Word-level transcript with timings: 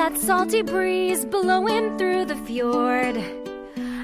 That 0.00 0.16
salty 0.16 0.62
breeze 0.62 1.26
blowing 1.26 1.98
through 1.98 2.24
the 2.24 2.36
fjord. 2.46 3.18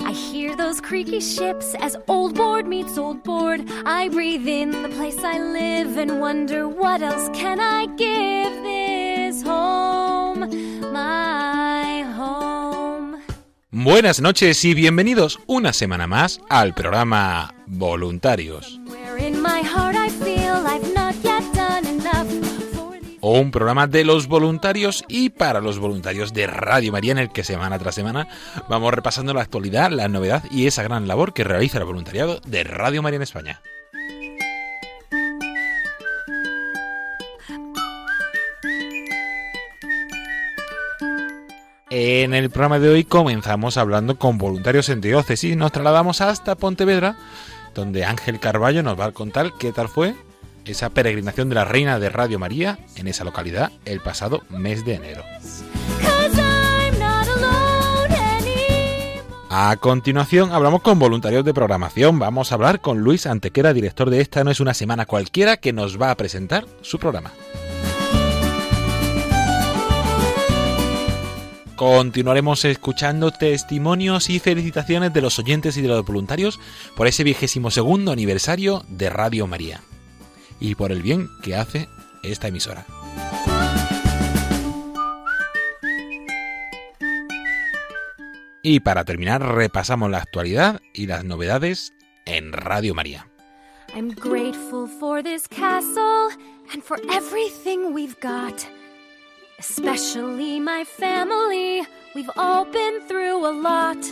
I 0.05 0.12
hear 0.12 0.55
those 0.55 0.78
creaky 0.78 1.20
ships 1.20 1.75
as 1.80 1.97
old 2.06 2.34
board 2.34 2.66
meets 2.66 2.98
old 2.98 3.25
board. 3.25 3.64
I 3.86 4.11
breathe 4.11 4.47
in 4.47 4.83
the 4.83 4.91
place 4.91 5.17
I 5.24 5.39
live 5.39 5.97
and 5.97 6.20
wonder 6.20 6.69
what 6.69 7.00
else 7.00 7.30
can 7.33 7.61
I 7.61 7.86
give 7.97 8.52
this 8.62 9.42
home, 9.42 10.41
my 10.92 12.02
home. 12.14 13.22
Buenas 13.70 14.20
noches 14.20 14.62
y 14.67 14.74
bienvenidos 14.74 15.39
una 15.47 15.72
semana 15.72 16.06
más 16.06 16.42
al 16.50 16.74
programa 16.74 17.55
Voluntarios. 17.67 18.78
The 23.27 23.41
Un 23.41 23.51
programa 23.51 23.89
de 23.89 24.05
los 24.05 24.29
voluntarios 24.29 25.05
y 25.09 25.31
para 25.31 25.61
los 25.61 25.81
voluntarios 25.81 26.33
de 26.33 26.47
Radio 26.47 26.93
María 26.93 27.11
en 27.11 27.19
el 27.19 27.33
que 27.33 27.43
semana 27.43 27.77
tras 27.77 27.97
semana 27.97 28.29
vamos 28.69 28.95
repasando 28.95 29.35
la 29.35 29.43
actualidad, 29.43 29.91
la 29.91 30.07
novedad 30.07 30.45
y 30.51 30.69
esa 30.69 30.85
gran 30.85 31.09
labor 31.09 31.33
que 31.33 31.43
realiza 31.43 31.79
el 31.79 31.85
voluntariado 31.85 32.41
de 32.47 32.63
Radio 32.63 33.03
María 33.03 33.17
en 33.17 33.23
España. 33.23 33.63
En 41.91 42.33
el 42.33 42.51
programa 42.51 42.79
de 42.79 42.91
hoy 42.91 43.03
comenzamos 43.03 43.77
hablando 43.77 44.19
con 44.19 44.39
voluntarios 44.39 44.89
en 44.89 45.01
diócesis. 45.01 45.57
Nos 45.57 45.73
trasladamos 45.73 46.21
hasta 46.21 46.55
Pontevedra, 46.55 47.17
donde 47.75 48.05
Ángel 48.05 48.39
Carballo 48.39 48.85
nos 48.85 48.99
va 48.99 49.07
a 49.07 49.13
contar 49.13 49.53
qué 49.59 49.73
tal 49.73 49.89
fue 49.89 50.15
esa 50.67 50.91
peregrinación 50.91 51.48
de 51.48 51.55
la 51.55 51.64
Reina 51.64 51.98
de 51.98 52.09
Radio 52.09 52.39
María 52.39 52.78
en 52.97 53.09
esa 53.09 53.25
localidad 53.25 53.72
el 53.84 54.01
pasado 54.01 54.42
mes 54.51 54.85
de 54.85 54.95
enero. 54.95 55.24
A 59.48 59.77
continuación 59.77 60.52
hablamos 60.52 60.83
con 60.83 60.98
voluntarios 60.98 61.45
de 61.45 61.55
programación. 61.55 62.18
Vamos 62.18 62.51
a 62.51 62.57
hablar 62.57 62.80
con 62.80 62.98
Luis 62.98 63.27
Antequera, 63.27 63.73
director 63.73 64.11
de 64.11 64.20
Esta 64.20 64.45
no 64.45 64.51
es 64.51 64.61
una 64.61 64.74
semana 64.74 65.07
cualquiera, 65.07 65.57
que 65.57 65.73
nos 65.73 66.01
va 66.01 66.11
a 66.11 66.17
presentar 66.17 66.67
su 66.83 66.98
programa. 66.98 67.33
Continuaremos 71.77 72.64
escuchando 72.64 73.30
testimonios 73.30 74.30
y 74.30 74.41
felicitaciones 74.41 75.12
de 75.12 75.20
los 75.20 75.39
oyentes 75.39 75.77
y 75.77 75.83
de 75.83 75.89
los 75.89 76.05
voluntarios 76.05 76.58
por 76.96 77.07
ese 77.07 77.23
vigésimo 77.23 77.70
segundo 77.70 78.12
aniversario 78.12 78.85
de 78.89 79.11
Radio 79.11 79.46
María 79.46 79.80
y 80.61 80.74
por 80.74 80.92
el 80.92 81.02
bien 81.02 81.28
que 81.42 81.56
hace 81.56 81.89
esta 82.22 82.48
emisora. 82.48 82.86
Y 88.62 88.80
para 88.80 89.05
terminar 89.05 89.42
repasamos 89.55 90.11
la 90.11 90.18
actualidad 90.18 90.80
y 90.92 91.06
las 91.06 91.24
novedades 91.24 91.92
en 92.24 92.52
Radio 92.52 92.94
María. 92.94 93.28
I'm 93.94 94.11
grateful 94.11 94.89
for 94.98 95.22
this 95.22 95.46
castle 95.46 96.30
and 96.73 96.83
for 96.83 96.98
everything 97.12 97.94
we've 97.94 98.18
got. 98.20 98.67
Especially 99.58 100.61
my 100.61 100.84
family. 100.84 101.86
We've 102.14 102.30
all 102.36 102.64
been 102.64 103.00
through 103.06 103.46
a 103.46 103.52
lot. 103.52 104.05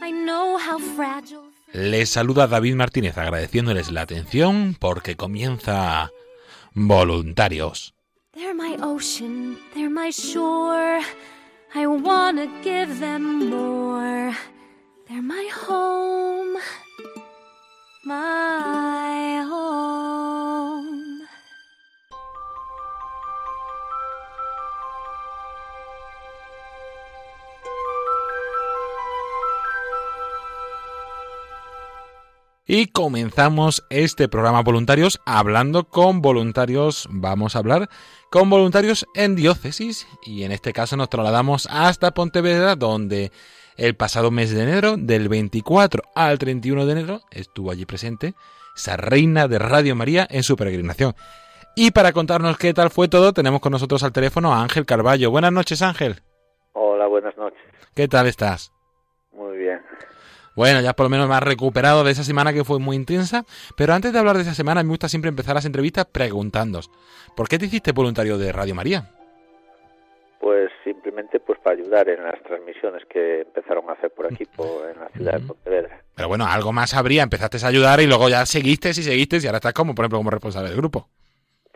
I 0.00 0.12
know 0.12 0.56
how 0.56 0.78
fragile. 0.78 1.45
Les 1.72 2.08
saluda 2.08 2.46
David 2.46 2.74
Martínez 2.74 3.18
agradeciéndoles 3.18 3.90
la 3.90 4.02
atención 4.02 4.76
porque 4.78 5.16
comienza 5.16 6.10
Voluntarios. 6.74 7.94
They're 8.32 8.54
my 8.54 8.76
ocean, 8.82 9.58
they're 9.74 9.90
my 9.90 10.10
shore. 10.12 11.00
I 11.74 11.86
wanna 11.86 12.46
give 12.62 13.00
them 13.00 13.50
more. 13.50 14.34
They're 15.08 15.22
my 15.22 15.48
home, 15.66 16.58
my 18.04 18.85
Y 32.68 32.88
comenzamos 32.88 33.86
este 33.90 34.28
programa 34.28 34.60
voluntarios 34.62 35.20
hablando 35.24 35.84
con 35.84 36.20
voluntarios. 36.20 37.06
Vamos 37.12 37.54
a 37.54 37.60
hablar 37.60 37.88
con 38.28 38.50
voluntarios 38.50 39.06
en 39.14 39.36
diócesis 39.36 40.08
y 40.24 40.42
en 40.42 40.50
este 40.50 40.72
caso 40.72 40.96
nos 40.96 41.08
trasladamos 41.08 41.68
hasta 41.70 42.10
Pontevedra 42.10 42.74
donde 42.74 43.30
el 43.76 43.94
pasado 43.94 44.32
mes 44.32 44.52
de 44.52 44.64
enero, 44.64 44.96
del 44.96 45.28
24 45.28 46.02
al 46.16 46.38
31 46.38 46.86
de 46.86 46.92
enero, 46.92 47.20
estuvo 47.30 47.70
allí 47.70 47.86
presente 47.86 48.34
esa 48.74 48.96
reina 48.96 49.46
de 49.46 49.60
Radio 49.60 49.94
María 49.94 50.26
en 50.28 50.42
su 50.42 50.56
peregrinación. 50.56 51.14
Y 51.76 51.92
para 51.92 52.12
contarnos 52.12 52.58
qué 52.58 52.74
tal 52.74 52.90
fue 52.90 53.06
todo, 53.06 53.32
tenemos 53.32 53.60
con 53.60 53.70
nosotros 53.70 54.02
al 54.02 54.12
teléfono 54.12 54.52
a 54.52 54.62
Ángel 54.62 54.86
Carballo. 54.86 55.30
Buenas 55.30 55.52
noches, 55.52 55.82
Ángel. 55.82 56.16
Hola, 56.72 57.06
buenas 57.06 57.36
noches. 57.36 57.60
¿Qué 57.94 58.08
tal 58.08 58.26
estás? 58.26 58.72
Muy 59.30 59.56
bien. 59.56 59.85
Bueno, 60.56 60.80
ya 60.80 60.94
por 60.94 61.04
lo 61.04 61.10
menos 61.10 61.28
me 61.28 61.34
has 61.34 61.42
recuperado 61.42 62.02
de 62.02 62.12
esa 62.12 62.24
semana 62.24 62.52
que 62.52 62.64
fue 62.64 62.78
muy 62.78 62.96
intensa. 62.96 63.44
Pero 63.76 63.92
antes 63.92 64.12
de 64.12 64.18
hablar 64.18 64.36
de 64.36 64.42
esa 64.42 64.54
semana, 64.54 64.82
me 64.82 64.88
gusta 64.88 65.08
siempre 65.08 65.28
empezar 65.28 65.54
las 65.54 65.66
entrevistas 65.66 66.06
preguntándos. 66.06 66.90
¿Por 67.36 67.46
qué 67.46 67.58
te 67.58 67.66
hiciste 67.66 67.92
voluntario 67.92 68.38
de 68.38 68.50
Radio 68.50 68.74
María? 68.74 69.10
Pues 70.40 70.70
simplemente 70.82 71.40
pues 71.40 71.58
para 71.60 71.76
ayudar 71.76 72.08
en 72.08 72.22
las 72.22 72.42
transmisiones 72.42 73.04
que 73.06 73.42
empezaron 73.42 73.88
a 73.90 73.92
hacer 73.92 74.10
por 74.10 74.26
aquí, 74.26 74.46
por, 74.46 74.88
en 74.88 74.98
la 74.98 75.08
ciudad 75.10 75.34
de 75.34 75.46
Pontevedra. 75.46 76.00
Pero 76.14 76.28
bueno, 76.28 76.46
algo 76.46 76.72
más 76.72 76.94
habría. 76.94 77.22
Empezaste 77.22 77.58
a 77.62 77.68
ayudar 77.68 78.00
y 78.00 78.06
luego 78.06 78.28
ya 78.30 78.46
seguiste 78.46 78.90
y 78.90 78.94
seguiste 78.94 79.36
y 79.36 79.46
ahora 79.46 79.58
estás 79.58 79.74
como, 79.74 79.94
por 79.94 80.04
ejemplo, 80.04 80.18
como 80.18 80.30
responsable 80.30 80.70
del 80.70 80.78
grupo. 80.78 81.08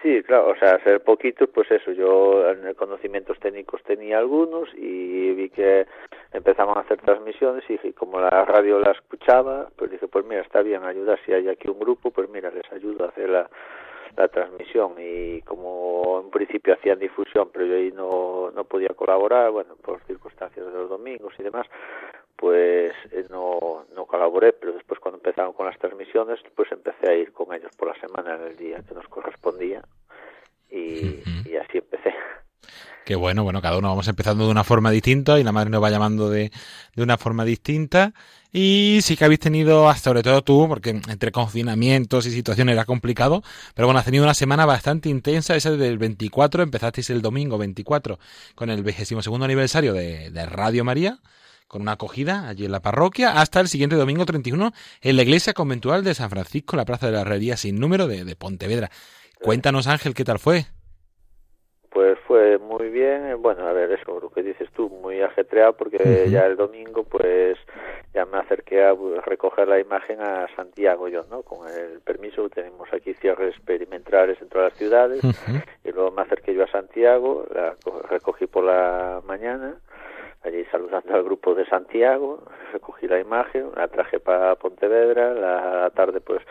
Sí, 0.03 0.23
claro, 0.23 0.49
o 0.49 0.57
sea, 0.57 0.77
hacer 0.77 1.03
poquitos, 1.03 1.51
pues 1.51 1.71
eso, 1.71 1.93
yo 1.93 2.49
en 2.51 2.73
conocimientos 2.73 3.39
técnicos 3.39 3.83
tenía 3.83 4.19
algunos 4.19 4.71
y 4.75 5.33
vi 5.33 5.51
que 5.51 5.87
empezaban 6.33 6.79
a 6.79 6.81
hacer 6.81 7.03
transmisiones 7.03 7.65
y 7.69 7.93
como 7.93 8.19
la 8.19 8.31
radio 8.47 8.81
la 8.81 8.93
escuchaba, 8.93 9.69
pues 9.77 9.91
dije, 9.91 10.09
pues 10.09 10.25
mira, 10.25 10.41
está 10.41 10.63
bien 10.63 10.85
ayudar, 10.85 11.21
si 11.27 11.35
hay 11.35 11.49
aquí 11.49 11.69
un 11.69 11.79
grupo, 11.79 12.11
pues 12.13 12.31
mira, 12.31 12.51
les 12.51 12.71
ayudo 12.73 13.05
a 13.05 13.09
hacer 13.09 13.29
la, 13.29 13.51
la 14.17 14.29
transmisión 14.29 14.95
y 14.99 15.43
como 15.43 16.23
en 16.25 16.31
principio 16.31 16.75
hacían 16.75 16.99
difusión, 16.99 17.51
pero 17.53 17.67
yo 17.67 17.75
ahí 17.75 17.93
no, 17.93 18.51
no 18.53 18.65
podía 18.65 18.89
colaborar, 18.89 19.51
bueno, 19.51 19.77
por 19.83 20.01
circunstancias 20.05 20.65
de 20.65 20.73
los 20.73 20.89
domingos 20.89 21.35
y 21.39 21.43
demás, 21.43 21.67
pues 22.41 22.95
eh, 23.13 23.27
no, 23.29 23.85
no 23.95 24.07
colaboré, 24.07 24.55
pero 24.55 24.73
después 24.73 24.99
cuando 24.99 25.19
empezaron 25.19 25.53
con 25.53 25.67
las 25.67 25.79
transmisiones, 25.79 26.41
pues 26.57 26.73
empecé 26.73 27.11
a 27.11 27.15
ir 27.15 27.33
con 27.33 27.55
ellos 27.55 27.71
por 27.77 27.89
la 27.89 28.01
semana 28.01 28.37
en 28.37 28.51
el 28.51 28.57
día 28.57 28.83
que 28.89 28.95
nos 28.95 29.07
correspondía 29.09 29.83
y, 30.71 31.23
y 31.45 31.57
así 31.57 31.79
empecé. 31.79 32.15
Qué 33.05 33.15
bueno, 33.15 33.43
bueno, 33.43 33.61
cada 33.61 33.77
uno 33.77 33.89
vamos 33.89 34.09
empezando 34.09 34.47
de 34.47 34.51
una 34.51 34.65
forma 34.65 34.91
distinta 34.91 35.39
y 35.39 35.43
la 35.43 35.53
madre 35.53 35.69
nos 35.69 35.83
va 35.83 35.91
llamando 35.91 36.31
de, 36.31 36.51
de 36.95 37.03
una 37.03 37.19
forma 37.19 37.45
distinta. 37.45 38.15
Y 38.53 39.01
sí 39.03 39.17
que 39.17 39.25
habéis 39.25 39.41
tenido, 39.41 39.93
sobre 39.95 40.23
todo 40.23 40.43
tú, 40.43 40.67
porque 40.67 40.91
entre 40.91 41.33
confinamientos 41.33 42.25
y 42.27 42.31
situaciones 42.31 42.73
era 42.73 42.87
complicado, 42.87 43.43
pero 43.75 43.87
bueno, 43.87 43.99
has 43.99 44.07
tenido 44.07 44.25
una 44.25 44.35
semana 44.35 44.65
bastante 44.65 45.09
intensa, 45.09 45.57
esa 45.57 45.73
del 45.73 45.99
24, 45.99 46.63
empezasteis 46.63 47.11
el 47.11 47.21
domingo 47.21 47.59
24 47.59 48.19
con 48.55 48.71
el 48.71 48.83
22 48.83 49.29
aniversario 49.43 49.93
de, 49.93 50.31
de 50.31 50.47
Radio 50.47 50.85
María, 50.85 51.19
con 51.71 51.83
una 51.83 51.93
acogida 51.93 52.49
allí 52.49 52.65
en 52.65 52.73
la 52.73 52.81
parroquia, 52.81 53.41
hasta 53.41 53.61
el 53.61 53.69
siguiente 53.69 53.95
domingo 53.95 54.27
31 54.27 54.73
en 55.03 55.17
la 55.17 55.23
iglesia 55.23 55.53
conventual 55.53 56.03
de 56.03 56.15
San 56.15 56.29
Francisco, 56.29 56.75
la 56.75 56.85
Plaza 56.85 57.07
de 57.07 57.13
la 57.13 57.21
Herrería 57.21 57.57
sin 57.57 57.79
número 57.79 58.09
de, 58.09 58.25
de 58.25 58.35
Pontevedra. 58.35 58.91
Cuéntanos, 59.41 59.87
Ángel, 59.87 60.13
¿qué 60.13 60.25
tal 60.25 60.41
fue? 60.41 60.65
Pues 61.91 62.19
fue 62.27 62.59
muy 62.59 62.89
bien, 62.89 63.41
bueno, 63.41 63.69
a 63.69 63.73
ver, 63.73 63.93
eso, 63.93 64.19
lo 64.21 64.31
que 64.31 64.43
dices 64.43 64.69
tú, 64.75 64.89
muy 64.89 65.23
ajetreado 65.23 65.77
porque 65.77 66.29
ya 66.29 66.47
el 66.47 66.57
domingo 66.57 67.05
pues 67.05 67.57
ya 68.15 68.25
me 68.25 68.39
acerqué 68.39 68.83
a 68.83 68.95
recoger 69.25 69.69
la 69.69 69.79
imagen 69.79 70.21
a 70.21 70.49
Santiago 70.57 71.09
yo, 71.09 71.25
¿no? 71.31 71.43
Con 71.43 71.69
el 71.69 72.01
permiso, 72.01 72.49
tenemos 72.49 72.93
aquí 72.93 73.15
cierres 73.15 73.55
perimetrales 73.65 74.41
en 74.43 74.49
todas 74.49 74.73
las 74.73 74.79
ciudades 74.79 75.23
y 75.85 75.93
luego 75.93 76.11
me 76.11 76.23
acerqué 76.23 76.53
yo 76.53 76.65
a 76.65 76.71
Santiago, 76.71 77.45
la 77.55 77.77
recogí 78.09 78.47
por 78.47 78.65
la 78.65 79.21
mañana, 79.25 79.77
allí 80.43 80.65
saludando 80.71 81.15
al 81.15 81.23
grupo 81.23 81.55
de 81.55 81.67
Santiago, 81.67 82.43
recogí 82.73 83.07
la 83.07 83.21
imagen, 83.21 83.71
la 83.77 83.89
traje 83.89 84.21
para 84.21 84.55
Pontevedra, 84.57 85.35
la 85.35 85.91
tarde 85.91 86.21
pues 86.21 86.43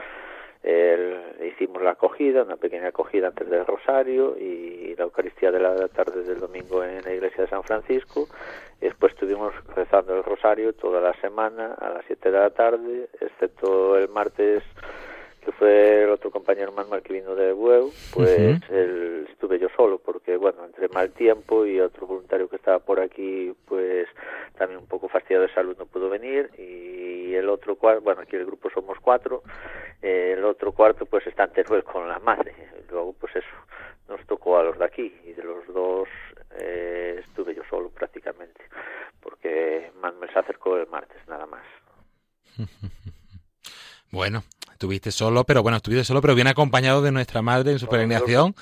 el, 0.63 1.18
hicimos 1.47 1.81
la 1.81 1.91
acogida, 1.91 2.44
una 2.44 2.57
pequeña 2.57 2.89
acogida 2.89 3.27
antes 3.27 3.50
del 3.50 3.65
Rosario 3.65 4.38
y 4.38 4.94
la 4.97 5.06
Eucaristía 5.06 5.51
de 5.51 5.59
la 5.59 5.88
tarde 5.88 6.24
del 6.24 6.39
domingo 6.39 6.83
en 6.83 7.01
la 7.03 7.13
iglesia 7.13 7.44
de 7.44 7.50
San 7.50 7.63
Francisco. 7.63 8.27
Después 8.81 9.13
estuvimos 9.13 9.53
rezando 9.75 10.18
el 10.18 10.24
Rosario 10.24 10.74
toda 10.74 11.00
la 11.00 11.13
semana 11.21 11.75
a 11.80 11.89
las 11.89 12.06
7 12.07 12.31
de 12.31 12.38
la 12.38 12.50
tarde, 12.50 13.09
excepto 13.21 13.97
el 13.97 14.09
martes 14.09 14.63
que 15.39 15.51
fue 15.53 16.03
el 16.03 16.09
otro 16.09 16.31
compañero 16.31 16.71
Manuel 16.71 17.01
que 17.01 17.13
vino 17.13 17.36
de 17.36 17.53
Bueu, 17.53 17.91
pues 18.13 18.59
estuve 19.30 19.59
yo 19.59 19.68
solo, 19.75 20.00
porque 20.00 20.38
bueno, 20.38 20.65
entre 20.65 20.88
mal 20.89 21.12
tiempo 21.12 21.65
y 21.65 21.80
otro 21.80 22.07
voluntario 22.07 22.50
que 22.50 22.57
estaba 22.57 22.80
por 22.80 23.00
aquí, 23.00 23.53
pues 23.65 24.07
también 24.57 24.80
un 24.80 24.88
poco 24.88 25.07
fastidiado 25.07 25.47
de 25.47 25.53
salud 25.53 25.75
no 25.77 25.86
pudo 25.86 26.09
venir, 26.09 26.50
y 26.57 27.33
el 27.33 27.50
otro 27.50 27.75
cuarto, 27.75 28.01
bueno, 28.01 28.21
aquí 28.21 28.36
el 28.36 28.45
grupo 28.45 28.69
somos 28.69 28.97
cuatro, 29.00 29.44
eh, 30.01 30.36
el 30.38 30.44
otro 30.44 30.71
cuarto 30.71 31.06
pues 31.06 31.25
está 31.27 31.45
en 31.45 31.53
Teruel 31.53 31.83
con 31.83 32.07
la 32.07 32.19
madre, 32.19 32.53
luego 32.89 33.13
pues 33.13 33.36
eso, 33.36 33.56
nos 34.09 34.25
tocó 34.27 34.57
a 34.57 34.63
los 34.63 34.77
de 34.77 34.86
aquí, 34.86 35.13
y 35.25 35.33
de 35.33 35.44
los 35.44 35.65
dos 35.68 36.09
eh, 36.59 37.21
estuve 37.25 37.56
yo 37.56 37.63
solo 37.69 37.89
prácticamente, 37.89 38.62
porque 39.21 39.91
Manuel 40.01 40.30
se 40.33 40.39
acercó 40.39 40.77
el 40.77 40.88
martes 40.88 41.25
nada 41.27 41.45
más. 41.45 41.63
Bueno, 44.12 44.44
estuviste 44.80 45.12
solo, 45.12 45.44
pero 45.44 45.62
bueno, 45.62 45.76
estuviste 45.76 46.06
solo, 46.06 46.22
pero 46.22 46.36
bien 46.36 46.48
acompañado 46.48 47.02
de 47.02 47.12
nuestra 47.12 47.42
madre 47.42 47.74
en 47.74 47.80
su 47.80 47.88
peregrinación. 47.88 48.56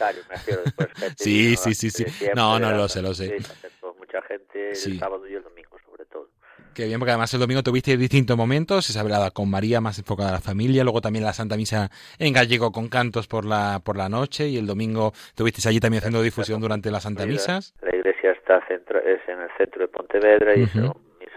sí, 1.15 1.55
sí, 1.55 1.75
sí, 1.75 1.91
sí. 1.91 2.05
No, 2.35 2.57
no, 2.57 2.71
lo 2.71 2.87
sé, 2.87 3.03
lo 3.03 3.13
sé. 3.13 3.37
mucha 3.99 4.19
gente 4.23 4.69
el 4.71 4.99
sábado 4.99 5.27
y 5.27 5.35
el 5.35 5.43
domingo, 5.43 5.77
sobre 5.85 6.05
todo. 6.05 6.29
Qué 6.73 6.85
bien, 6.87 6.97
porque 6.97 7.11
además 7.11 7.31
el 7.35 7.39
domingo 7.39 7.61
tuviste 7.61 7.95
distintos 7.97 8.35
momentos, 8.35 8.89
esa 8.89 9.03
velada 9.03 9.29
con 9.29 9.47
María 9.47 9.79
más 9.79 9.99
enfocada 9.99 10.29
a 10.29 10.33
la 10.33 10.41
familia, 10.41 10.83
luego 10.83 11.01
también 11.01 11.23
la 11.23 11.33
Santa 11.33 11.55
Misa 11.55 11.91
en 12.17 12.33
gallego 12.33 12.71
con 12.71 12.89
cantos 12.89 13.27
por 13.27 13.45
la 13.45 13.79
por 13.85 13.95
la 13.95 14.09
noche 14.09 14.47
y 14.47 14.57
el 14.57 14.65
domingo 14.65 15.13
estuviste 15.27 15.69
allí 15.69 15.79
también 15.79 15.99
haciendo 15.99 16.23
difusión 16.23 16.59
durante 16.59 16.89
las 16.89 17.03
Santa 17.03 17.27
Misas. 17.27 17.75
La 17.83 17.95
iglesia 17.95 18.31
está 18.31 18.67
centro, 18.67 18.97
es 18.97 19.21
en 19.27 19.39
el 19.39 19.49
centro 19.55 19.81
de 19.81 19.87
Pontevedra 19.87 20.55
y 20.55 20.65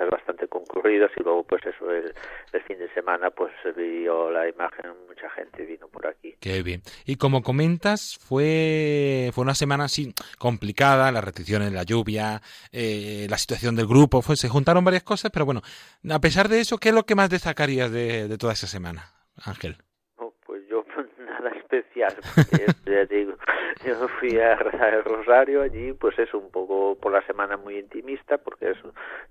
eso 0.00 0.10
bastante 0.10 0.48
concurridas 0.48 1.10
y 1.16 1.22
luego 1.22 1.44
pues 1.44 1.64
eso 1.66 1.90
el, 1.90 2.12
fin 2.66 2.78
de 2.78 2.92
semana 2.94 3.30
pues 3.30 3.52
se 3.62 3.72
vio 3.72 4.30
la 4.30 4.48
imagen 4.48 4.92
mucha 5.08 5.28
gente 5.30 5.64
vino 5.64 5.88
por 5.88 6.06
aquí. 6.06 6.34
Qué 6.40 6.62
bien. 6.62 6.82
Y 7.04 7.16
como 7.16 7.42
comentas 7.42 8.18
fue 8.18 9.30
fue 9.32 9.42
una 9.42 9.54
semana 9.54 9.84
así 9.84 10.14
complicada 10.38 11.12
las 11.12 11.24
restricciones 11.24 11.72
la 11.72 11.82
lluvia 11.82 12.40
eh, 12.72 13.26
la 13.28 13.38
situación 13.38 13.76
del 13.76 13.86
grupo 13.86 14.22
fue 14.22 14.36
se 14.36 14.48
juntaron 14.48 14.84
varias 14.84 15.02
cosas 15.02 15.30
pero 15.32 15.44
bueno 15.44 15.62
a 16.10 16.20
pesar 16.20 16.48
de 16.48 16.60
eso 16.60 16.78
qué 16.78 16.90
es 16.90 16.94
lo 16.94 17.04
que 17.04 17.14
más 17.14 17.30
destacarías 17.30 17.90
de, 17.90 18.28
de 18.28 18.38
toda 18.38 18.52
esa 18.52 18.66
semana 18.66 19.12
Ángel 19.44 19.76
especial, 21.70 22.14
ya 22.86 23.04
digo, 23.06 23.34
yo 23.84 24.08
fui 24.18 24.38
a 24.38 24.56
rezar 24.56 24.94
el 24.94 25.04
rosario 25.04 25.62
allí, 25.62 25.92
pues 25.92 26.18
es 26.18 26.32
un 26.34 26.50
poco 26.50 26.96
por 26.96 27.12
la 27.12 27.24
semana 27.26 27.56
muy 27.56 27.78
intimista, 27.78 28.38
porque 28.38 28.70
es 28.70 28.78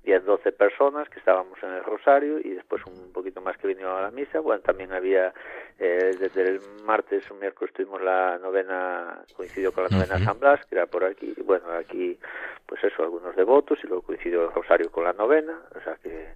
10, 0.04 0.25
12 0.25 0.51
personas 0.54 1.07
que 1.10 1.19
estábamos 1.19 1.62
en 1.62 1.69
el 1.69 1.84
rosario 1.84 2.40
y 2.40 2.50
después 2.50 2.84
un 2.86 3.12
poquito 3.12 3.42
más 3.42 3.57
que 3.57 3.68
vinieron 3.68 3.98
a 3.98 4.01
la 4.01 4.12
misa. 4.12 4.40
Bueno, 4.40 4.62
también 4.62 4.92
había, 4.92 5.34
eh, 5.78 6.16
desde 6.19 6.42
el 6.42 6.62
martes 6.84 7.30
o 7.30 7.36
miércoles 7.36 7.74
tuvimos 7.74 8.01
la 8.01 8.38
novena, 8.40 9.24
coincidió 9.36 9.72
con 9.72 9.84
la 9.84 9.90
novena 9.90 10.25
San 10.25 10.40
Blas, 10.40 10.66
que 10.66 10.75
era 10.75 10.88
por 10.88 11.04
aquí, 11.04 11.34
bueno, 11.45 11.72
aquí, 11.72 12.18
pues 12.66 12.84
eso, 12.84 13.04
algunos 13.04 13.36
devotos 13.36 13.80
y 13.84 13.88
luego 13.88 14.04
coincidió 14.04 14.45
el 14.45 14.54
rosario 14.54 14.92
con 14.92 15.04
la 15.04 15.13
novena, 15.13 15.60
o 15.75 15.81
sea 15.81 15.95
que, 16.02 16.34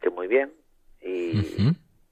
que 0.00 0.10
muy 0.10 0.28
bien. 0.28 0.52
Y, 1.00 1.56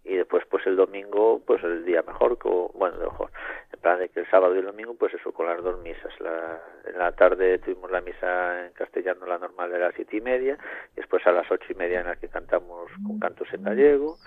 y 0.05 0.17
después 0.17 0.45
pues 0.51 0.67
el 0.67 0.77
domingo 0.77 1.41
pues 1.47 1.63
el 1.65 1.85
día 1.85 2.03
mejor 2.03 2.39
que, 2.39 2.49
bueno 2.75 2.99
mejor. 2.99 3.31
En 3.73 3.81
plan 3.81 3.99
de 3.99 4.09
que 4.09 4.21
el 4.21 4.31
sábado 4.31 4.55
y 4.55 4.59
el 4.59 4.67
domingo 4.67 4.95
pues 4.95 5.15
eso 5.15 5.33
con 5.33 5.47
las 5.47 5.63
dos 5.63 5.81
misas. 5.81 6.13
La, 6.21 6.61
en 6.87 6.99
la 6.99 7.13
tarde 7.13 7.59
tuvimos 7.59 7.91
la 7.91 8.01
misa 8.01 8.67
en 8.67 8.73
castellano 8.73 9.27
la 9.27 9.39
normal 9.39 9.71
de 9.71 9.79
las 9.79 9.95
siete 9.95 10.19
y 10.19 10.21
media 10.21 10.59
después 10.95 11.27
a 11.27 11.33
las 11.33 11.51
ocho 11.51 11.67
y 11.71 11.75
media 11.75 12.01
en 12.01 12.07
la 12.07 12.17
que 12.17 12.29
cantamos 12.29 12.91
con 13.07 13.19
cantos 13.19 13.49
en 13.53 13.63
gallego 13.65 14.19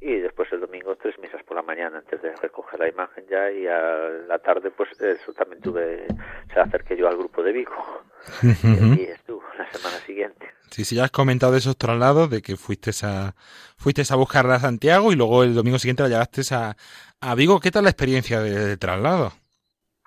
y 0.00 0.18
después 0.18 0.52
el 0.52 0.60
domingo 0.60 0.96
tres 0.96 1.18
misas 1.18 1.42
por 1.44 1.56
la 1.56 1.62
mañana 1.62 1.98
antes 1.98 2.20
de 2.20 2.34
recoger 2.36 2.78
la 2.78 2.88
imagen 2.88 3.24
ya 3.28 3.50
y 3.50 3.66
a 3.66 4.08
la 4.26 4.38
tarde 4.38 4.70
pues 4.70 4.90
eso 5.00 5.32
también 5.32 5.62
tuve 5.62 6.06
se 6.52 6.60
acerqué 6.60 6.96
yo 6.96 7.08
al 7.08 7.16
grupo 7.16 7.42
de 7.42 7.52
Vigo 7.52 8.02
y 8.42 9.02
estuvo 9.02 9.42
la 9.58 9.70
semana 9.70 9.96
siguiente 10.06 10.52
Sí, 10.72 10.86
sí, 10.86 10.96
ya 10.96 11.04
has 11.04 11.10
comentado 11.10 11.52
de 11.52 11.58
esos 11.58 11.76
traslados, 11.76 12.30
de 12.30 12.40
que 12.40 12.56
fuiste 12.56 12.92
a, 13.04 13.34
fuiste 13.76 14.02
a 14.10 14.16
buscarla 14.16 14.54
a 14.54 14.60
Santiago 14.60 15.12
y 15.12 15.16
luego 15.16 15.42
el 15.42 15.54
domingo 15.54 15.78
siguiente 15.78 16.02
la 16.02 16.08
llevaste 16.08 16.40
a, 16.54 16.74
a 17.20 17.34
Vigo. 17.34 17.60
¿Qué 17.60 17.70
tal 17.70 17.84
la 17.84 17.90
experiencia 17.90 18.40
de, 18.40 18.78
traslado? 18.78 19.32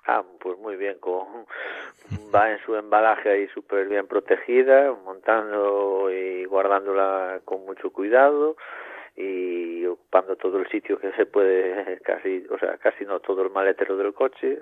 Ah, 0.08 0.24
pues 0.40 0.58
muy 0.58 0.74
bien, 0.74 0.98
con, 0.98 1.46
va 2.34 2.50
en 2.50 2.58
su 2.66 2.74
embalaje 2.74 3.30
ahí 3.30 3.46
súper 3.54 3.86
bien 3.86 4.08
protegida, 4.08 4.92
montando 5.04 6.10
y 6.10 6.44
guardándola 6.46 7.42
con 7.44 7.64
mucho 7.64 7.92
cuidado 7.92 8.56
y 9.16 9.84
ocupando 9.86 10.36
todo 10.36 10.58
el 10.58 10.68
sitio 10.68 10.98
que 10.98 11.12
se 11.12 11.26
puede, 11.26 11.98
casi, 12.04 12.44
o 12.50 12.58
sea, 12.58 12.76
casi 12.78 13.04
no 13.04 13.20
todo 13.20 13.42
el 13.42 13.50
maletero 13.50 13.96
del 13.96 14.12
coche 14.12 14.60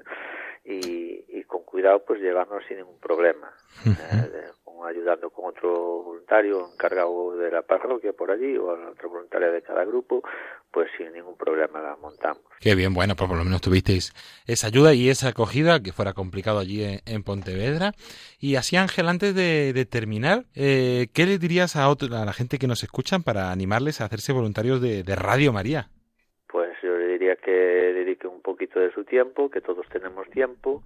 y, 0.64 1.24
y 1.28 1.44
con 1.44 1.64
cuidado 1.64 2.04
pues 2.04 2.20
llevarnos 2.20 2.64
sin 2.66 2.78
ningún 2.78 2.98
problema 2.98 3.52
ayudando 4.84 5.30
con 5.30 5.46
otro 5.46 6.02
voluntario 6.02 6.70
encargado 6.72 7.36
de 7.36 7.50
la 7.50 7.62
parroquia 7.62 8.12
por 8.12 8.30
allí 8.30 8.56
o 8.56 8.70
a 8.70 8.90
otro 8.90 9.08
voluntario 9.08 9.52
de 9.52 9.62
cada 9.62 9.84
grupo, 9.84 10.22
pues 10.70 10.88
sin 10.96 11.12
ningún 11.12 11.36
problema 11.36 11.80
la 11.80 11.96
montamos. 11.96 12.42
Qué 12.60 12.74
bien, 12.74 12.94
bueno, 12.94 13.14
pues 13.16 13.28
por 13.28 13.38
lo 13.38 13.44
menos 13.44 13.60
tuvisteis 13.60 14.12
esa 14.46 14.66
ayuda 14.66 14.94
y 14.94 15.08
esa 15.08 15.28
acogida 15.28 15.82
que 15.82 15.92
fuera 15.92 16.12
complicado 16.12 16.58
allí 16.58 16.82
en, 17.04 17.22
Pontevedra. 17.22 17.92
Y 18.38 18.56
así, 18.56 18.76
Ángel, 18.76 19.08
antes 19.08 19.34
de, 19.34 19.86
terminar, 19.90 20.44
eh, 20.54 21.08
¿qué 21.14 21.26
le 21.26 21.38
dirías 21.38 21.76
a, 21.76 21.86
a 21.86 22.24
la 22.24 22.32
gente 22.32 22.58
que 22.58 22.66
nos 22.66 22.82
escuchan 22.82 23.22
para 23.22 23.50
animarles 23.50 24.00
a 24.00 24.06
hacerse 24.06 24.32
voluntarios 24.32 24.80
de, 24.80 25.02
de 25.02 25.16
Radio 25.16 25.52
María? 25.52 25.88
Pues 26.48 26.70
yo 26.82 26.96
le 26.96 27.06
diría 27.08 27.36
que 27.36 27.50
dedique 27.50 28.26
un 28.26 28.42
poquito 28.42 28.80
de 28.80 28.92
su 28.92 29.04
tiempo, 29.04 29.50
que 29.50 29.60
todos 29.60 29.86
tenemos 29.88 30.28
tiempo 30.30 30.82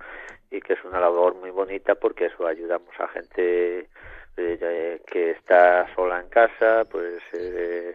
y 0.51 0.61
que 0.61 0.75
es 0.75 0.85
una 0.85 1.01
labor 1.01 1.35
muy 1.35 1.51
bonita 1.51 1.95
porque 1.95 2.27
eso 2.27 2.47
ayudamos 2.47 2.95
a 2.99 3.09
gente 3.09 3.89
eh, 4.37 5.01
que 5.07 5.31
está 5.33 5.93
sola 5.95 6.21
en 6.21 6.29
casa, 6.29 6.85
pues 6.91 7.23
eh, 7.33 7.95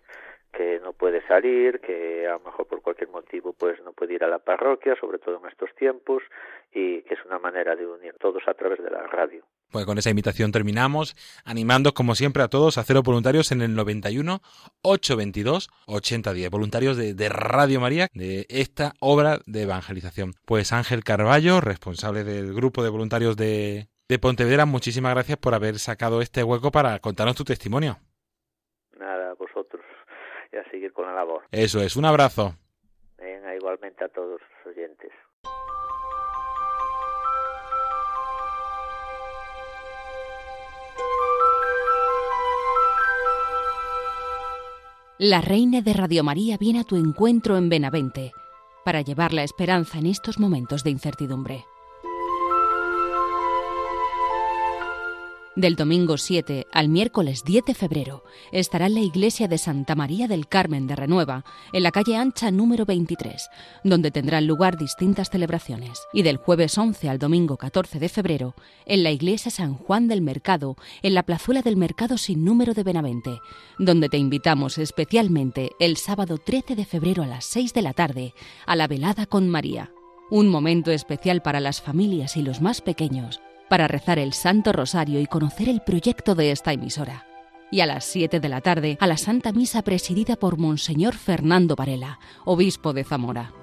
que 0.53 0.79
no 0.81 0.93
puede 0.93 1.25
salir, 1.27 1.79
que 1.79 2.27
a 2.27 2.33
lo 2.33 2.39
mejor 2.41 2.67
por 2.67 2.81
cualquier 2.81 3.10
motivo 3.10 3.53
pues 3.53 3.81
no 3.83 3.91
puede 3.93 4.13
ir 4.13 4.24
a 4.24 4.27
la 4.27 4.39
parroquia, 4.39 4.95
sobre 5.00 5.17
todo 5.17 5.39
en 5.43 5.50
estos 5.50 5.74
tiempos, 5.75 6.24
y 6.72 7.01
que 7.03 7.15
es 7.15 7.25
una 7.25 7.39
manera 7.39 7.75
de 7.75 7.88
unir 7.88 8.13
todos 8.19 8.43
a 8.48 8.53
través 8.53 8.81
de 8.81 8.89
la 8.89 9.07
radio. 9.07 9.43
Pues 9.72 9.86
con 9.86 9.98
esa 9.98 10.12
invitación 10.12 10.51
terminamos, 10.51 11.15
animando 11.43 11.93
como 11.93 12.13
siempre 12.13 12.43
a 12.43 12.48
todos 12.48 12.77
a 12.77 12.81
hacer 12.81 13.01
voluntarios 13.01 13.51
en 13.51 13.62
el 13.62 13.74
91 13.74 14.41
822 14.83 15.69
8010, 15.88 16.50
voluntarios 16.51 16.95
de, 16.95 17.15
de, 17.15 17.29
Radio 17.29 17.81
María 17.81 18.07
de 18.13 18.45
esta 18.50 18.93
obra 19.00 19.39
de 19.48 19.63
evangelización. 19.63 20.33
Pues 20.45 20.72
Ángel 20.74 21.03
Carballo, 21.03 21.60
responsable 21.60 22.24
del 22.24 22.53
grupo 22.53 22.83
de 22.83 22.89
voluntarios 22.89 23.36
de, 23.36 23.88
de 24.07 24.19
Pontevedra, 24.19 24.67
muchísimas 24.67 25.13
gracias 25.15 25.39
por 25.39 25.55
haber 25.55 25.79
sacado 25.79 26.22
este 26.22 26.43
hueco 26.43 26.72
para 26.72 27.00
contarnos 27.00 27.36
tu 27.36 27.43
testimonio 27.43 27.98
y 30.53 30.57
a 30.57 30.69
seguir 30.69 30.93
con 30.93 31.05
la 31.05 31.13
labor. 31.13 31.43
Eso 31.51 31.81
es, 31.81 31.95
un 31.95 32.05
abrazo. 32.05 32.55
Venga, 33.17 33.55
igualmente 33.55 34.03
a 34.03 34.10
todos 34.10 34.39
los 34.39 34.75
oyentes. 34.75 35.12
La 45.19 45.41
reina 45.41 45.81
de 45.81 45.93
Radio 45.93 46.24
María 46.24 46.57
viene 46.57 46.81
a 46.81 46.83
tu 46.83 46.98
encuentro 46.98 47.57
en 47.57 47.69
Benavente 47.69 48.31
para 48.83 49.01
llevar 49.01 49.31
la 49.31 49.43
esperanza 49.43 49.98
en 49.98 50.07
estos 50.07 50.38
momentos 50.38 50.83
de 50.83 50.89
incertidumbre. 50.89 51.63
Del 55.55 55.75
domingo 55.75 56.17
7 56.17 56.65
al 56.72 56.89
miércoles 56.89 57.43
10 57.43 57.65
de 57.65 57.74
febrero 57.75 58.24
estará 58.51 58.88
en 58.88 58.95
la 58.95 59.01
iglesia 59.01 59.48
de 59.48 59.60
Santa 59.60 59.93
María 59.93 60.27
del 60.27 60.48
Carmen 60.48 60.88
de 60.88 60.95
Renueva, 60.95 61.45
en 61.74 61.83
la 61.83 61.91
calle 61.91 62.17
ancha 62.17 62.50
número 62.50 62.86
23, 62.86 63.50
donde 63.83 64.10
tendrán 64.10 64.48
lugar 64.48 64.79
distintas 64.79 65.29
celebraciones. 65.29 66.07
Y 66.12 66.24
del 66.24 66.38
jueves 66.38 66.75
11 66.75 67.07
al 67.07 67.19
domingo 67.19 67.57
14 67.57 68.00
de 68.00 68.10
febrero, 68.10 68.55
en 68.88 69.03
la 69.03 69.12
iglesia 69.12 69.51
San 69.51 69.75
Juan 69.75 70.07
del 70.07 70.22
Mercado, 70.24 70.75
en 71.03 71.13
la 71.13 71.22
plazuela 71.22 71.62
del 71.62 71.77
Mercado 71.77 72.17
sin 72.17 72.43
número 72.43 72.74
de 72.74 72.81
Benavente, 72.81 73.39
donde 73.77 74.10
te 74.10 74.17
invitamos 74.17 74.79
especialmente 74.79 75.69
el 75.79 75.98
sábado 75.98 76.39
13 76.39 76.75
de 76.75 76.86
febrero 76.86 77.22
a 77.22 77.27
las 77.27 77.45
6 77.45 77.75
de 77.75 77.81
la 77.83 77.93
tarde 77.93 78.33
a 78.65 78.75
la 78.75 78.88
velada 78.88 79.27
con 79.27 79.48
María. 79.50 79.91
Un 80.31 80.48
momento 80.48 80.89
especial 80.89 81.43
para 81.43 81.60
las 81.60 81.79
familias 81.79 82.38
y 82.38 82.41
los 82.41 82.60
más 82.60 82.81
pequeños 82.81 83.39
para 83.74 83.88
rezar 83.88 84.20
el 84.20 84.34
Santo 84.34 84.72
Rosario 84.72 85.20
y 85.20 85.25
conocer 85.25 85.68
el 85.68 85.82
proyecto 85.82 86.36
de 86.36 86.51
esta 86.51 86.74
emisora. 86.74 87.25
Y 87.72 87.80
a 87.82 87.88
las 87.88 88.06
7 88.06 88.39
de 88.39 88.48
la 88.48 88.62
tarde, 88.62 89.00
a 89.00 89.08
la 89.08 89.18
Santa 89.18 89.51
Misa 89.51 89.82
presidida 89.82 90.36
por 90.36 90.60
Monseñor 90.60 91.15
Fernando 91.15 91.75
Varela, 91.75 92.20
obispo 92.46 92.94
de 92.94 93.03
Zamora. 93.03 93.62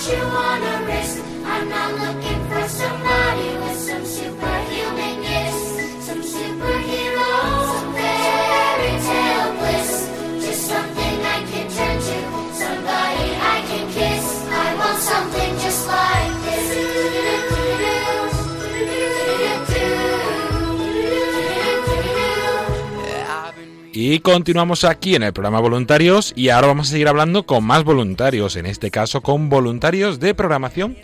Much 0.00 0.12
you 0.12 0.24
wanna 0.24 0.86
risk? 0.86 1.22
I'm 1.44 1.68
not 1.68 1.92
looking 2.00 2.39
Y 24.12 24.18
continuamos 24.18 24.82
aquí 24.82 25.14
en 25.14 25.22
el 25.22 25.32
programa 25.32 25.60
Voluntarios 25.60 26.32
y 26.34 26.48
ahora 26.48 26.66
vamos 26.66 26.88
a 26.88 26.90
seguir 26.90 27.06
hablando 27.06 27.46
con 27.46 27.62
más 27.62 27.84
voluntarios, 27.84 28.56
en 28.56 28.66
este 28.66 28.90
caso 28.90 29.20
con 29.20 29.48
voluntarios 29.48 30.18
de 30.18 30.34
programación. 30.34 30.96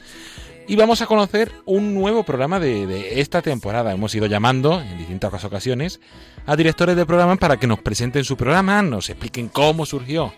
Y 0.67 0.75
vamos 0.75 1.03
a 1.03 1.07
conocer 1.07 1.53
un 1.67 1.95
nuevo 1.95 2.25
programa 2.25 2.59
de, 2.59 3.21
esta 3.21 3.43
temporada. 3.43 3.93
Hemos 3.93 4.13
ido 4.17 4.27
llamando 4.27 4.81
en 4.81 4.99
distintas 4.99 5.45
ocasiones 5.45 6.01
a 6.47 6.57
directores 6.57 6.97
de 6.97 7.07
programas 7.07 7.39
para 7.39 7.59
que 7.59 7.69
nos 7.69 7.79
presenten 7.79 8.25
su 8.25 8.37
programa, 8.37 8.83
nos 8.83 9.09
expliquen 9.09 9.51
cómo 9.51 9.87
surgió 9.87 10.35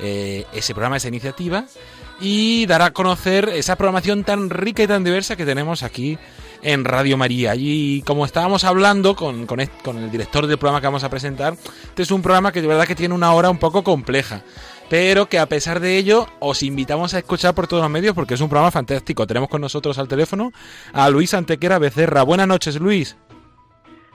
eh, 0.00 0.46
ese 0.54 0.72
programa, 0.72 0.96
esa 0.96 1.08
iniciativa 1.08 1.66
y 2.18 2.64
dar 2.64 2.80
a 2.80 2.92
conocer 2.92 3.50
esa 3.50 3.76
programación 3.76 4.24
tan 4.24 4.48
rica 4.48 4.82
y 4.82 4.86
tan 4.86 5.04
diversa 5.04 5.36
que 5.36 5.44
tenemos 5.44 5.82
aquí 5.82 6.16
en 6.62 6.84
Radio 6.84 7.16
María. 7.16 7.54
Y 7.56 8.02
como 8.02 8.24
estábamos 8.24 8.64
hablando 8.64 9.16
con, 9.16 9.46
con, 9.46 9.60
con, 9.82 9.98
el 9.98 10.10
director 10.10 10.46
del 10.46 10.58
programa 10.58 10.80
que 10.80 10.86
vamos 10.86 11.04
a 11.04 11.10
presentar, 11.10 11.54
este 11.84 12.02
es 12.02 12.10
un 12.10 12.22
programa 12.22 12.52
que 12.52 12.62
de 12.62 12.68
verdad 12.68 12.86
que 12.86 12.94
tiene 12.94 13.14
una 13.14 13.32
hora 13.32 13.50
un 13.50 13.58
poco 13.58 13.82
compleja. 13.82 14.42
Pero 14.88 15.26
que 15.26 15.38
a 15.38 15.46
pesar 15.46 15.80
de 15.80 15.96
ello 15.96 16.28
os 16.38 16.62
invitamos 16.62 17.12
a 17.14 17.18
escuchar 17.18 17.54
por 17.54 17.66
todos 17.66 17.82
los 17.82 17.90
medios 17.90 18.14
porque 18.14 18.34
es 18.34 18.40
un 18.40 18.48
programa 18.48 18.70
fantástico. 18.70 19.26
Tenemos 19.26 19.48
con 19.48 19.60
nosotros 19.60 19.98
al 19.98 20.06
teléfono 20.06 20.52
a 20.92 21.10
Luis 21.10 21.34
Antequera 21.34 21.78
Becerra. 21.78 22.22
Buenas 22.22 22.46
noches, 22.46 22.80
Luis. 22.80 23.16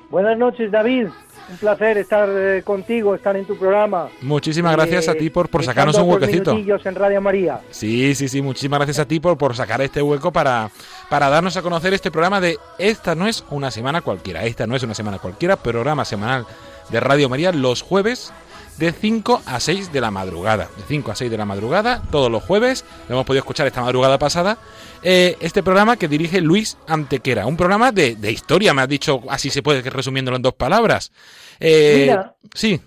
Buenas 0.10 0.38
noches, 0.38 0.71
David. 0.71 1.07
Un 1.50 1.57
placer 1.57 1.98
estar 1.98 2.29
eh, 2.29 2.62
contigo, 2.63 3.15
estar 3.15 3.36
en 3.36 3.45
tu 3.45 3.57
programa. 3.57 4.07
Muchísimas 4.21 4.74
gracias 4.74 5.07
eh, 5.07 5.12
a 5.12 5.15
ti 5.15 5.29
por, 5.29 5.50
por 5.50 5.63
sacarnos 5.63 5.98
un 5.98 6.10
huequecito. 6.10 6.55
en 6.55 6.95
Radio 6.95 7.21
María. 7.21 7.60
Sí, 7.71 8.15
sí, 8.15 8.29
sí, 8.29 8.41
muchísimas 8.41 8.79
gracias 8.79 9.00
a 9.00 9.05
ti 9.07 9.19
por, 9.19 9.38
por 9.38 9.55
sacar 9.55 9.81
este 9.81 10.01
hueco 10.01 10.31
para, 10.31 10.69
para 11.12 11.30
darnos 11.30 11.58
a 11.58 11.62
conocer 11.62 11.94
este 11.94 12.10
programa 12.10 12.39
de 12.39 12.58
Esta 12.77 13.15
no 13.15 13.27
es 13.27 13.44
una 13.50 13.70
semana 13.70 14.00
cualquiera. 14.00 14.46
Esta 14.46 14.65
no 14.65 14.77
es 14.77 14.84
una 14.84 14.94
semana 14.94 15.20
cualquiera, 15.20 15.58
programa 15.58 16.06
semanal 16.06 16.46
de 16.89 17.01
Radio 17.01 17.27
María 17.27 17.51
los 17.51 17.82
jueves 17.82 18.34
de 18.77 18.94
5 18.94 19.41
a 19.46 19.60
6 19.60 19.91
de 19.91 20.00
la 20.00 20.10
madrugada. 20.10 20.70
De 20.77 20.84
5 20.88 21.12
a 21.12 21.15
6 21.15 21.30
de 21.30 21.38
la 21.38 21.44
madrugada, 21.44 22.01
todos 22.12 22.32
los 22.32 22.41
jueves. 22.41 22.86
Lo 23.10 23.15
hemos 23.15 23.25
podido 23.25 23.41
escuchar 23.41 23.68
esta 23.68 23.82
madrugada 23.82 24.18
pasada. 24.20 24.58
Eh, 25.03 25.36
este 25.41 25.62
programa 25.62 25.98
que 25.98 26.08
dirige 26.08 26.39
Luis 26.39 26.77
Antequera. 26.88 27.46
Un 27.46 27.58
programa 27.58 27.91
de, 27.91 28.15
de, 28.15 28.32
historia, 28.32 28.74
me 28.74 28.82
has 28.82 28.88
dicho, 28.88 29.22
así 29.27 29.50
se 29.50 29.62
puede 29.62 29.82
resumiéndolo 29.82 30.38
en 30.38 30.44
dos 30.44 30.53
palabras. 30.53 31.12
Eh, 31.60 32.06
Mira, 32.08 32.36
sí. 32.56 32.80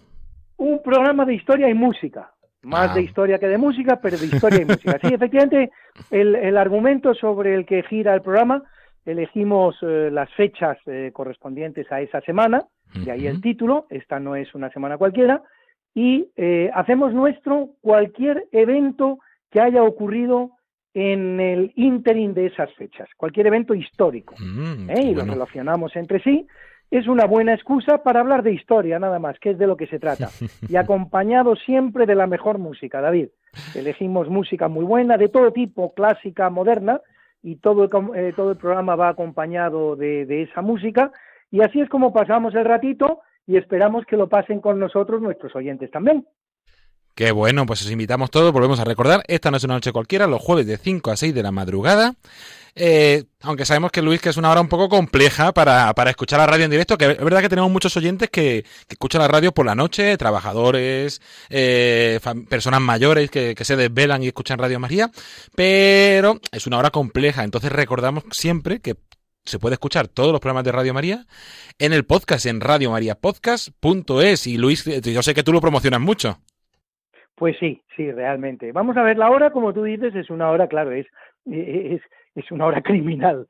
Un 0.56 0.82
programa 0.82 1.26
de 1.26 1.34
historia 1.34 1.68
y 1.68 1.74
música. 1.74 2.33
Más 2.64 2.90
ah. 2.90 2.94
de 2.94 3.02
historia 3.02 3.38
que 3.38 3.48
de 3.48 3.58
música, 3.58 4.00
pero 4.00 4.16
de 4.16 4.26
historia 4.26 4.62
y 4.62 4.64
música. 4.64 4.98
Sí, 5.00 5.08
efectivamente, 5.14 5.70
el, 6.10 6.34
el, 6.34 6.56
argumento 6.56 7.14
sobre 7.14 7.54
el 7.54 7.66
que 7.66 7.82
gira 7.84 8.14
el 8.14 8.22
programa, 8.22 8.62
elegimos 9.04 9.76
eh, 9.82 10.10
las 10.10 10.32
fechas 10.34 10.78
eh, 10.86 11.10
correspondientes 11.12 11.90
a 11.92 12.00
esa 12.00 12.20
semana, 12.22 12.64
de 12.94 13.10
ahí 13.10 13.26
el 13.26 13.40
título, 13.40 13.86
esta 13.90 14.20
no 14.20 14.36
es 14.36 14.54
una 14.54 14.70
semana 14.70 14.96
cualquiera, 14.96 15.42
y 15.94 16.28
eh, 16.36 16.70
hacemos 16.74 17.12
nuestro 17.12 17.70
cualquier 17.80 18.46
evento 18.52 19.18
que 19.50 19.60
haya 19.60 19.82
ocurrido 19.82 20.50
en 20.92 21.40
el 21.40 21.72
ínterin 21.74 22.34
de 22.34 22.46
esas 22.46 22.72
fechas, 22.74 23.08
cualquier 23.16 23.48
evento 23.48 23.74
histórico, 23.74 24.34
mm, 24.38 24.90
¿eh? 24.90 25.02
y 25.02 25.14
bueno. 25.14 25.26
lo 25.26 25.32
relacionamos 25.34 25.94
entre 25.96 26.20
sí. 26.22 26.46
Es 26.90 27.08
una 27.08 27.26
buena 27.26 27.54
excusa 27.54 28.02
para 28.02 28.20
hablar 28.20 28.42
de 28.42 28.52
historia, 28.52 28.98
nada 28.98 29.18
más, 29.18 29.38
que 29.38 29.50
es 29.50 29.58
de 29.58 29.66
lo 29.66 29.76
que 29.76 29.86
se 29.86 29.98
trata. 29.98 30.28
Y 30.68 30.76
acompañado 30.76 31.56
siempre 31.56 32.06
de 32.06 32.14
la 32.14 32.26
mejor 32.26 32.58
música, 32.58 33.00
David. 33.00 33.28
Elegimos 33.74 34.28
música 34.28 34.68
muy 34.68 34.84
buena, 34.84 35.16
de 35.16 35.28
todo 35.28 35.52
tipo, 35.52 35.94
clásica, 35.94 36.50
moderna, 36.50 37.00
y 37.42 37.56
todo 37.56 37.84
el, 37.84 37.90
eh, 38.16 38.32
todo 38.34 38.52
el 38.52 38.56
programa 38.56 38.96
va 38.96 39.10
acompañado 39.10 39.96
de, 39.96 40.24
de 40.24 40.42
esa 40.42 40.62
música. 40.62 41.12
Y 41.50 41.60
así 41.60 41.80
es 41.80 41.88
como 41.88 42.12
pasamos 42.12 42.54
el 42.54 42.64
ratito 42.64 43.20
y 43.46 43.56
esperamos 43.56 44.06
que 44.06 44.16
lo 44.16 44.28
pasen 44.28 44.60
con 44.60 44.78
nosotros 44.78 45.20
nuestros 45.20 45.54
oyentes 45.54 45.90
también. 45.90 46.26
Qué 47.14 47.30
bueno, 47.30 47.64
pues 47.64 47.82
os 47.82 47.90
invitamos 47.90 48.30
todos, 48.30 48.52
volvemos 48.52 48.80
a 48.80 48.84
recordar, 48.84 49.22
esta 49.28 49.50
no 49.52 49.56
es 49.56 49.64
una 49.64 49.74
noche 49.74 49.92
cualquiera, 49.92 50.26
los 50.26 50.42
jueves 50.42 50.66
de 50.66 50.78
5 50.78 51.12
a 51.12 51.16
6 51.16 51.32
de 51.32 51.42
la 51.44 51.52
madrugada. 51.52 52.16
Eh, 52.74 53.22
aunque 53.42 53.64
sabemos 53.64 53.92
que 53.92 54.02
Luis, 54.02 54.20
que 54.20 54.30
es 54.30 54.36
una 54.36 54.50
hora 54.50 54.60
un 54.60 54.68
poco 54.68 54.88
compleja 54.88 55.54
para, 55.54 55.94
para 55.94 56.10
escuchar 56.10 56.40
la 56.40 56.46
radio 56.48 56.64
en 56.64 56.72
directo, 56.72 56.98
que 56.98 57.12
es 57.12 57.18
verdad 57.18 57.40
que 57.40 57.48
tenemos 57.48 57.70
muchos 57.70 57.96
oyentes 57.96 58.30
que, 58.30 58.64
escuchan 58.88 59.20
la 59.20 59.28
radio 59.28 59.52
por 59.52 59.64
la 59.64 59.76
noche, 59.76 60.16
trabajadores, 60.16 61.22
eh, 61.50 62.18
personas 62.48 62.80
mayores 62.80 63.30
que, 63.30 63.54
que 63.54 63.64
se 63.64 63.76
desvelan 63.76 64.24
y 64.24 64.26
escuchan 64.26 64.58
Radio 64.58 64.80
María, 64.80 65.12
pero 65.54 66.40
es 66.50 66.66
una 66.66 66.78
hora 66.78 66.90
compleja, 66.90 67.44
entonces 67.44 67.70
recordamos 67.70 68.24
siempre 68.32 68.80
que 68.80 68.96
se 69.44 69.60
puede 69.60 69.74
escuchar 69.74 70.08
todos 70.08 70.32
los 70.32 70.40
programas 70.40 70.64
de 70.64 70.72
Radio 70.72 70.94
María 70.94 71.26
en 71.78 71.92
el 71.92 72.04
podcast, 72.04 72.46
en 72.46 72.60
radiomariapodcast.es. 72.60 74.46
Y 74.46 74.56
Luis, 74.56 74.84
yo 74.84 75.22
sé 75.22 75.34
que 75.34 75.42
tú 75.42 75.52
lo 75.52 75.60
promocionas 75.60 76.00
mucho. 76.00 76.40
Pues 77.36 77.56
sí, 77.58 77.82
sí, 77.96 78.12
realmente. 78.12 78.72
Vamos 78.72 78.96
a 78.96 79.02
ver 79.02 79.18
la 79.18 79.30
hora, 79.30 79.50
como 79.50 79.72
tú 79.72 79.82
dices, 79.82 80.14
es 80.14 80.30
una 80.30 80.50
hora, 80.50 80.68
claro, 80.68 80.92
es, 80.92 81.06
es, 81.46 82.00
es 82.34 82.50
una 82.50 82.66
hora 82.66 82.82
criminal, 82.82 83.46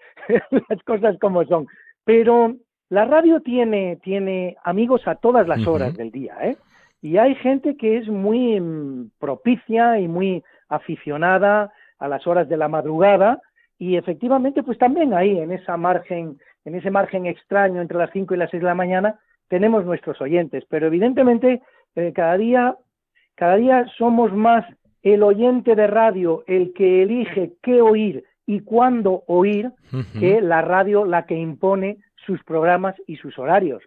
las 0.69 0.83
cosas 0.85 1.19
como 1.21 1.45
son. 1.45 1.67
Pero 2.05 2.57
La 2.89 3.05
radio 3.05 3.41
tiene, 3.41 3.99
tiene 4.03 4.57
amigos 4.63 5.07
a 5.07 5.17
todas 5.17 5.49
las 5.49 5.67
horas 5.67 5.97
del 5.97 6.11
día, 6.11 6.37
¿eh? 6.43 6.57
Y 7.03 7.19
hay 7.19 7.35
gente 7.35 7.77
que 7.77 7.99
es 7.99 8.09
muy 8.09 8.59
mm, 8.59 9.11
propicia 9.19 9.99
y 9.99 10.09
muy 10.09 10.43
aficionada 10.69 11.71
a 11.99 12.09
las 12.09 12.27
horas 12.27 12.49
de 12.49 12.57
la 12.57 12.69
madrugada 12.69 13.41
y 13.79 13.97
efectivamente 13.97 14.63
pues 14.63 14.79
también 14.79 15.13
ahí 15.13 15.39
en 15.39 15.53
esa 15.53 15.77
margen, 15.77 16.39
en 16.65 16.75
ese 16.75 16.91
margen 16.91 17.27
extraño 17.27 17.83
entre 17.83 17.99
las 17.99 18.11
5 18.13 18.35
y 18.35 18.39
las 18.39 18.51
6 18.51 18.63
de 18.63 18.69
la 18.69 18.75
mañana 18.75 19.19
tenemos 19.49 19.85
nuestros 19.85 20.21
oyentes, 20.21 20.65
pero 20.69 20.87
evidentemente 20.87 21.61
eh, 21.97 22.13
cada 22.15 22.37
día 22.37 22.77
cada 23.35 23.57
día 23.57 23.87
somos 23.99 24.33
más 24.33 24.65
el 25.03 25.23
oyente 25.23 25.75
de 25.75 25.87
radio 25.87 26.45
el 26.47 26.73
que 26.73 27.03
elige 27.03 27.53
qué 27.63 27.83
oír 27.83 28.25
y 28.47 28.61
cuándo 28.61 29.25
oír 29.27 29.71
que 30.19 30.41
la 30.41 30.63
radio 30.63 31.05
la 31.05 31.27
que 31.27 31.35
impone 31.35 31.99
sus 32.27 32.43
programas 32.45 32.95
y 33.07 33.17
sus 33.17 33.39
horarios. 33.39 33.83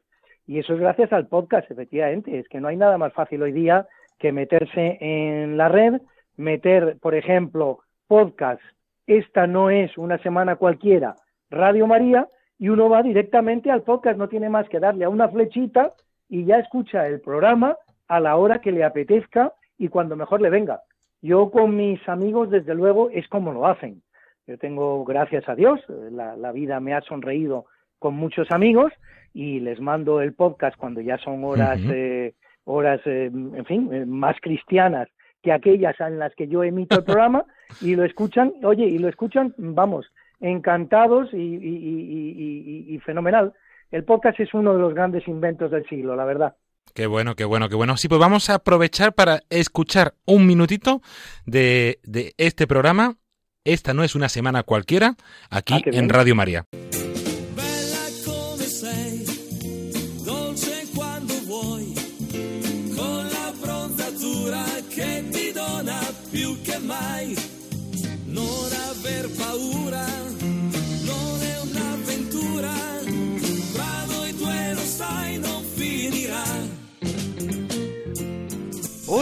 Y 0.46 0.60
eso 0.60 0.74
es 0.74 0.80
gracias 0.80 1.12
al 1.12 1.28
podcast, 1.28 1.70
efectivamente. 1.70 2.40
Es 2.40 2.48
que 2.48 2.62
no 2.62 2.68
hay 2.68 2.78
nada 2.78 2.98
más 2.98 3.14
fácil 3.14 3.42
hoy 3.42 3.52
día 3.52 3.88
que 4.18 4.32
meterse 4.32 4.98
en 5.02 5.58
la 5.58 5.70
red, 5.70 6.02
meter, 6.38 6.98
por 7.02 7.16
ejemplo, 7.16 7.80
podcast. 8.08 8.62
Esta 9.06 9.48
no 9.48 9.70
es 9.70 9.98
una 9.98 10.18
semana 10.20 10.56
cualquiera, 10.56 11.16
Radio 11.50 11.88
María, 11.88 12.28
y 12.60 12.70
uno 12.70 12.90
va 12.90 13.04
directamente 13.04 13.72
al 13.72 13.84
podcast, 13.84 14.18
no 14.18 14.28
tiene 14.28 14.50
más 14.50 14.68
que 14.70 14.80
darle 14.80 15.06
a 15.06 15.10
una 15.10 15.30
flechita 15.30 15.94
y 16.30 16.46
ya 16.46 16.58
escucha 16.58 17.08
el 17.08 17.22
programa 17.22 17.78
a 18.08 18.20
la 18.20 18.36
hora 18.38 18.62
que 18.62 18.72
le 18.72 18.84
apetezca 18.84 19.54
y 19.78 19.90
cuando 19.90 20.16
mejor 20.16 20.42
le 20.42 20.50
venga. 20.50 20.82
Yo 21.22 21.50
con 21.52 21.76
mis 21.76 22.08
amigos, 22.08 22.50
desde 22.50 22.76
luego, 22.76 23.10
es 23.10 23.28
como 23.28 23.54
lo 23.54 23.68
hacen. 23.68 24.02
Yo 24.46 24.58
tengo, 24.58 25.04
gracias 25.04 25.48
a 25.50 25.56
Dios, 25.56 25.82
la, 25.90 26.38
la 26.38 26.52
vida 26.52 26.80
me 26.80 26.94
ha 26.94 27.02
sonreído 27.02 27.66
con 28.00 28.14
muchos 28.16 28.52
amigos 28.52 28.94
y 29.34 29.60
les 29.60 29.80
mando 29.80 30.22
el 30.22 30.34
podcast 30.34 30.78
cuando 30.78 31.02
ya 31.02 31.18
son 31.18 31.44
horas, 31.44 31.80
eh, 31.84 32.34
horas, 32.64 33.02
eh, 33.06 33.30
en 33.32 33.66
fin, 33.66 33.94
eh, 33.94 34.06
más 34.06 34.36
cristianas 34.42 35.10
que 35.44 35.52
aquellas 35.52 36.00
en 36.00 36.20
las 36.20 36.34
que 36.36 36.48
yo 36.48 36.64
emito 36.64 36.98
el 36.98 37.04
programa 37.04 37.46
y 37.82 37.96
lo 37.96 38.04
escuchan, 38.04 38.54
oye, 38.64 38.86
y 38.86 38.98
lo 38.98 39.08
escuchan, 39.08 39.54
vamos, 39.58 40.12
encantados 40.40 41.34
y, 41.34 41.38
y, 41.38 42.86
y, 42.96 43.00
fenomenal. 43.00 43.54
El 43.92 44.04
podcast 44.04 44.40
es 44.40 44.54
uno 44.54 44.74
de 44.74 44.80
los 44.80 44.94
grandes 44.94 45.28
inventos 45.28 45.72
del 45.72 45.88
siglo, 45.88 46.16
la 46.16 46.26
verdad. 46.26 46.56
Qué 46.94 47.06
bueno, 47.08 47.36
qué 47.36 47.46
bueno, 47.46 47.70
qué 47.70 47.76
bueno. 47.76 47.96
Sí, 47.98 48.08
pues 48.08 48.20
vamos 48.20 48.50
a 48.50 48.56
aprovechar 48.56 49.14
para 49.14 49.44
escuchar 49.50 50.16
un 50.26 50.46
minutito 50.48 51.02
de, 51.46 52.00
de 52.04 52.34
este 52.38 52.68
programa. 52.68 53.18
Esta 53.64 53.94
no 53.94 54.04
es 54.04 54.16
una 54.16 54.30
semana 54.30 54.64
cualquiera, 54.64 55.16
aquí 55.50 55.74
Ah, 55.76 55.82
en. 55.86 56.10
Radio 56.10 56.36
María. 56.36 56.66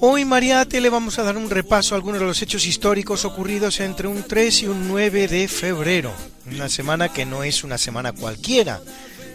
Hoy 0.00 0.24
Mariate 0.24 0.80
le 0.80 0.90
vamos 0.90 1.18
a 1.18 1.24
dar 1.24 1.36
un 1.36 1.50
repaso 1.50 1.92
a 1.92 1.96
algunos 1.96 2.20
de 2.20 2.26
los 2.26 2.40
hechos 2.40 2.66
históricos 2.66 3.24
ocurridos 3.24 3.80
entre 3.80 4.06
un 4.06 4.22
3 4.22 4.62
y 4.62 4.66
un 4.68 4.86
9 4.86 5.26
de 5.26 5.48
febrero. 5.48 6.12
Una 6.46 6.68
semana 6.68 7.08
que 7.08 7.26
no 7.26 7.42
es 7.42 7.64
una 7.64 7.78
semana 7.78 8.12
cualquiera. 8.12 8.80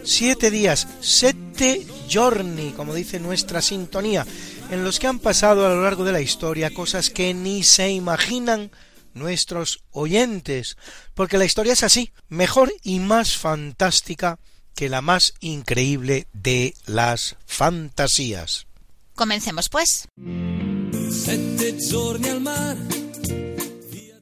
Siete 0.04 0.50
días, 0.50 0.88
sette 1.00 1.86
giorni, 2.08 2.72
como 2.72 2.94
dice 2.94 3.20
nuestra 3.20 3.60
sintonía, 3.60 4.24
en 4.70 4.84
los 4.84 4.98
que 4.98 5.06
han 5.06 5.18
pasado 5.18 5.66
a 5.66 5.68
lo 5.68 5.82
largo 5.82 6.02
de 6.02 6.12
la 6.12 6.22
historia 6.22 6.72
cosas 6.72 7.10
que 7.10 7.34
ni 7.34 7.62
se 7.62 7.90
imaginan 7.90 8.70
nuestros 9.12 9.84
oyentes, 9.90 10.78
porque 11.12 11.36
la 11.36 11.44
historia 11.44 11.74
es 11.74 11.82
así, 11.82 12.10
mejor 12.30 12.72
y 12.82 13.00
más 13.00 13.36
fantástica 13.36 14.38
que 14.74 14.88
la 14.88 15.02
más 15.02 15.34
increíble 15.40 16.26
de 16.32 16.74
las 16.86 17.36
fantasías. 17.44 18.66
Comencemos 19.14 19.68
pues. 19.68 20.08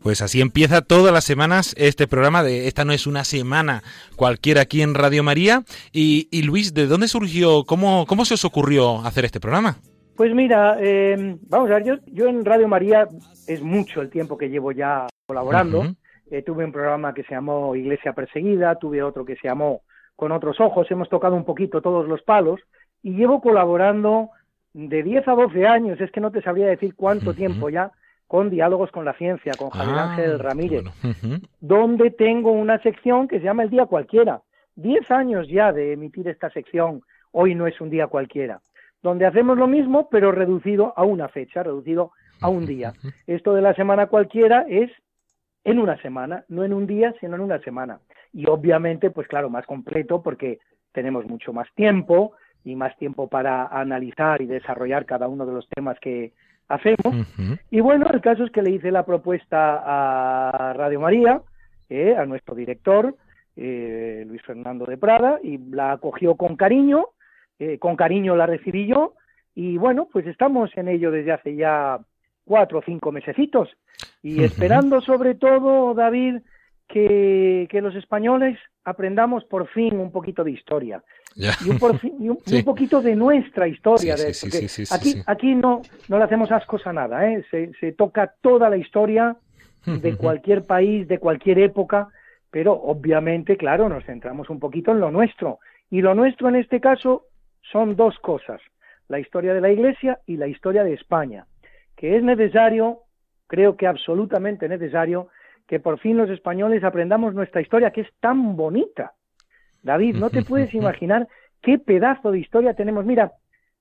Pues 0.03 0.21
así 0.21 0.41
empieza 0.41 0.83
todas 0.83 1.13
las 1.13 1.25
semanas 1.25 1.75
este 1.79 2.09
programa 2.09 2.43
de 2.43 2.67
Esta 2.67 2.85
no 2.85 2.93
es 2.93 3.07
una 3.07 3.25
semana 3.25 3.83
cualquiera 4.17 4.63
aquí 4.63 4.83
en 4.83 4.95
Radio 4.95 5.23
María. 5.23 5.63
Y, 5.93 6.29
y 6.31 6.43
Luis, 6.43 6.75
¿de 6.75 6.87
dónde 6.87 7.07
surgió, 7.09 7.65
cómo, 7.65 8.05
cómo 8.07 8.25
se 8.25 8.35
os 8.35 8.45
ocurrió 8.45 8.99
hacer 9.07 9.25
este 9.25 9.39
programa? 9.41 9.77
Pues 10.17 10.35
mira, 10.35 10.77
eh, 10.81 11.37
vamos 11.49 11.71
a 11.71 11.75
ver, 11.75 11.85
yo, 11.85 11.95
yo 12.07 12.27
en 12.27 12.45
Radio 12.45 12.69
María 12.69 13.09
es 13.47 13.63
mucho 13.63 14.03
el 14.03 14.11
tiempo 14.11 14.37
que 14.37 14.51
llevo 14.51 14.73
ya 14.73 15.07
colaborando. 15.27 15.85
Eh, 16.31 16.43
tuve 16.43 16.65
un 16.65 16.73
programa 16.73 17.15
que 17.15 17.23
se 17.25 17.35
llamó 17.35 17.77
Iglesia 17.77 18.13
Perseguida, 18.13 18.77
tuve 18.77 19.03
otro 19.03 19.25
que 19.25 19.37
se 19.37 19.49
llamó 19.49 19.83
Con 20.17 20.33
otros 20.33 20.61
ojos, 20.61 20.91
hemos 20.91 21.09
tocado 21.09 21.35
un 21.35 21.45
poquito 21.45 21.81
todos 21.81 22.09
los 22.09 22.23
palos 22.23 22.61
y 23.03 23.13
llevo 23.13 23.41
colaborando 23.41 24.31
de 24.75 25.03
10 25.03 25.29
a 25.29 25.33
12 25.33 25.67
años, 25.67 26.01
es 26.01 26.11
que 26.11 26.21
no 26.21 26.31
te 26.31 26.43
sabría 26.43 26.67
decir 26.67 26.95
cuánto 26.95 27.35
tiempo 27.35 27.69
ya, 27.69 27.93
con 28.27 28.49
Diálogos 28.49 28.91
con 28.91 29.05
la 29.05 29.13
Ciencia, 29.15 29.53
con 29.59 29.71
Javier 29.71 29.97
Ah, 29.99 30.11
Ángel 30.13 30.39
Ramírez, 30.39 30.85
bueno, 31.03 31.39
donde 31.61 32.11
tengo 32.11 32.51
una 32.53 32.79
sección 32.83 33.29
que 33.29 33.39
se 33.39 33.45
llama 33.45 33.65
El 33.65 33.71
Día 33.71 33.87
Cualquiera. 33.87 34.41
10 34.77 35.11
años 35.11 35.49
ya 35.49 35.73
de 35.73 35.93
emitir 35.93 36.27
esta 36.29 36.49
sección, 36.51 37.03
hoy 37.31 37.55
no 37.55 37.67
es 37.67 37.79
un 37.81 37.91
día 37.91 38.07
cualquiera, 38.07 38.63
donde 39.03 39.27
hacemos 39.27 39.59
lo 39.59 39.67
mismo, 39.67 40.09
pero 40.11 40.33
reducido 40.33 40.95
a 40.97 41.05
una 41.05 41.29
fecha, 41.29 41.63
reducido 41.63 42.13
a 42.41 42.49
un 42.49 42.65
día. 42.65 42.95
Esto 43.27 43.53
de 43.53 43.61
la 43.61 43.75
semana 43.75 44.07
cualquiera 44.07 44.65
es 44.69 44.91
en 45.65 45.79
una 45.79 46.01
semana, 46.01 46.45
no 46.49 46.65
en 46.65 46.73
un 46.73 46.87
día, 46.87 47.15
sino 47.21 47.37
en 47.37 47.43
una 47.43 47.59
semana. 47.61 48.01
Y 48.33 48.49
obviamente, 48.49 49.11
pues 49.11 49.29
claro, 49.29 49.51
más 49.51 49.67
completo 49.67 50.23
porque 50.23 50.59
tenemos 50.93 51.27
mucho 51.27 51.53
más 51.53 51.69
tiempo 51.75 52.33
y 52.65 52.77
más 52.77 52.97
tiempo 52.97 53.29
para 53.29 53.67
analizar 53.67 54.41
y 54.41 54.47
desarrollar 54.47 55.05
cada 55.07 55.29
uno 55.29 55.47
de 55.47 55.53
los 55.53 55.69
temas 55.69 55.99
que 56.01 56.33
hacemos. 56.69 57.27
Y 57.71 57.81
bueno, 57.81 58.07
el 58.13 58.21
caso 58.21 58.45
es 58.45 58.51
que 58.51 58.63
le 58.63 58.71
hice 58.71 58.91
la 58.91 59.05
propuesta 59.05 59.83
a 59.85 60.73
Radio 60.73 61.01
María, 61.01 61.43
eh, 61.89 62.15
a 62.17 62.25
nuestro 62.25 62.55
director, 62.55 63.15
eh, 63.57 64.25
Luis 64.27 64.43
Fernando 64.43 64.87
de 64.87 64.97
Prada, 64.97 65.39
y 65.43 65.59
la 65.59 65.93
acogió 65.93 66.37
con 66.37 66.57
cariño, 66.57 67.09
eh, 67.59 67.79
con 67.79 67.97
cariño 67.97 68.37
la 68.37 68.47
recibí 68.47 68.87
yo, 68.87 69.15
y 69.55 69.77
bueno, 69.77 70.09
pues 70.11 70.27
estamos 70.27 70.71
en 70.77 70.89
ello 70.89 71.11
desde 71.11 71.33
hace 71.33 71.55
ya 71.55 72.01
cuatro 72.45 72.79
o 72.79 72.83
cinco 72.83 73.13
mesecitos, 73.13 73.69
y 74.23 74.43
esperando 74.43 75.01
sobre 75.01 75.35
todo, 75.35 75.93
David, 75.95 76.39
que, 76.89 77.67
que 77.71 77.83
los 77.83 77.95
españoles 77.95 78.59
aprendamos 78.85 79.45
por 79.45 79.69
fin 79.69 79.99
un 79.99 80.11
poquito 80.11 80.45
de 80.45 80.53
historia 80.53 81.03
Y 81.37 81.71
un, 81.71 81.79
por 81.79 81.99
fin- 81.99 82.15
y 82.21 82.29
un- 82.29 82.39
y 82.47 82.51
Sí. 82.51 82.57
un 82.57 82.65
poquito 82.65 83.01
de 83.01 83.15
nuestra 83.17 83.67
historia. 83.69 84.17
Sí, 84.17 84.27
de- 84.27 84.35
sí, 84.69 84.69
sí, 84.69 84.95
aquí, 84.95 85.23
aquí 85.27 85.55
no, 85.55 85.83
no 86.09 86.19
le 86.19 86.25
hacemos 86.25 86.51
ascos 86.53 86.87
a 86.87 86.93
nada, 86.93 87.31
¿eh? 87.31 87.45
se, 87.51 87.73
se 87.81 87.93
toca 87.93 88.35
toda 88.41 88.69
la 88.71 88.77
historia 88.77 89.37
de 89.87 90.17
cualquier 90.17 90.65
país, 90.65 91.09
de 91.09 91.19
cualquier 91.19 91.59
época, 91.59 92.09
pero 92.51 92.73
obviamente, 92.75 93.57
claro, 93.57 93.89
nos 93.89 94.05
centramos 94.05 94.51
un 94.51 94.61
poquito 94.61 94.93
en 94.93 95.01
lo 95.01 95.11
nuestro. 95.11 95.59
Y 95.91 96.01
lo 96.03 96.15
nuestro 96.15 96.49
en 96.49 96.57
este 96.57 96.81
caso 96.81 97.27
son 97.71 97.97
dos 97.97 98.19
cosas, 98.19 98.61
la 99.09 99.19
historia 99.19 99.55
de 99.55 99.61
la 99.61 99.71
Iglesia 99.71 100.19
y 100.27 100.37
la 100.37 100.47
historia 100.49 100.85
de 100.85 100.95
España, 100.95 101.47
que 101.97 102.17
es 102.17 102.23
necesario, 102.23 103.01
creo 103.47 103.77
que 103.77 103.87
absolutamente 103.87 104.69
necesario, 104.69 105.29
que 105.67 105.81
por 105.81 105.99
fin 105.99 106.17
los 106.17 106.29
españoles 106.31 106.85
aprendamos 106.85 107.35
nuestra 107.35 107.61
historia, 107.61 107.91
que 107.91 108.03
es 108.03 108.09
tan 108.21 108.57
bonita. 108.57 109.13
David, 109.83 110.17
no 110.17 110.31
te 110.31 110.43
puedes 110.43 110.73
imaginar 110.75 111.29
qué 111.61 111.79
pedazo 111.79 112.31
de 112.31 112.39
historia 112.39 112.75
tenemos. 112.75 113.05
Mira, 113.05 113.33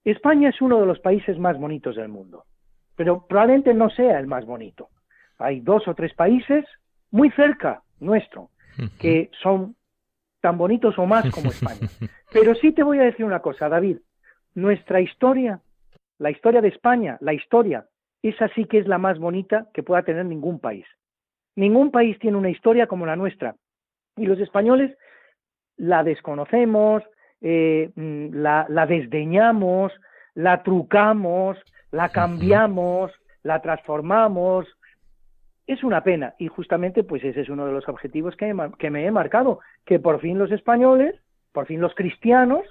España 0.03 0.49
es 0.49 0.61
uno 0.61 0.79
de 0.79 0.85
los 0.85 0.99
países 0.99 1.37
más 1.37 1.59
bonitos 1.59 1.95
del 1.95 2.09
mundo, 2.09 2.45
pero 2.95 3.25
probablemente 3.27 3.73
no 3.73 3.89
sea 3.89 4.19
el 4.19 4.27
más 4.27 4.45
bonito. 4.45 4.89
Hay 5.37 5.61
dos 5.61 5.87
o 5.87 5.95
tres 5.95 6.13
países 6.13 6.65
muy 7.11 7.29
cerca 7.31 7.81
nuestro 7.99 8.49
que 8.99 9.29
son 9.41 9.75
tan 10.39 10.57
bonitos 10.57 10.97
o 10.97 11.05
más 11.05 11.29
como 11.29 11.51
España. 11.51 11.87
Pero 12.31 12.55
sí 12.55 12.71
te 12.71 12.83
voy 12.83 12.99
a 12.99 13.03
decir 13.03 13.25
una 13.25 13.41
cosa, 13.41 13.69
David. 13.69 13.97
Nuestra 14.55 15.01
historia, 15.01 15.59
la 16.17 16.31
historia 16.31 16.61
de 16.61 16.69
España, 16.69 17.17
la 17.21 17.33
historia 17.33 17.85
esa 18.23 18.47
sí 18.49 18.65
que 18.65 18.77
es 18.77 18.87
la 18.87 18.97
más 18.97 19.17
bonita 19.17 19.67
que 19.73 19.83
pueda 19.83 20.03
tener 20.03 20.25
ningún 20.25 20.59
país. 20.59 20.85
Ningún 21.55 21.91
país 21.91 22.17
tiene 22.19 22.37
una 22.37 22.49
historia 22.49 22.87
como 22.87 23.05
la 23.05 23.15
nuestra. 23.15 23.55
Y 24.15 24.25
los 24.25 24.39
españoles 24.39 24.95
la 25.81 26.03
desconocemos, 26.03 27.01
eh, 27.41 27.89
mm, 27.95 28.35
la, 28.35 28.67
la 28.69 28.85
desdeñamos, 28.85 29.91
la 30.35 30.61
trucamos, 30.61 31.57
la 31.89 32.09
cambiamos, 32.09 33.11
la 33.41 33.63
transformamos. 33.63 34.67
Es 35.65 35.83
una 35.83 36.03
pena 36.03 36.35
y 36.37 36.49
justamente 36.49 37.03
pues 37.03 37.23
ese 37.23 37.41
es 37.41 37.49
uno 37.49 37.65
de 37.65 37.71
los 37.71 37.89
objetivos 37.89 38.35
que, 38.35 38.55
que 38.77 38.91
me 38.91 39.07
he 39.07 39.11
marcado, 39.11 39.59
que 39.83 39.99
por 39.99 40.21
fin 40.21 40.37
los 40.37 40.51
españoles, 40.51 41.15
por 41.51 41.65
fin 41.65 41.81
los 41.81 41.95
cristianos, 41.95 42.63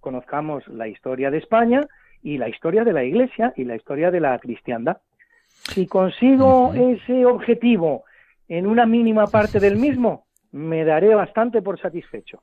conozcamos 0.00 0.66
la 0.66 0.88
historia 0.88 1.30
de 1.30 1.38
España 1.38 1.82
y 2.20 2.38
la 2.38 2.48
historia 2.48 2.82
de 2.82 2.92
la 2.92 3.04
Iglesia 3.04 3.52
y 3.56 3.62
la 3.62 3.76
historia 3.76 4.10
de 4.10 4.18
la 4.18 4.36
cristiandad. 4.40 4.98
Si 5.44 5.86
consigo 5.86 6.74
ese 6.74 7.26
objetivo 7.26 8.04
en 8.48 8.66
una 8.66 8.86
mínima 8.86 9.28
parte 9.28 9.60
del 9.60 9.76
mismo, 9.76 10.26
me 10.50 10.84
daré 10.84 11.14
bastante 11.14 11.62
por 11.62 11.80
satisfecho. 11.80 12.42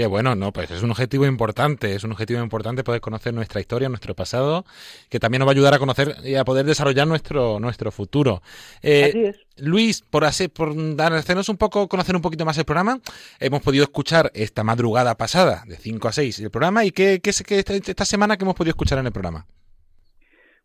Qué 0.00 0.06
bueno, 0.06 0.34
no, 0.34 0.50
pues 0.50 0.70
es 0.70 0.82
un 0.82 0.90
objetivo 0.92 1.26
importante, 1.26 1.94
es 1.94 2.04
un 2.04 2.12
objetivo 2.12 2.42
importante 2.42 2.82
poder 2.82 3.02
conocer 3.02 3.34
nuestra 3.34 3.60
historia, 3.60 3.86
nuestro 3.90 4.16
pasado, 4.16 4.64
que 5.10 5.20
también 5.20 5.40
nos 5.40 5.46
va 5.46 5.50
a 5.50 5.52
ayudar 5.52 5.74
a 5.74 5.78
conocer 5.78 6.16
y 6.24 6.36
a 6.36 6.44
poder 6.46 6.64
desarrollar 6.64 7.06
nuestro 7.06 7.60
nuestro 7.60 7.92
futuro. 7.92 8.40
Eh, 8.80 9.08
Así 9.10 9.24
es. 9.26 9.36
Luis, 9.58 10.00
por 10.00 10.24
hacer, 10.24 10.48
por 10.48 10.74
hacernos 11.02 11.50
un 11.50 11.58
poco, 11.58 11.86
conocer 11.86 12.16
un 12.16 12.22
poquito 12.22 12.46
más 12.46 12.56
el 12.56 12.64
programa, 12.64 12.98
hemos 13.40 13.60
podido 13.60 13.84
escuchar 13.84 14.32
esta 14.34 14.64
madrugada 14.64 15.18
pasada, 15.18 15.64
de 15.66 15.76
5 15.76 16.08
a 16.08 16.12
6, 16.12 16.38
el 16.38 16.50
programa, 16.50 16.82
y 16.86 16.92
qué, 16.92 17.20
qué, 17.22 17.32
qué 17.46 17.58
esta, 17.58 17.74
esta 17.74 18.04
semana 18.06 18.38
que 18.38 18.44
hemos 18.44 18.54
podido 18.54 18.70
escuchar 18.70 19.00
en 19.00 19.04
el 19.04 19.12
programa. 19.12 19.44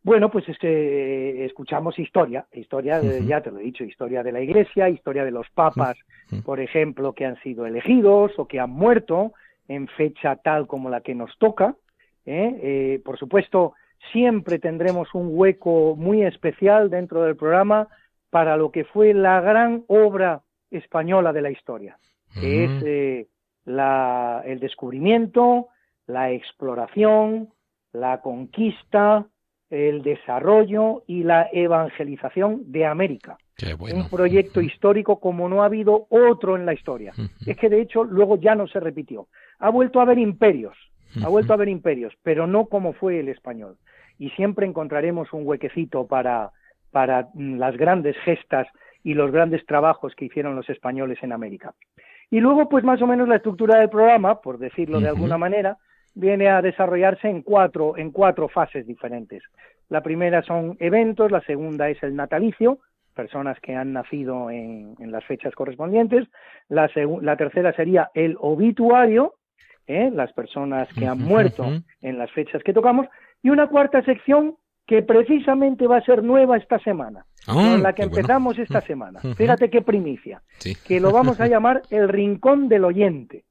Bueno, 0.06 0.30
pues 0.30 0.48
es 0.48 0.60
que 0.60 1.46
escuchamos 1.46 1.98
historia, 1.98 2.46
historia, 2.54 3.02
ya 3.02 3.41
te 3.41 3.50
lo 3.50 3.58
he 3.58 3.63
dicho, 3.63 3.84
historia 3.84 4.22
de 4.22 4.32
la 4.32 4.39
Iglesia, 4.39 4.88
historia 4.88 5.26
de 5.26 5.32
los 5.32 5.50
papas, 5.50 5.98
por 6.46 6.60
ejemplo, 6.60 7.13
que 7.13 7.26
han 7.26 7.41
sido 7.41 7.65
elegidos 7.65 8.32
o 8.38 8.48
que 8.48 8.60
han 8.60 8.70
muerto 8.70 9.34
en 9.68 9.88
fecha 9.88 10.36
tal 10.36 10.68
como 10.68 10.91
la 10.91 11.02
que 11.02 11.15
nos 11.15 11.36
toca. 11.39 11.76
¿eh? 12.24 12.56
Eh, 12.62 13.02
por 13.04 13.18
supuesto, 13.18 13.74
siempre 14.12 14.60
tendremos 14.60 15.12
un 15.15 15.30
hueco 15.32 15.96
muy 15.96 16.22
especial 16.22 16.91
dentro 16.91 17.24
del 17.24 17.36
programa 17.36 17.88
para 18.30 18.58
lo 18.58 18.72
que 18.72 18.86
fue 18.86 19.12
la 19.15 19.41
gran 19.41 19.86
obra 19.88 20.44
española 20.70 21.34
de 21.34 21.41
la 21.41 21.50
historia, 21.50 21.98
que 22.39 22.65
es 22.65 22.84
eh, 22.86 23.28
la, 23.65 24.44
el 24.46 24.60
descubrimiento, 24.60 25.70
la 26.06 26.30
exploración, 26.30 27.50
la 27.91 28.22
conquista, 28.22 29.26
el 29.75 30.01
desarrollo 30.01 31.03
y 31.07 31.23
la 31.23 31.49
evangelización 31.51 32.71
de 32.71 32.85
América. 32.85 33.38
Un 33.79 34.09
proyecto 34.09 34.61
histórico 34.61 35.19
como 35.19 35.47
no 35.47 35.63
ha 35.63 35.67
habido 35.67 36.07
otro 36.09 36.55
en 36.55 36.65
la 36.65 36.73
historia. 36.73 37.13
Es 37.45 37.57
que 37.57 37.69
de 37.69 37.81
hecho 37.81 38.03
luego 38.03 38.38
ya 38.38 38.55
no 38.55 38.67
se 38.67 38.79
repitió. 38.79 39.27
Ha 39.59 39.69
vuelto 39.69 39.99
a 39.99 40.03
haber 40.03 40.17
imperios, 40.17 40.75
ha 41.23 41.29
vuelto 41.29 41.53
a 41.53 41.55
haber 41.55 41.69
imperios, 41.69 42.13
pero 42.21 42.47
no 42.47 42.65
como 42.65 42.93
fue 42.93 43.19
el 43.19 43.29
español. 43.29 43.77
Y 44.17 44.29
siempre 44.31 44.65
encontraremos 44.65 45.31
un 45.33 45.45
huequecito 45.45 46.07
para, 46.07 46.51
para 46.91 47.29
mm, 47.33 47.57
las 47.57 47.77
grandes 47.77 48.15
gestas 48.23 48.67
y 49.03 49.13
los 49.13 49.31
grandes 49.31 49.65
trabajos 49.65 50.15
que 50.15 50.25
hicieron 50.25 50.55
los 50.55 50.69
españoles 50.69 51.19
en 51.21 51.31
América. 51.31 51.73
Y 52.31 52.39
luego, 52.39 52.67
pues 52.69 52.83
más 52.83 53.01
o 53.01 53.07
menos 53.07 53.27
la 53.27 53.35
estructura 53.38 53.79
del 53.79 53.89
programa, 53.89 54.41
por 54.41 54.57
decirlo 54.57 54.99
de 54.99 55.09
alguna 55.09 55.38
manera, 55.38 55.77
viene 56.15 56.49
a 56.49 56.62
desarrollarse 56.62 57.30
en 57.30 57.41
cuatro, 57.41 57.97
en 57.97 58.12
cuatro 58.12 58.47
fases 58.47 58.88
diferentes. 58.88 59.43
La 59.89 60.01
primera 60.01 60.41
son 60.41 60.78
eventos, 60.80 61.32
la 61.32 61.41
segunda 61.41 61.89
es 61.89 62.01
el 62.01 62.15
natalicio, 62.15 62.80
personas 63.13 63.58
que 63.62 63.75
han 63.75 63.93
nacido 63.93 64.49
en, 64.49 64.95
las 64.99 65.23
fechas 65.25 65.54
correspondientes, 65.54 66.28
la, 66.67 66.89
la, 67.21 67.38
tercera 67.38 67.73
sería 67.73 68.10
el 68.13 68.36
obituario, 68.39 69.36
¿eh? 69.88 70.10
las 70.13 70.34
personas 70.34 70.89
que 70.93 71.08
han 71.08 71.19
muerto 71.19 71.65
en 72.01 72.17
las 72.17 72.32
fechas 72.32 72.62
que 72.63 72.73
tocamos, 72.73 73.08
y 73.41 73.49
una 73.49 73.67
cuarta 73.67 74.04
sección 74.04 74.56
que 74.86 75.01
precisamente 75.01 75.88
va 75.88 75.97
a 75.97 76.06
ser 76.06 76.23
nueva 76.23 76.58
esta 76.58 76.78
semana, 76.80 77.25
ah, 77.47 77.54
con 77.54 77.84
la 77.84 77.93
que 77.93 78.04
empezamos 78.04 78.60
esta 78.60 78.82
semana. 78.89 79.19
Fíjate 79.38 79.69
qué 79.69 79.82
primicia, 79.82 80.41
que 80.86 80.99
lo 80.99 81.12
vamos 81.12 81.39
a 81.39 81.47
llamar 81.47 81.84
el 81.89 82.10
rincón 82.10 82.67
del 82.67 82.84
oyente 82.84 83.44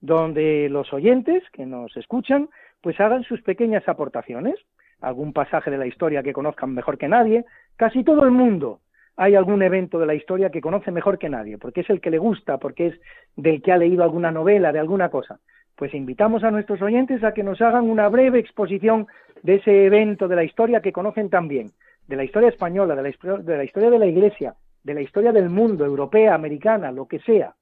donde 0.00 0.68
los 0.68 0.92
oyentes 0.92 1.42
que 1.52 1.66
nos 1.66 1.96
escuchan 1.96 2.48
pues 2.80 3.00
hagan 3.00 3.24
sus 3.24 3.42
pequeñas 3.42 3.88
aportaciones, 3.88 4.54
algún 5.00 5.32
pasaje 5.32 5.70
de 5.70 5.78
la 5.78 5.86
historia 5.86 6.22
que 6.22 6.32
conozcan 6.32 6.74
mejor 6.74 6.98
que 6.98 7.08
nadie, 7.08 7.44
casi 7.76 8.04
todo 8.04 8.24
el 8.24 8.30
mundo 8.30 8.80
hay 9.16 9.34
algún 9.34 9.62
evento 9.62 9.98
de 9.98 10.06
la 10.06 10.14
historia 10.14 10.50
que 10.50 10.60
conoce 10.60 10.92
mejor 10.92 11.18
que 11.18 11.28
nadie, 11.28 11.58
porque 11.58 11.80
es 11.80 11.90
el 11.90 12.00
que 12.00 12.10
le 12.10 12.18
gusta, 12.18 12.58
porque 12.58 12.86
es 12.86 13.00
del 13.34 13.60
que 13.62 13.72
ha 13.72 13.76
leído 13.76 14.04
alguna 14.04 14.30
novela, 14.30 14.70
de 14.70 14.78
alguna 14.78 15.08
cosa. 15.08 15.40
Pues 15.74 15.92
invitamos 15.92 16.44
a 16.44 16.52
nuestros 16.52 16.80
oyentes 16.82 17.24
a 17.24 17.34
que 17.34 17.42
nos 17.42 17.60
hagan 17.60 17.90
una 17.90 18.08
breve 18.08 18.38
exposición 18.38 19.08
de 19.42 19.56
ese 19.56 19.86
evento 19.86 20.28
de 20.28 20.36
la 20.36 20.44
historia 20.44 20.80
que 20.80 20.92
conocen 20.92 21.30
también, 21.30 21.72
de 22.06 22.14
la 22.14 22.22
historia 22.22 22.48
española, 22.48 22.94
de 22.94 23.02
la, 23.02 23.38
de 23.38 23.56
la 23.56 23.64
historia 23.64 23.90
de 23.90 23.98
la 23.98 24.06
Iglesia, 24.06 24.54
de 24.84 24.94
la 24.94 25.02
historia 25.02 25.32
del 25.32 25.50
mundo, 25.50 25.84
europea, 25.84 26.34
americana, 26.34 26.92
lo 26.92 27.06
que 27.06 27.18
sea, 27.18 27.54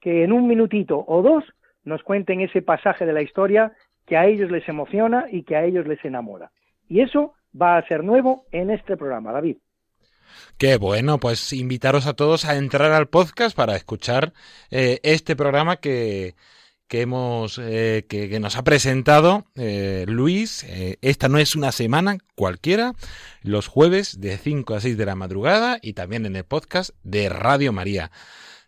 que 0.00 0.24
en 0.24 0.32
un 0.32 0.48
minutito 0.48 1.04
o 1.06 1.20
dos 1.20 1.44
nos 1.84 2.02
cuenten 2.02 2.40
ese 2.40 2.62
pasaje 2.62 3.06
de 3.06 3.12
la 3.12 3.22
historia 3.22 3.72
que 4.06 4.16
a 4.16 4.26
ellos 4.26 4.50
les 4.50 4.68
emociona 4.68 5.26
y 5.30 5.44
que 5.44 5.56
a 5.56 5.64
ellos 5.64 5.86
les 5.86 6.04
enamora. 6.04 6.50
Y 6.88 7.00
eso 7.00 7.34
va 7.60 7.76
a 7.76 7.86
ser 7.86 8.04
nuevo 8.04 8.46
en 8.52 8.70
este 8.70 8.96
programa, 8.96 9.32
David. 9.32 9.56
Qué 10.58 10.76
bueno, 10.76 11.18
pues 11.18 11.52
invitaros 11.52 12.06
a 12.06 12.14
todos 12.14 12.44
a 12.44 12.56
entrar 12.56 12.92
al 12.92 13.08
podcast 13.08 13.56
para 13.56 13.76
escuchar 13.76 14.32
eh, 14.70 15.00
este 15.02 15.36
programa 15.36 15.76
que, 15.76 16.34
que 16.88 17.02
hemos 17.02 17.58
eh, 17.62 18.06
que, 18.08 18.40
nos 18.40 18.56
ha 18.56 18.64
presentado 18.64 19.46
eh, 19.56 20.04
Luis. 20.08 20.64
esta 21.02 21.28
no 21.28 21.38
es 21.38 21.54
una 21.54 21.72
semana 21.72 22.18
cualquiera, 22.34 22.94
los 23.42 23.66
jueves 23.66 24.20
de 24.20 24.38
5 24.38 24.74
a 24.74 24.80
6 24.80 24.96
de 24.96 25.06
la 25.06 25.16
madrugada 25.16 25.78
y 25.82 25.92
también 25.92 26.26
en 26.26 26.36
el 26.36 26.44
podcast 26.44 26.90
de 27.02 27.28
Radio 27.28 27.72
María. 27.72 28.10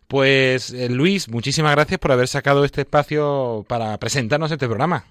Pues 0.07 0.73
eh, 0.73 0.89
Luis, 0.89 1.31
muchísimas 1.31 1.73
gracias 1.75 1.99
por 1.99 2.11
haber 2.11 2.27
sacado 2.27 2.63
este 2.63 2.81
espacio 2.81 3.65
para 3.67 3.97
presentarnos 3.97 4.51
este 4.51 4.67
programa. 4.67 5.03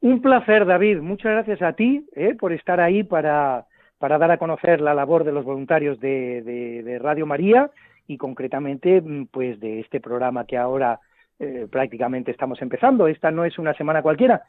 Un 0.00 0.20
placer, 0.20 0.66
David. 0.66 1.00
Muchas 1.00 1.32
gracias 1.32 1.62
a 1.62 1.74
ti 1.74 2.04
eh, 2.16 2.34
por 2.34 2.52
estar 2.52 2.80
ahí 2.80 3.04
para, 3.04 3.66
para, 3.98 4.18
dar 4.18 4.32
a 4.32 4.38
conocer 4.38 4.80
la 4.80 4.94
labor 4.94 5.22
de 5.22 5.30
los 5.30 5.44
voluntarios 5.44 6.00
de, 6.00 6.42
de, 6.42 6.98
Radio 6.98 7.24
María 7.24 7.70
y 8.08 8.16
concretamente 8.16 9.00
mm, 9.00 9.26
pues 9.26 9.60
de 9.60 9.78
este 9.78 10.00
programa 10.00 10.44
que 10.44 10.56
ahora 10.56 10.98
eh, 11.38 11.68
prácticamente 11.70 12.32
estamos 12.32 12.60
empezando. 12.60 13.06
Esta 13.06 13.30
no 13.30 13.44
es 13.44 13.56
una 13.60 13.74
semana 13.74 14.02
cualquiera, 14.02 14.42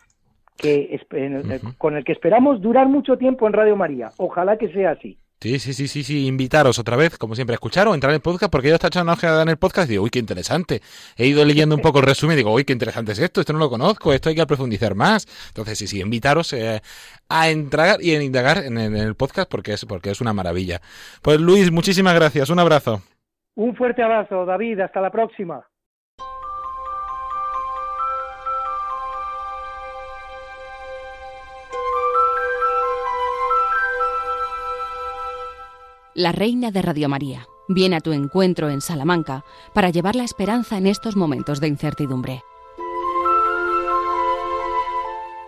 que 0.58 1.00
con 1.78 1.96
el 1.96 2.04
que 2.04 2.14
esperamos 2.14 2.60
durar 2.60 2.88
mucho 2.88 3.18
tiempo 3.18 3.46
en 3.46 3.54
Radio 3.54 3.76
María. 3.76 4.10
Ojalá 4.18 4.58
que 4.58 4.74
sea 4.74 4.92
así. 4.92 5.20
Sí, 5.44 5.60
sí, 5.60 5.74
sí, 5.74 5.90
sí, 5.90 6.04
sí, 6.04 6.26
invitaros 6.26 6.80
otra 6.80 6.96
vez, 6.96 7.18
como 7.18 7.36
siempre, 7.36 7.54
a 7.54 7.56
escuchar 7.56 7.86
o 7.90 7.94
entrar 7.94 8.12
en 8.12 8.16
el 8.16 8.22
podcast, 8.22 8.50
porque 8.50 8.70
yo 8.70 8.76
estaba 8.76 8.88
echando 8.88 9.12
una 9.12 9.42
en 9.42 9.50
el 9.50 9.58
podcast 9.58 9.90
y 9.90 9.92
digo, 9.92 10.06
uy, 10.06 10.10
qué 10.10 10.20
interesante. 10.20 10.80
He 11.18 11.28
ido 11.28 11.44
leyendo 11.44 11.76
un 11.76 11.82
poco 11.82 12.00
el 12.00 12.06
resumen 12.06 12.36
y 12.36 12.38
digo, 12.38 12.54
uy, 12.54 12.64
qué 12.64 12.72
interesante 12.72 13.12
es 13.12 13.20
esto, 13.20 13.42
esto 13.42 13.52
no 13.52 13.60
lo 13.60 13.70
conozco, 13.70 14.14
esto 14.14 14.30
hay 14.30 14.36
que 14.36 14.46
profundizar 14.46 14.96
más. 14.96 15.28
Entonces, 15.50 15.78
sí, 15.78 15.88
sí, 15.88 16.00
invitaros 16.00 16.54
eh, 16.54 16.82
a 17.28 17.50
entrar 17.50 18.02
y 18.02 18.16
a 18.16 18.24
indagar 18.24 18.60
en, 18.60 18.78
en, 18.78 18.96
el 18.96 19.16
podcast 19.16 19.52
porque 19.52 19.74
es, 19.74 19.84
porque 19.84 20.12
es 20.12 20.22
una 20.22 20.32
maravilla. 20.32 20.80
Pues 21.22 21.42
Luis, 21.42 21.74
muchísimas 21.74 22.16
gracias, 22.16 22.50
un 22.50 22.60
abrazo. 22.60 23.02
Un 23.56 23.76
fuerte 23.76 24.02
abrazo, 24.02 24.46
David, 24.46 24.80
hasta 24.80 25.02
la 25.02 25.12
próxima. 25.12 25.68
La 36.16 36.32
reina 36.32 36.70
de 36.72 36.82
Radio 36.82 37.10
María, 37.10 37.48
viene 37.68 37.96
a 37.96 38.00
tu 38.00 38.12
encuentro 38.12 38.70
en 38.70 38.82
Salamanca 38.82 39.44
para 39.74 39.90
llevar 39.90 40.16
la 40.16 40.24
esperanza 40.24 40.78
en 40.78 40.88
estos 40.88 41.16
momentos 41.16 41.60
de 41.60 41.68
incertidumbre. 41.68 42.44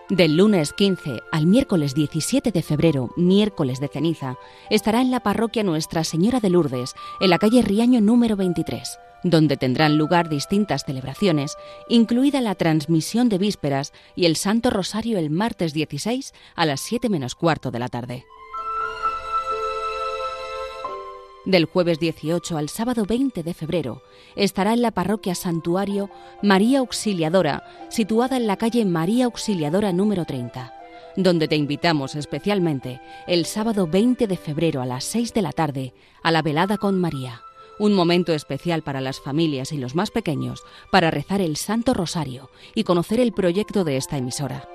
Del 0.08 0.36
lunes 0.36 0.72
15 0.72 1.20
al 1.32 1.46
miércoles 1.46 1.94
17 1.94 2.52
de 2.52 2.62
febrero, 2.62 3.10
miércoles 3.16 3.80
de 3.80 3.88
ceniza, 3.88 4.38
estará 4.70 5.00
en 5.00 5.10
la 5.10 5.20
parroquia 5.20 5.64
Nuestra 5.64 6.04
Señora 6.04 6.38
de 6.38 6.50
Lourdes, 6.50 6.94
en 7.20 7.30
la 7.30 7.38
calle 7.38 7.62
Riaño 7.62 8.00
número 8.00 8.36
23, 8.36 8.98
donde 9.24 9.56
tendrán 9.56 9.98
lugar 9.98 10.28
distintas 10.28 10.84
celebraciones, 10.84 11.56
incluida 11.88 12.40
la 12.40 12.54
transmisión 12.54 13.28
de 13.28 13.38
vísperas 13.38 13.92
y 14.14 14.26
el 14.26 14.36
Santo 14.36 14.70
Rosario 14.70 15.18
el 15.18 15.30
martes 15.30 15.74
16 15.74 16.34
a 16.54 16.66
las 16.66 16.80
7 16.80 17.08
menos 17.08 17.34
cuarto 17.34 17.72
de 17.72 17.78
la 17.80 17.88
tarde. 17.88 18.26
Del 21.46 21.66
jueves 21.66 22.00
18 22.00 22.58
al 22.58 22.68
sábado 22.68 23.04
20 23.06 23.44
de 23.44 23.54
febrero 23.54 24.02
estará 24.34 24.72
en 24.72 24.82
la 24.82 24.90
parroquia 24.90 25.36
Santuario 25.36 26.10
María 26.42 26.80
Auxiliadora, 26.80 27.62
situada 27.88 28.36
en 28.36 28.48
la 28.48 28.56
calle 28.56 28.84
María 28.84 29.26
Auxiliadora 29.26 29.92
número 29.92 30.24
30, 30.24 30.74
donde 31.14 31.46
te 31.46 31.54
invitamos 31.54 32.16
especialmente 32.16 33.00
el 33.28 33.46
sábado 33.46 33.86
20 33.86 34.26
de 34.26 34.36
febrero 34.36 34.82
a 34.82 34.86
las 34.86 35.04
6 35.04 35.34
de 35.34 35.42
la 35.42 35.52
tarde 35.52 35.94
a 36.24 36.32
la 36.32 36.42
velada 36.42 36.78
con 36.78 37.00
María, 37.00 37.42
un 37.78 37.94
momento 37.94 38.32
especial 38.34 38.82
para 38.82 39.00
las 39.00 39.20
familias 39.20 39.70
y 39.70 39.78
los 39.78 39.94
más 39.94 40.10
pequeños 40.10 40.64
para 40.90 41.12
rezar 41.12 41.40
el 41.40 41.56
Santo 41.56 41.94
Rosario 41.94 42.50
y 42.74 42.82
conocer 42.82 43.20
el 43.20 43.32
proyecto 43.32 43.84
de 43.84 43.98
esta 43.98 44.18
emisora. 44.18 44.68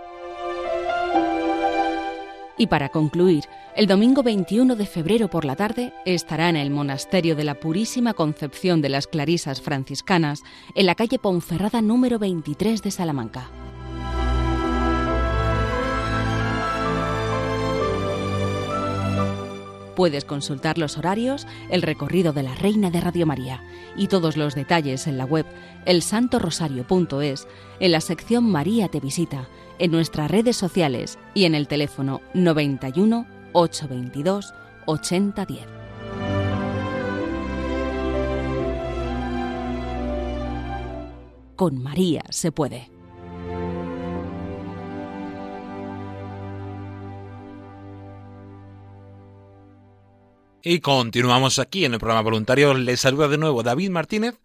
Y 2.61 2.67
para 2.67 2.89
concluir, 2.89 3.45
el 3.75 3.87
domingo 3.87 4.21
21 4.21 4.75
de 4.75 4.85
febrero 4.85 5.31
por 5.31 5.45
la 5.45 5.55
tarde 5.55 5.95
estará 6.05 6.47
en 6.47 6.55
el 6.55 6.69
Monasterio 6.69 7.35
de 7.35 7.43
la 7.43 7.55
Purísima 7.55 8.13
Concepción 8.13 8.83
de 8.83 8.89
las 8.89 9.07
Clarisas 9.07 9.63
Franciscanas, 9.63 10.43
en 10.75 10.85
la 10.85 10.93
calle 10.93 11.17
Ponferrada 11.17 11.81
número 11.81 12.19
23 12.19 12.83
de 12.83 12.91
Salamanca. 12.91 13.49
Puedes 19.95 20.23
consultar 20.23 20.77
los 20.77 20.99
horarios, 20.99 21.47
el 21.71 21.81
recorrido 21.81 22.31
de 22.31 22.43
la 22.43 22.53
Reina 22.53 22.91
de 22.91 23.01
Radio 23.01 23.25
María 23.25 23.63
y 23.97 24.07
todos 24.07 24.37
los 24.37 24.53
detalles 24.53 25.07
en 25.07 25.17
la 25.17 25.25
web 25.25 25.47
elsantorosario.es, 25.85 27.47
en 27.79 27.91
la 27.91 28.01
sección 28.01 28.43
María 28.49 28.87
te 28.87 28.99
visita, 28.99 29.47
en 29.81 29.89
nuestras 29.89 30.29
redes 30.29 30.55
sociales 30.55 31.17
y 31.33 31.45
en 31.45 31.55
el 31.55 31.67
teléfono 31.67 32.21
91 32.35 33.25
822 33.53 34.53
8010. 34.85 35.65
Con 41.55 41.81
María 41.81 42.23
se 42.29 42.51
puede. 42.51 42.91
Y 50.63 50.79
continuamos 50.79 51.57
aquí 51.57 51.85
en 51.85 51.93
el 51.93 51.99
programa 51.99 52.21
voluntario. 52.21 52.75
Les 52.75 52.99
saluda 52.99 53.27
de 53.27 53.39
nuevo 53.39 53.63
David 53.63 53.89
Martínez 53.89 54.39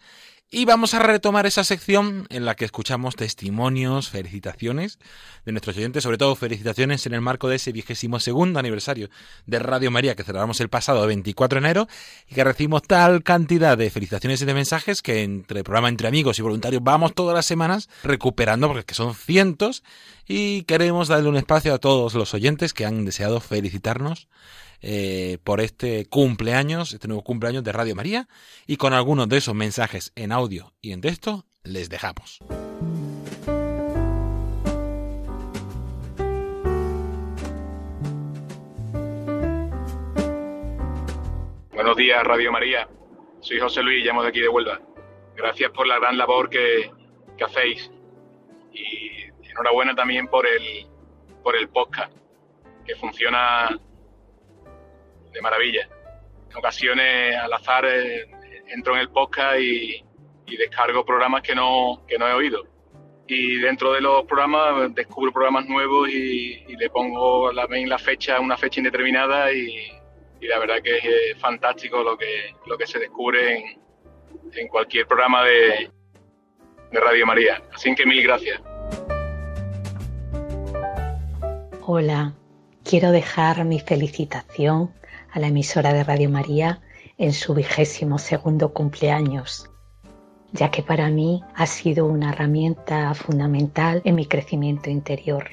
y 0.50 0.64
vamos 0.64 0.94
a 0.94 1.00
retomar 1.00 1.44
esa 1.46 1.64
sección 1.64 2.26
en 2.30 2.44
la 2.44 2.54
que 2.54 2.64
escuchamos 2.64 3.16
testimonios, 3.16 4.10
felicitaciones 4.10 4.98
de 5.44 5.52
nuestros 5.52 5.76
oyentes, 5.76 6.04
sobre 6.04 6.18
todo 6.18 6.36
felicitaciones 6.36 7.04
en 7.06 7.14
el 7.14 7.20
marco 7.20 7.48
de 7.48 7.56
ese 7.56 7.72
vigésimo 7.72 8.20
segundo 8.20 8.60
aniversario 8.60 9.10
de 9.46 9.58
Radio 9.58 9.90
María 9.90 10.14
que 10.14 10.22
celebramos 10.22 10.60
el 10.60 10.68
pasado 10.68 11.04
24 11.06 11.60
de 11.60 11.66
enero 11.66 11.88
y 12.28 12.34
que 12.36 12.44
recibimos 12.44 12.82
tal 12.82 13.24
cantidad 13.24 13.76
de 13.76 13.90
felicitaciones 13.90 14.40
y 14.40 14.44
de 14.44 14.54
mensajes 14.54 15.02
que 15.02 15.24
entre 15.24 15.58
el 15.58 15.64
programa 15.64 15.88
Entre 15.88 16.06
Amigos 16.06 16.38
y 16.38 16.42
Voluntarios 16.42 16.82
vamos 16.82 17.14
todas 17.14 17.34
las 17.34 17.46
semanas 17.46 17.88
recuperando 18.04 18.68
porque 18.68 18.94
son 18.94 19.14
cientos 19.14 19.82
y 20.28 20.62
queremos 20.62 21.08
darle 21.08 21.28
un 21.28 21.36
espacio 21.36 21.74
a 21.74 21.78
todos 21.78 22.14
los 22.14 22.34
oyentes 22.34 22.72
que 22.72 22.86
han 22.86 23.04
deseado 23.04 23.40
felicitarnos 23.40 24.28
eh, 24.82 25.38
por 25.44 25.60
este 25.60 26.06
cumpleaños, 26.06 26.92
este 26.92 27.08
nuevo 27.08 27.22
cumpleaños 27.22 27.64
de 27.64 27.72
Radio 27.72 27.94
María, 27.94 28.28
y 28.66 28.76
con 28.76 28.92
algunos 28.92 29.28
de 29.28 29.38
esos 29.38 29.54
mensajes 29.54 30.12
en 30.16 30.32
audio 30.32 30.72
y 30.80 30.92
en 30.92 31.00
texto 31.00 31.46
les 31.64 31.88
dejamos. 31.88 32.40
Buenos 41.72 41.96
días, 41.96 42.24
Radio 42.24 42.50
María. 42.50 42.88
Soy 43.40 43.60
José 43.60 43.82
Luis, 43.82 44.04
llamo 44.04 44.22
de 44.22 44.28
aquí 44.28 44.40
de 44.40 44.48
Huelva. 44.48 44.80
Gracias 45.36 45.70
por 45.70 45.86
la 45.86 45.98
gran 45.98 46.18
labor 46.18 46.50
que, 46.50 46.90
que 47.36 47.44
hacéis. 47.44 47.90
Y 48.72 49.24
enhorabuena 49.50 49.94
también 49.94 50.26
por 50.26 50.46
el, 50.46 50.86
por 51.42 51.56
el 51.56 51.68
podcast, 51.68 52.12
que 52.84 52.96
funciona 52.96 53.78
de 55.36 55.42
maravilla. 55.42 55.88
En 56.50 56.56
ocasiones, 56.56 57.36
al 57.36 57.52
azar, 57.52 57.84
eh, 57.84 58.26
entro 58.68 58.94
en 58.94 59.00
el 59.00 59.10
podcast 59.10 59.60
y, 59.60 60.02
descargo 60.58 61.04
programas 61.04 61.42
que 61.42 61.54
no, 61.54 62.02
que 62.08 62.16
no 62.18 62.26
he 62.26 62.32
oído. 62.32 62.64
Y 63.26 63.58
dentro 63.58 63.92
de 63.92 64.00
los 64.00 64.24
programas 64.24 64.94
descubro 64.94 65.32
programas 65.32 65.66
nuevos 65.66 66.08
y, 66.08 66.64
le 66.76 66.88
pongo 66.88 67.52
la, 67.52 67.66
la 67.68 67.98
fecha, 67.98 68.40
una 68.40 68.56
fecha 68.56 68.80
indeterminada 68.80 69.52
y, 69.52 69.92
la 70.40 70.58
verdad 70.60 70.76
que 70.82 70.98
es 70.98 71.04
eh, 71.04 71.34
fantástico 71.38 72.04
lo 72.04 72.16
que, 72.16 72.54
lo 72.66 72.78
que 72.78 72.86
se 72.86 73.00
descubre 73.00 73.56
en, 73.56 73.80
en 74.52 74.68
cualquier 74.68 75.06
programa 75.06 75.44
de, 75.44 75.90
de 76.92 77.00
Radio 77.00 77.26
María. 77.26 77.60
Así 77.74 77.92
que 77.96 78.06
mil 78.06 78.22
gracias. 78.22 78.60
Hola, 81.84 82.32
quiero 82.84 83.10
dejar 83.10 83.64
mi 83.64 83.80
felicitación 83.80 84.92
a 85.36 85.38
la 85.38 85.48
emisora 85.48 85.92
de 85.92 86.02
Radio 86.02 86.30
María 86.30 86.80
en 87.18 87.34
su 87.34 87.52
vigésimo 87.52 88.18
segundo 88.18 88.72
cumpleaños, 88.72 89.68
ya 90.52 90.70
que 90.70 90.82
para 90.82 91.10
mí 91.10 91.42
ha 91.54 91.66
sido 91.66 92.06
una 92.06 92.30
herramienta 92.30 93.12
fundamental 93.12 94.00
en 94.06 94.14
mi 94.14 94.24
crecimiento 94.24 94.88
interior. 94.88 95.50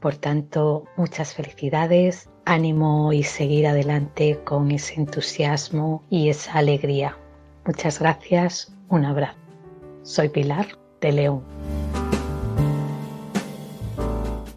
Por 0.00 0.16
tanto, 0.16 0.84
muchas 0.96 1.34
felicidades, 1.34 2.28
ánimo 2.44 3.12
y 3.12 3.22
seguir 3.22 3.68
adelante 3.68 4.40
con 4.42 4.72
ese 4.72 4.94
entusiasmo 4.94 6.02
y 6.10 6.28
esa 6.28 6.54
alegría. 6.54 7.16
Muchas 7.64 8.00
gracias, 8.00 8.74
un 8.88 9.04
abrazo. 9.04 9.38
Soy 10.02 10.28
Pilar 10.28 10.66
de 11.00 11.12
León. 11.12 11.44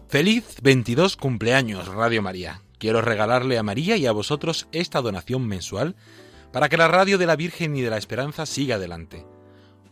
Feliz 0.08 0.56
22 0.62 1.16
cumpleaños, 1.16 1.86
Radio 1.86 2.22
María 2.22 2.63
quiero 2.84 3.00
regalarle 3.00 3.56
a 3.56 3.62
María 3.62 3.96
y 3.96 4.04
a 4.04 4.12
vosotros 4.12 4.68
esta 4.70 5.00
donación 5.00 5.48
mensual 5.48 5.96
para 6.52 6.68
que 6.68 6.76
la 6.76 6.86
radio 6.86 7.16
de 7.16 7.24
la 7.24 7.34
Virgen 7.34 7.74
y 7.76 7.80
de 7.80 7.88
la 7.88 7.96
Esperanza 7.96 8.44
siga 8.44 8.74
adelante. 8.74 9.24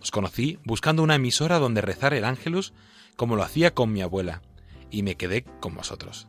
Os 0.02 0.11
conocí 0.11 0.59
buscando 0.62 1.02
una 1.02 1.14
emisora 1.14 1.59
donde 1.59 1.81
rezar 1.81 2.12
el 2.12 2.26
ángelus 2.26 2.74
como 3.16 3.35
lo 3.35 3.44
hacía 3.44 3.72
con 3.72 3.94
mi 3.94 4.02
abuela, 4.02 4.42
y 4.90 5.05
me 5.05 5.14
quedé 5.14 5.42
con 5.42 5.74
vosotros. 5.74 6.28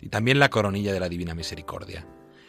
Y 0.00 0.08
también 0.08 0.40
la 0.40 0.50
coronilla 0.50 0.92
de 0.92 0.98
la 0.98 1.08
Divina 1.08 1.36
Misericordia. 1.36 2.08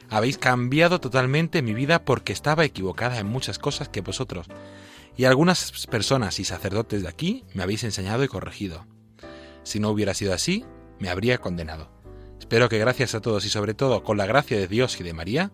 Habéis 0.09 0.39
cambiado 0.39 0.99
totalmente 0.99 1.61
mi 1.61 1.75
vida 1.75 2.03
porque 2.03 2.33
estaba 2.33 2.65
equivocada 2.65 3.19
en 3.19 3.27
muchas 3.27 3.59
cosas 3.59 3.89
que 3.89 4.01
vosotros 4.01 4.47
y 5.15 5.25
algunas 5.25 5.85
personas 5.85 6.39
y 6.39 6.45
sacerdotes 6.45 7.03
de 7.03 7.09
aquí 7.09 7.45
me 7.53 7.61
habéis 7.61 7.83
enseñado 7.83 8.23
y 8.23 8.27
corregido. 8.27 8.87
Si 9.61 9.79
no 9.79 9.91
hubiera 9.91 10.15
sido 10.15 10.33
así, 10.33 10.65
me 10.97 11.09
habría 11.11 11.37
condenado. 11.37 12.00
Espero 12.41 12.69
que 12.69 12.79
gracias 12.79 13.13
a 13.13 13.21
todos 13.21 13.45
y 13.45 13.49
sobre 13.49 13.75
todo 13.75 14.03
con 14.03 14.17
la 14.17 14.25
gracia 14.25 14.57
de 14.57 14.67
Dios 14.67 14.99
y 14.99 15.03
de 15.03 15.13
María, 15.13 15.51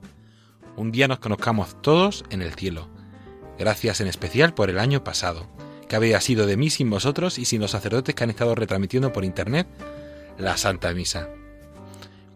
un 0.77 0.93
día 0.93 1.09
nos 1.09 1.19
conozcamos 1.19 1.79
todos 1.81 2.23
en 2.29 2.41
el 2.41 2.53
cielo. 2.53 2.87
Gracias 3.59 3.99
en 3.99 4.07
especial 4.07 4.53
por 4.53 4.69
el 4.69 4.79
año 4.79 5.03
pasado, 5.03 5.49
que 5.89 5.97
había 5.97 6.21
sido 6.21 6.45
de 6.45 6.55
mí 6.55 6.69
sin 6.69 6.89
vosotros 6.89 7.39
y 7.39 7.45
sin 7.45 7.59
los 7.59 7.71
sacerdotes 7.71 8.15
que 8.15 8.23
han 8.23 8.29
estado 8.29 8.55
retransmitiendo 8.55 9.11
por 9.11 9.25
internet 9.25 9.67
la 10.39 10.55
Santa 10.55 10.93
Misa. 10.93 11.27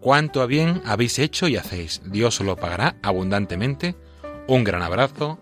Cuánto 0.01 0.45
bien 0.45 0.81
habéis 0.85 1.17
hecho 1.17 1.47
y 1.47 1.55
hacéis. 1.55 2.01
Dios 2.05 2.41
os 2.41 2.45
lo 2.45 2.57
pagará 2.57 2.97
abundantemente. 3.01 3.95
Un 4.47 4.65
gran 4.65 4.81
abrazo. 4.81 5.39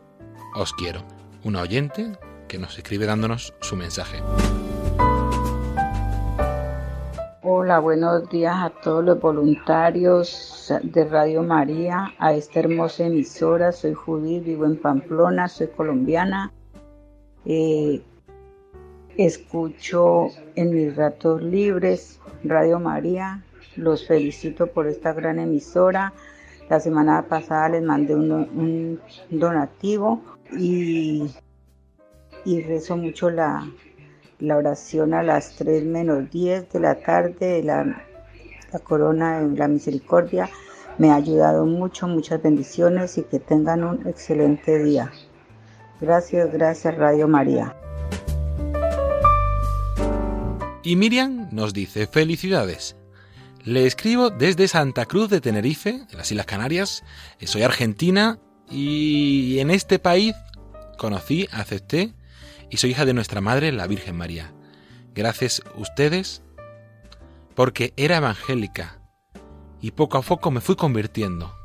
Os 0.54 0.72
quiero. 0.74 1.04
Una 1.43 1.62
oyente 1.62 2.12
que 2.48 2.60
nos 2.60 2.78
escribe 2.78 3.08
dándonos 3.08 3.56
su 3.60 3.76
mensaje. 3.76 4.22
Hola, 7.51 7.79
buenos 7.79 8.29
días 8.29 8.53
a 8.55 8.69
todos 8.69 9.03
los 9.03 9.19
voluntarios 9.19 10.71
de 10.83 11.03
Radio 11.05 11.41
María, 11.41 12.13
a 12.19 12.31
esta 12.35 12.59
hermosa 12.59 13.07
emisora. 13.07 13.71
Soy 13.71 13.95
Judith, 13.95 14.43
vivo 14.43 14.65
en 14.65 14.77
Pamplona, 14.77 15.47
soy 15.47 15.65
colombiana. 15.65 16.51
Eh, 17.45 18.03
escucho 19.17 20.27
en 20.53 20.75
mis 20.75 20.95
ratos 20.95 21.41
libres 21.41 22.19
Radio 22.43 22.79
María. 22.79 23.43
Los 23.75 24.05
felicito 24.05 24.67
por 24.67 24.85
esta 24.85 25.13
gran 25.13 25.39
emisora. 25.39 26.13
La 26.69 26.79
semana 26.79 27.23
pasada 27.23 27.69
les 27.69 27.81
mandé 27.81 28.13
un, 28.13 29.01
donativo 29.31 30.21
y, 30.55 31.31
y 32.45 32.62
rezo 32.62 32.95
mucho 32.95 33.31
la, 33.31 33.67
la 34.39 34.58
oración 34.58 35.13
a 35.13 35.23
las 35.23 35.56
3 35.56 35.84
menos 35.84 36.30
10 36.32 36.71
de 36.71 36.80
la 36.80 36.95
tarde 36.95 37.45
de 37.45 37.63
la, 37.63 38.06
la 38.71 38.80
corona 38.80 39.41
de 39.41 39.58
la 39.58 39.67
misericordia. 39.67 40.49
Me 40.97 41.12
ha 41.12 41.15
ayudado 41.15 41.65
mucho, 41.65 42.08
muchas 42.08 42.41
bendiciones 42.41 43.17
y 43.17 43.23
que 43.23 43.39
tengan 43.39 43.84
un 43.84 44.08
excelente 44.08 44.82
día. 44.84 45.12
Gracias, 46.02 46.52
gracias 46.52 46.95
Radio 46.95 47.28
María. 47.28 47.75
Y 50.84 50.95
Miriam 50.95 51.49
nos 51.52 51.73
dice 51.73 52.08
felicidades. 52.08 52.95
Le 53.65 53.86
escribo 53.86 54.30
desde 54.30 54.69
Santa 54.69 55.06
Cruz 55.06 55.30
de 55.30 55.41
Tenerife, 55.41 55.89
en 55.89 56.17
las 56.17 56.32
Islas 56.32 56.45
Canarias. 56.45 57.04
Soy 57.41 57.63
argentina 57.63 58.39
y 58.71 59.60
en 59.60 59.69
este 59.69 59.99
país 59.99 60.34
conocí, 60.97 61.47
acepté 61.52 62.13
y 62.69 62.77
soy 62.77 62.91
hija 62.91 63.05
de 63.05 63.13
nuestra 63.13 63.41
Madre, 63.41 63.71
la 63.71 63.88
Virgen 63.88 64.15
María. 64.15 64.53
Gracias 65.13 65.62
a 65.65 65.79
ustedes 65.79 66.41
porque 67.55 67.93
era 67.97 68.17
evangélica 68.17 69.01
y 69.82 69.91
poco 69.91 70.17
a 70.17 70.21
poco 70.21 70.51
me 70.51 70.62
fui 70.62 70.75
convirtiendo. 70.75 71.55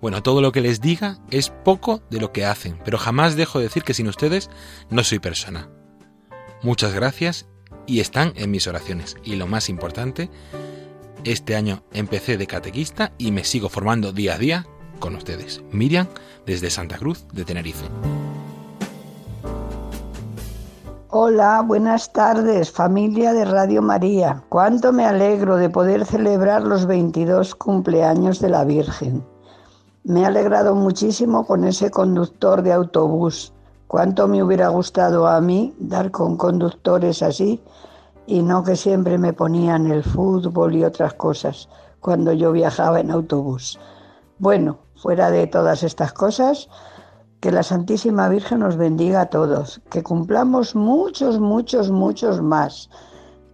Bueno, 0.00 0.22
todo 0.22 0.40
lo 0.40 0.50
que 0.52 0.62
les 0.62 0.80
diga 0.80 1.18
es 1.30 1.50
poco 1.50 2.02
de 2.10 2.20
lo 2.20 2.32
que 2.32 2.46
hacen, 2.46 2.78
pero 2.84 2.98
jamás 2.98 3.36
dejo 3.36 3.58
de 3.58 3.66
decir 3.66 3.82
que 3.82 3.94
sin 3.94 4.08
ustedes 4.08 4.48
no 4.88 5.04
soy 5.04 5.18
persona. 5.18 5.68
Muchas 6.62 6.94
gracias 6.94 7.46
y 7.86 8.00
están 8.00 8.32
en 8.36 8.50
mis 8.50 8.66
oraciones. 8.66 9.16
Y 9.24 9.36
lo 9.36 9.46
más 9.46 9.68
importante, 9.68 10.30
este 11.24 11.54
año 11.54 11.84
empecé 11.92 12.38
de 12.38 12.46
catequista 12.46 13.12
y 13.18 13.30
me 13.30 13.44
sigo 13.44 13.68
formando 13.68 14.12
día 14.12 14.34
a 14.34 14.38
día 14.38 14.66
con 14.98 15.14
ustedes. 15.14 15.62
Miriam, 15.70 16.08
desde 16.46 16.70
Santa 16.70 16.96
Cruz 16.98 17.26
de 17.32 17.44
Tenerife. 17.44 17.86
Hola, 21.12 21.64
buenas 21.66 22.12
tardes, 22.12 22.70
familia 22.70 23.32
de 23.32 23.44
Radio 23.44 23.82
María. 23.82 24.44
Cuánto 24.48 24.92
me 24.92 25.04
alegro 25.04 25.56
de 25.56 25.68
poder 25.68 26.06
celebrar 26.06 26.62
los 26.62 26.86
22 26.86 27.56
cumpleaños 27.56 28.38
de 28.38 28.48
la 28.48 28.62
Virgen. 28.62 29.26
Me 30.04 30.24
ha 30.24 30.28
alegrado 30.28 30.76
muchísimo 30.76 31.44
con 31.44 31.64
ese 31.64 31.90
conductor 31.90 32.62
de 32.62 32.72
autobús. 32.72 33.52
Cuánto 33.88 34.28
me 34.28 34.40
hubiera 34.40 34.68
gustado 34.68 35.26
a 35.26 35.40
mí 35.40 35.74
dar 35.80 36.12
con 36.12 36.36
conductores 36.36 37.24
así 37.24 37.60
y 38.28 38.42
no 38.42 38.62
que 38.62 38.76
siempre 38.76 39.18
me 39.18 39.32
ponían 39.32 39.90
el 39.90 40.04
fútbol 40.04 40.76
y 40.76 40.84
otras 40.84 41.14
cosas 41.14 41.68
cuando 41.98 42.32
yo 42.34 42.52
viajaba 42.52 43.00
en 43.00 43.10
autobús. 43.10 43.80
Bueno, 44.38 44.78
fuera 44.94 45.32
de 45.32 45.48
todas 45.48 45.82
estas 45.82 46.12
cosas, 46.12 46.68
que 47.40 47.50
la 47.50 47.62
Santísima 47.62 48.28
Virgen 48.28 48.60
nos 48.60 48.76
bendiga 48.76 49.22
a 49.22 49.30
todos, 49.30 49.80
que 49.90 50.02
cumplamos 50.02 50.74
muchos, 50.74 51.40
muchos, 51.40 51.90
muchos 51.90 52.42
más 52.42 52.90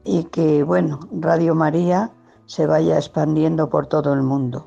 y 0.04 0.24
que, 0.24 0.64
bueno, 0.64 1.00
Radio 1.12 1.54
María 1.54 2.10
se 2.46 2.66
vaya 2.66 2.96
expandiendo 2.96 3.68
por 3.68 3.86
todo 3.86 4.12
el 4.12 4.22
mundo 4.22 4.66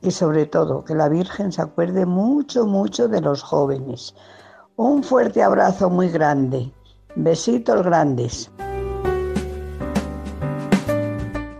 y 0.00 0.10
sobre 0.10 0.46
todo 0.46 0.84
que 0.84 0.94
la 0.94 1.08
Virgen 1.08 1.52
se 1.52 1.62
acuerde 1.62 2.06
mucho, 2.06 2.66
mucho 2.66 3.08
de 3.08 3.20
los 3.20 3.42
jóvenes. 3.42 4.14
Un 4.76 5.02
fuerte 5.02 5.42
abrazo 5.42 5.90
muy 5.90 6.08
grande. 6.08 6.72
Besitos 7.14 7.82
grandes. 7.82 8.50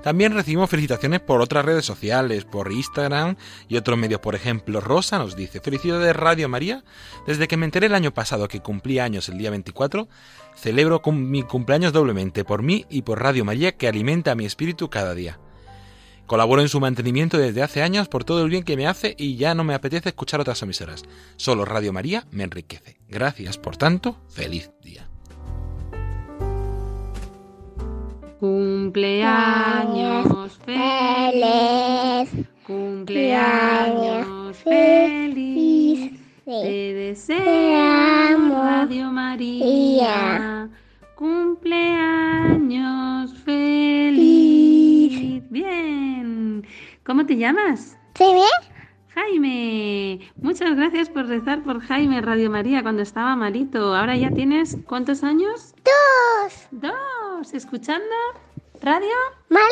También 0.07 0.35
recibimos 0.35 0.71
felicitaciones 0.71 1.19
por 1.19 1.41
otras 1.41 1.65
redes 1.65 1.85
sociales, 1.85 2.45
por 2.45 2.71
Instagram 2.71 3.35
y 3.67 3.77
otros 3.77 3.99
medios. 3.99 4.21
Por 4.21 4.37
ejemplo, 4.37 4.81
Rosa 4.81 5.19
nos 5.19 5.35
dice, 5.35 5.59
felicidades 5.59 6.15
Radio 6.15 6.49
María. 6.49 6.85
Desde 7.27 7.49
que 7.49 7.57
me 7.57 7.65
enteré 7.65 7.87
el 7.87 7.95
año 7.97 8.15
pasado 8.15 8.47
que 8.47 8.61
cumplía 8.61 9.03
años 9.03 9.29
el 9.29 9.37
día 9.37 9.51
24, 9.51 10.07
celebro 10.55 11.03
mi 11.11 11.43
cumpleaños 11.43 11.93
doblemente 11.93 12.45
por 12.45 12.63
mí 12.63 12.87
y 12.89 13.03
por 13.03 13.21
Radio 13.21 13.45
María 13.45 13.77
que 13.77 13.89
alimenta 13.89 14.37
mi 14.37 14.45
espíritu 14.45 14.89
cada 14.91 15.13
día. 15.13 15.41
Colaboro 16.27 16.63
en 16.63 16.69
su 16.69 16.79
mantenimiento 16.79 17.37
desde 17.37 17.65
hace 17.65 17.83
años 17.83 18.07
por 18.07 18.23
todo 18.23 18.45
el 18.45 18.49
bien 18.49 18.63
que 18.63 18.77
me 18.77 18.87
hace 18.87 19.17
y 19.19 19.35
ya 19.35 19.57
no 19.57 19.65
me 19.65 19.75
apetece 19.75 20.11
escuchar 20.11 20.41
otras 20.41 20.63
emisoras. 20.63 21.03
Solo 21.35 21.65
Radio 21.65 21.93
María 21.93 22.29
me 22.31 22.45
enriquece. 22.45 23.01
Gracias, 23.09 23.59
por 23.59 23.77
tanto, 23.77 24.21
feliz 24.29 24.71
día. 24.85 25.09
Cumpleaños 28.47 30.31
feliz. 30.65 32.31
Cumpleaños 32.65 34.57
feliz. 34.59 36.13
Te 36.45 36.95
deseamos 36.95 38.65
Radio 38.65 39.11
María. 39.11 40.69
Cumpleaños 41.17 41.75
feliz. 43.45 45.43
Bien. 45.51 46.65
¿Cómo 47.05 47.27
te 47.27 47.37
llamas? 47.37 47.99
Jaime. 48.17 48.47
Jaime. 49.17 50.21
Muchas 50.43 50.77
gracias 50.77 51.09
por 51.09 51.27
rezar 51.27 51.63
por 51.63 51.81
Jaime 51.81 52.21
Radio 52.21 52.51
María 52.51 52.83
cuando 52.83 53.01
estaba 53.01 53.35
malito. 53.35 53.95
Ahora 53.95 54.15
ya 54.15 54.31
tienes 54.31 54.77
¿cuántos 54.87 55.25
años? 55.25 55.75
Dos. 55.83 56.69
Dos. 56.71 57.55
¿Escuchando? 57.55 58.05
Radio 58.83 59.15
María. 59.49 59.65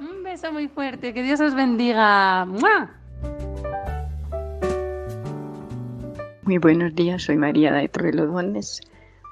Un 0.00 0.22
beso 0.22 0.50
muy 0.50 0.66
fuerte. 0.68 1.12
Que 1.12 1.22
Dios 1.22 1.42
os 1.42 1.54
bendiga. 1.54 2.46
¡Mua! 2.46 2.90
Muy 6.44 6.56
buenos 6.56 6.94
días, 6.94 7.24
soy 7.24 7.36
María 7.36 7.70
de 7.70 7.86
Torrelodones 7.90 8.80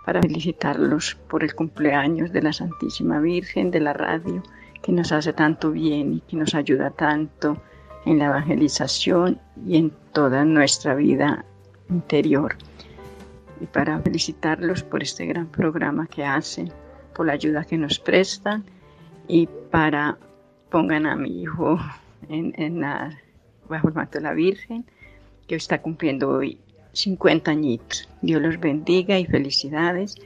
para 0.04 0.20
felicitarlos 0.20 1.14
por 1.28 1.42
el 1.42 1.54
cumpleaños 1.54 2.32
de 2.32 2.42
la 2.42 2.52
Santísima 2.52 3.18
Virgen 3.18 3.70
de 3.70 3.80
la 3.80 3.94
radio, 3.94 4.42
que 4.82 4.92
nos 4.92 5.10
hace 5.10 5.32
tanto 5.32 5.70
bien 5.70 6.14
y 6.14 6.20
que 6.20 6.36
nos 6.36 6.54
ayuda 6.54 6.90
tanto 6.90 7.56
en 8.04 8.18
la 8.18 8.26
evangelización 8.26 9.38
y 9.66 9.76
en 9.76 9.92
toda 10.12 10.44
nuestra 10.44 10.94
vida 10.94 11.44
interior. 11.88 12.56
Y 13.60 13.66
para 13.66 14.00
felicitarlos 14.00 14.82
por 14.82 15.02
este 15.02 15.26
gran 15.26 15.46
programa 15.46 16.06
que 16.06 16.24
hacen, 16.24 16.72
por 17.14 17.26
la 17.26 17.34
ayuda 17.34 17.64
que 17.64 17.78
nos 17.78 17.98
prestan 17.98 18.64
y 19.28 19.46
para 19.70 20.18
pongan 20.70 21.06
a 21.06 21.14
mi 21.16 21.42
hijo 21.42 21.78
en, 22.28 22.54
en 22.56 22.80
la, 22.80 23.16
bajo 23.68 23.88
el 23.88 23.94
manto 23.94 24.18
de 24.18 24.24
la 24.24 24.32
Virgen, 24.32 24.84
que 25.46 25.54
está 25.54 25.82
cumpliendo 25.82 26.30
hoy 26.30 26.58
50 26.92 27.50
añitos. 27.50 28.08
Dios 28.22 28.40
los 28.40 28.58
bendiga 28.58 29.18
y 29.18 29.26
felicidades 29.26 30.16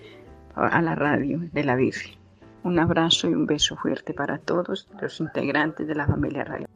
a 0.54 0.80
la 0.80 0.94
radio 0.94 1.40
de 1.52 1.64
la 1.64 1.76
Virgen. 1.76 2.14
Un 2.62 2.78
abrazo 2.78 3.28
y 3.28 3.34
un 3.34 3.46
beso 3.46 3.76
fuerte 3.76 4.14
para 4.14 4.38
todos 4.38 4.88
los 5.00 5.20
integrantes 5.20 5.86
de 5.86 5.94
la 5.94 6.06
familia 6.06 6.44
Radio. 6.44 6.66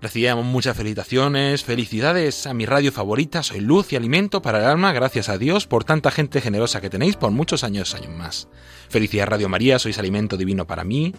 Recibíamos 0.00 0.46
muchas 0.46 0.78
felicitaciones, 0.78 1.62
felicidades 1.62 2.46
a 2.46 2.54
mi 2.54 2.64
radio 2.64 2.90
favorita, 2.90 3.42
soy 3.42 3.60
luz 3.60 3.92
y 3.92 3.96
alimento 3.96 4.40
para 4.40 4.58
el 4.58 4.64
alma, 4.64 4.94
gracias 4.94 5.28
a 5.28 5.36
Dios 5.36 5.66
por 5.66 5.84
tanta 5.84 6.10
gente 6.10 6.40
generosa 6.40 6.80
que 6.80 6.88
tenéis 6.88 7.16
por 7.16 7.32
muchos 7.32 7.64
años, 7.64 7.94
años 7.94 8.16
más. 8.16 8.48
Felicidades 8.88 9.28
Radio 9.28 9.50
María, 9.50 9.78
sois 9.78 9.98
alimento 9.98 10.38
divino 10.38 10.66
para 10.66 10.84
mí. 10.84 11.14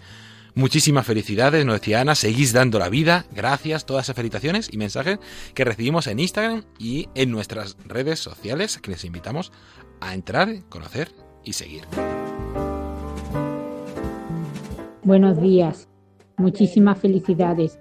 Muchísimas 0.55 1.05
felicidades, 1.05 1.63
nos 1.63 1.79
decía 1.79 2.01
Ana, 2.01 2.15
seguís 2.15 2.53
dando 2.53 2.79
la 2.79 2.89
vida, 2.89 3.27
gracias, 3.31 3.85
todas 3.85 4.07
esas 4.07 4.15
felicitaciones 4.15 4.67
y 4.73 4.77
mensajes 4.77 5.19
que 5.53 5.63
recibimos 5.63 6.07
en 6.07 6.19
Instagram 6.19 6.63
y 6.79 7.07
en 7.13 7.29
nuestras 7.29 7.77
redes 7.85 8.19
sociales, 8.19 8.79
que 8.79 8.89
les 8.89 9.05
invitamos 9.05 9.51
a 9.99 10.15
entrar, 10.15 10.49
conocer 10.69 11.11
y 11.45 11.53
seguir. 11.53 11.83
Buenos 15.03 15.39
días, 15.39 15.87
muchísimas 16.37 16.97
felicidades. 16.97 17.80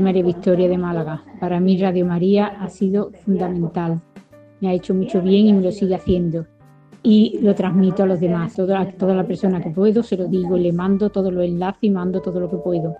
María 0.00 0.22
Victoria 0.22 0.68
de 0.68 0.78
Málaga. 0.78 1.22
Para 1.40 1.60
mí 1.60 1.76
Radio 1.78 2.06
María 2.06 2.46
ha 2.46 2.68
sido 2.68 3.10
fundamental. 3.24 4.00
Me 4.60 4.68
ha 4.68 4.72
hecho 4.72 4.94
mucho 4.94 5.20
bien 5.20 5.48
y 5.48 5.52
me 5.52 5.62
lo 5.62 5.72
sigue 5.72 5.94
haciendo. 5.94 6.46
Y 7.02 7.38
lo 7.42 7.54
transmito 7.54 8.02
a 8.02 8.06
los 8.06 8.20
demás, 8.20 8.54
toda, 8.54 8.80
a 8.80 8.88
toda 8.88 9.14
la 9.14 9.26
persona 9.26 9.60
que 9.60 9.70
puedo, 9.70 10.02
se 10.02 10.16
lo 10.16 10.26
digo, 10.26 10.56
le 10.56 10.72
mando 10.72 11.10
todos 11.10 11.32
los 11.32 11.44
enlaces 11.44 11.82
y 11.82 11.90
mando 11.90 12.22
todo 12.22 12.40
lo 12.40 12.50
que 12.50 12.56
puedo. 12.56 12.96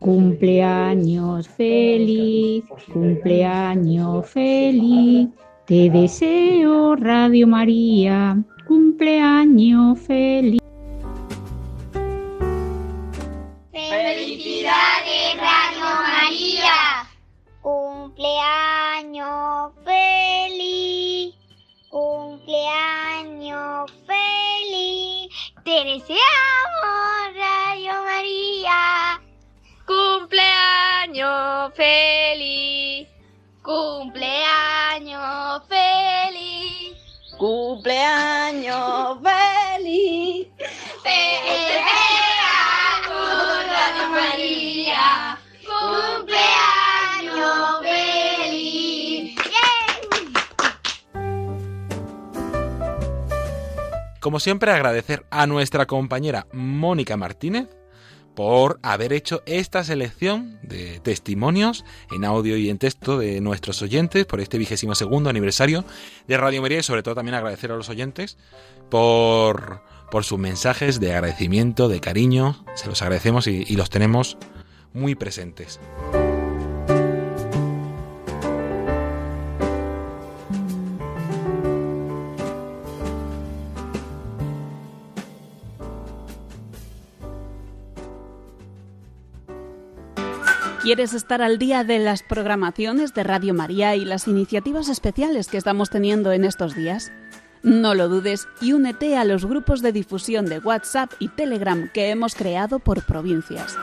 Cumpleaños 0.00 1.48
feliz, 1.48 2.64
cumpleaños 2.92 4.26
feliz, 4.26 5.28
te 5.66 5.88
deseo 5.88 6.96
Radio 6.96 7.46
María, 7.46 8.36
cumpleaños 8.66 10.00
feliz. 10.00 10.63
Deseamos 25.84 27.36
Radio 27.36 27.92
María. 28.04 29.20
Cumpleaños 29.86 31.74
feliz. 31.74 33.06
Cumpleaños 33.62 35.62
feliz. 35.68 36.96
Cumpleaños 37.36 39.18
feliz. 39.22 40.48
Te 41.02 41.40
deseamos 41.44 43.12
Radio 43.66 44.08
María. 44.08 45.33
Como 54.24 54.40
siempre, 54.40 54.70
agradecer 54.70 55.26
a 55.28 55.46
nuestra 55.46 55.84
compañera 55.84 56.46
Mónica 56.50 57.14
Martínez 57.18 57.68
por 58.34 58.80
haber 58.82 59.12
hecho 59.12 59.42
esta 59.44 59.84
selección 59.84 60.58
de 60.62 60.98
testimonios 61.00 61.84
en 62.10 62.24
audio 62.24 62.56
y 62.56 62.70
en 62.70 62.78
texto 62.78 63.18
de 63.18 63.42
nuestros 63.42 63.82
oyentes 63.82 64.24
por 64.24 64.40
este 64.40 64.56
vigésimo 64.56 64.94
segundo 64.94 65.28
aniversario 65.28 65.84
de 66.26 66.38
Radio 66.38 66.62
María 66.62 66.78
y 66.78 66.82
sobre 66.82 67.02
todo 67.02 67.16
también 67.16 67.34
agradecer 67.34 67.70
a 67.70 67.76
los 67.76 67.90
oyentes 67.90 68.38
por, 68.88 69.82
por 70.10 70.24
sus 70.24 70.38
mensajes 70.38 71.00
de 71.00 71.12
agradecimiento, 71.12 71.88
de 71.88 72.00
cariño. 72.00 72.64
Se 72.76 72.86
los 72.86 73.02
agradecemos 73.02 73.46
y, 73.46 73.64
y 73.68 73.76
los 73.76 73.90
tenemos 73.90 74.38
muy 74.94 75.14
presentes. 75.16 75.80
¿Quieres 90.84 91.14
estar 91.14 91.40
al 91.40 91.58
día 91.58 91.82
de 91.82 91.98
las 91.98 92.22
programaciones 92.22 93.14
de 93.14 93.24
Radio 93.24 93.54
María 93.54 93.96
y 93.96 94.04
las 94.04 94.28
iniciativas 94.28 94.90
especiales 94.90 95.48
que 95.48 95.56
estamos 95.56 95.88
teniendo 95.88 96.30
en 96.30 96.44
estos 96.44 96.74
días? 96.74 97.10
No 97.62 97.94
lo 97.94 98.10
dudes 98.10 98.48
y 98.60 98.74
únete 98.74 99.16
a 99.16 99.24
los 99.24 99.46
grupos 99.46 99.80
de 99.80 99.92
difusión 99.92 100.44
de 100.44 100.58
WhatsApp 100.58 101.10
y 101.18 101.28
Telegram 101.28 101.88
que 101.90 102.10
hemos 102.10 102.34
creado 102.34 102.80
por 102.80 103.02
provincias. 103.02 103.78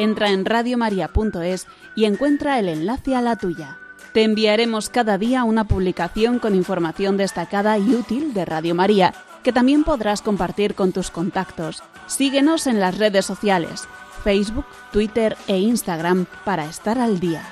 Entra 0.00 0.30
en 0.30 0.44
radiomaria.es 0.44 1.68
y 1.94 2.06
encuentra 2.06 2.58
el 2.58 2.70
enlace 2.70 3.14
a 3.14 3.22
la 3.22 3.36
tuya. 3.36 3.78
Te 4.12 4.24
enviaremos 4.24 4.88
cada 4.88 5.18
día 5.18 5.44
una 5.44 5.68
publicación 5.68 6.40
con 6.40 6.56
información 6.56 7.16
destacada 7.16 7.78
y 7.78 7.94
útil 7.94 8.34
de 8.34 8.44
Radio 8.44 8.74
María, 8.74 9.14
que 9.44 9.52
también 9.52 9.84
podrás 9.84 10.22
compartir 10.22 10.74
con 10.74 10.90
tus 10.90 11.12
contactos. 11.12 11.84
Síguenos 12.08 12.66
en 12.66 12.80
las 12.80 12.98
redes 12.98 13.24
sociales, 13.24 13.86
Facebook, 14.22 14.66
Twitter 14.92 15.36
e 15.46 15.58
Instagram 15.58 16.26
para 16.44 16.64
estar 16.66 16.98
al 16.98 17.20
día. 17.20 17.42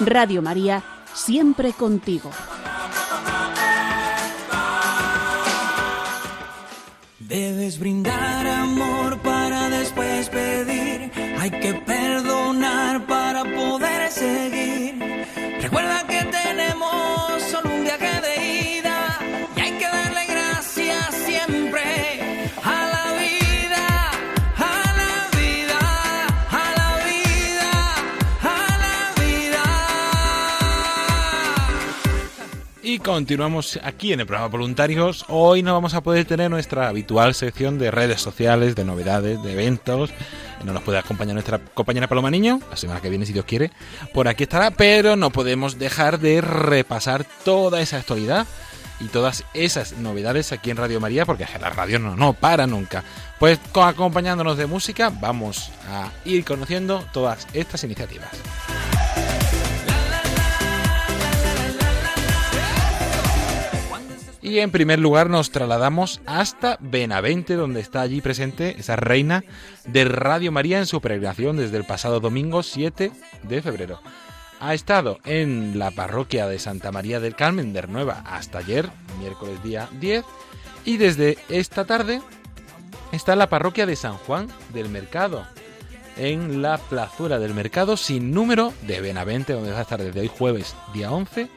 Radio 0.00 0.42
María, 0.42 0.82
siempre 1.14 1.72
contigo. 1.72 2.30
Debes 7.18 7.78
brindar 7.78 8.46
amor 8.46 9.18
para 9.18 9.68
después 9.68 10.30
pedir. 10.30 11.12
Hay 11.38 11.50
que 11.50 11.74
continuamos 33.12 33.80
aquí 33.82 34.12
en 34.12 34.20
el 34.20 34.26
programa 34.26 34.48
Voluntarios. 34.48 35.24
Hoy 35.28 35.62
no 35.62 35.72
vamos 35.72 35.94
a 35.94 36.02
poder 36.02 36.26
tener 36.26 36.50
nuestra 36.50 36.88
habitual 36.88 37.34
sección 37.34 37.78
de 37.78 37.90
redes 37.90 38.20
sociales, 38.20 38.74
de 38.76 38.84
novedades, 38.84 39.42
de 39.42 39.52
eventos. 39.54 40.10
No 40.62 40.74
nos 40.74 40.82
puede 40.82 40.98
acompañar 40.98 41.32
nuestra 41.32 41.58
compañera 41.58 42.06
Paloma 42.06 42.30
Niño, 42.30 42.60
la 42.68 42.76
semana 42.76 43.00
que 43.00 43.08
viene, 43.08 43.24
si 43.24 43.32
Dios 43.32 43.46
quiere. 43.46 43.70
Por 44.12 44.28
aquí 44.28 44.42
estará, 44.42 44.70
pero 44.72 45.16
no 45.16 45.30
podemos 45.30 45.78
dejar 45.78 46.18
de 46.20 46.42
repasar 46.42 47.24
toda 47.46 47.80
esa 47.80 47.96
actualidad 47.96 48.46
y 49.00 49.06
todas 49.06 49.42
esas 49.54 49.94
novedades 49.94 50.52
aquí 50.52 50.70
en 50.70 50.76
Radio 50.76 51.00
María, 51.00 51.24
porque 51.24 51.46
la 51.58 51.70
radio 51.70 51.98
no, 51.98 52.14
no 52.14 52.34
para 52.34 52.66
nunca. 52.66 53.04
Pues 53.38 53.58
co- 53.72 53.84
acompañándonos 53.84 54.58
de 54.58 54.66
música, 54.66 55.10
vamos 55.18 55.70
a 55.90 56.10
ir 56.26 56.44
conociendo 56.44 57.06
todas 57.14 57.46
estas 57.54 57.82
iniciativas. 57.84 58.28
Y 64.48 64.60
en 64.60 64.70
primer 64.70 64.98
lugar 64.98 65.28
nos 65.28 65.50
trasladamos 65.50 66.22
hasta 66.24 66.78
Benavente, 66.80 67.54
donde 67.54 67.80
está 67.80 68.00
allí 68.00 68.22
presente 68.22 68.76
esa 68.78 68.96
reina 68.96 69.44
de 69.84 70.06
Radio 70.06 70.50
María 70.52 70.78
en 70.78 70.86
su 70.86 71.02
peregrinación 71.02 71.58
desde 71.58 71.76
el 71.76 71.84
pasado 71.84 72.18
domingo 72.18 72.62
7 72.62 73.12
de 73.42 73.62
febrero. 73.62 74.00
Ha 74.58 74.72
estado 74.72 75.18
en 75.26 75.78
la 75.78 75.90
parroquia 75.90 76.48
de 76.48 76.58
Santa 76.58 76.90
María 76.90 77.20
del 77.20 77.36
Carmen 77.36 77.74
de 77.74 77.82
Nueva 77.88 78.24
hasta 78.24 78.60
ayer, 78.60 78.88
miércoles 79.20 79.62
día 79.62 79.90
10, 80.00 80.24
y 80.86 80.96
desde 80.96 81.36
esta 81.50 81.84
tarde 81.84 82.22
está 83.12 83.34
en 83.34 83.40
la 83.40 83.50
parroquia 83.50 83.84
de 83.84 83.96
San 83.96 84.16
Juan 84.16 84.48
del 84.72 84.88
Mercado, 84.88 85.46
en 86.16 86.62
la 86.62 86.78
plazuela 86.78 87.38
del 87.38 87.52
mercado 87.52 87.98
sin 87.98 88.32
número 88.32 88.72
de 88.86 89.02
Benavente, 89.02 89.52
donde 89.52 89.72
va 89.72 89.80
a 89.80 89.82
estar 89.82 90.02
desde 90.02 90.20
hoy 90.20 90.30
jueves 90.34 90.74
día 90.94 91.12
11 91.12 91.50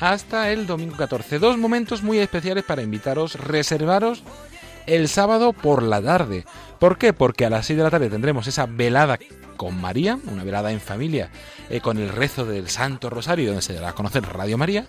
hasta 0.00 0.50
el 0.50 0.66
domingo 0.66 0.96
14. 0.96 1.38
Dos 1.38 1.58
momentos 1.58 2.02
muy 2.02 2.18
especiales 2.18 2.64
para 2.64 2.82
invitaros, 2.82 3.34
reservaros 3.34 4.22
el 4.86 5.08
sábado 5.08 5.52
por 5.52 5.82
la 5.82 6.00
tarde. 6.00 6.44
¿Por 6.78 6.98
qué? 6.98 7.12
Porque 7.12 7.44
a 7.44 7.50
las 7.50 7.66
6 7.66 7.76
de 7.76 7.82
la 7.82 7.90
tarde 7.90 8.08
tendremos 8.08 8.46
esa 8.46 8.66
velada 8.66 9.18
con 9.56 9.78
María, 9.78 10.18
una 10.26 10.44
velada 10.44 10.72
en 10.72 10.80
familia, 10.80 11.30
eh, 11.68 11.80
con 11.80 11.98
el 11.98 12.08
rezo 12.08 12.46
del 12.46 12.68
Santo 12.68 13.10
Rosario, 13.10 13.48
donde 13.48 13.62
se 13.62 13.74
dará 13.74 13.90
a 13.90 13.94
conocer 13.94 14.24
Radio 14.24 14.56
María. 14.56 14.86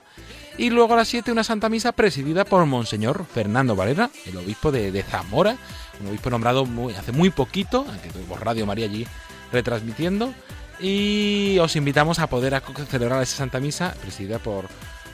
Y 0.58 0.70
luego 0.70 0.94
a 0.94 0.98
las 0.98 1.08
7 1.08 1.32
una 1.32 1.44
Santa 1.44 1.70
Misa 1.70 1.92
presidida 1.92 2.46
por 2.46 2.66
Monseñor 2.66 3.26
Fernando 3.26 3.76
Valera, 3.76 4.10
el 4.26 4.38
obispo 4.38 4.72
de, 4.72 5.04
Zamora, 5.04 5.58
un 6.00 6.08
obispo 6.08 6.30
nombrado 6.30 6.68
hace 6.98 7.12
muy 7.12 7.30
poquito, 7.30 7.86
que 8.04 8.10
tuvimos 8.10 8.40
Radio 8.40 8.66
María 8.66 8.86
allí 8.86 9.08
retransmitiendo. 9.52 10.34
Y 10.80 11.58
os 11.60 11.76
invitamos 11.76 12.20
a 12.20 12.28
poder 12.28 12.62
celebrar 12.90 13.22
esa 13.22 13.38
Santa 13.38 13.60
Misa 13.60 13.96
presidida 14.02 14.40
por, 14.40 14.70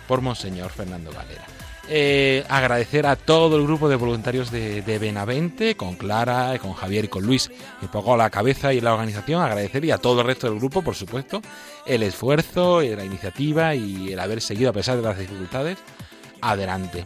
por 0.08 0.22
Monseñor 0.22 0.72
Fernando 0.72 1.12
Valera. 1.12 1.46
Eh, 1.88 2.44
agradecer 2.50 3.06
a 3.06 3.16
todo 3.16 3.58
el 3.58 3.64
grupo 3.64 3.88
de 3.90 3.96
voluntarios 3.96 4.50
de, 4.50 4.82
Benavente, 5.00 5.76
con 5.76 5.96
Clara, 5.96 6.58
con 6.60 6.74
Javier 6.74 7.06
y 7.06 7.08
con 7.10 7.26
Luis, 7.26 7.52
que 7.80 7.88
pagó 7.88 8.18
la 8.18 8.32
cabeza 8.32 8.74
y 8.74 8.82
la 8.82 8.94
organización. 8.94 9.42
Agradecer 9.42 9.86
y 9.86 9.92
a 9.92 10.00
todo 10.00 10.22
el 10.22 10.28
resto 10.28 10.50
del 10.50 10.58
grupo, 10.58 10.82
por 10.82 10.96
supuesto, 10.96 11.42
el 11.86 12.02
esfuerzo, 12.02 12.82
y 12.82 12.96
la 12.96 13.06
iniciativa 13.06 13.76
y 13.76 14.14
el 14.14 14.20
haber 14.20 14.42
seguido 14.42 14.72
a 14.72 14.74
pesar 14.74 14.98
de 14.98 15.04
las 15.04 15.20
dificultades. 15.20 15.78
Adelante. 16.42 17.06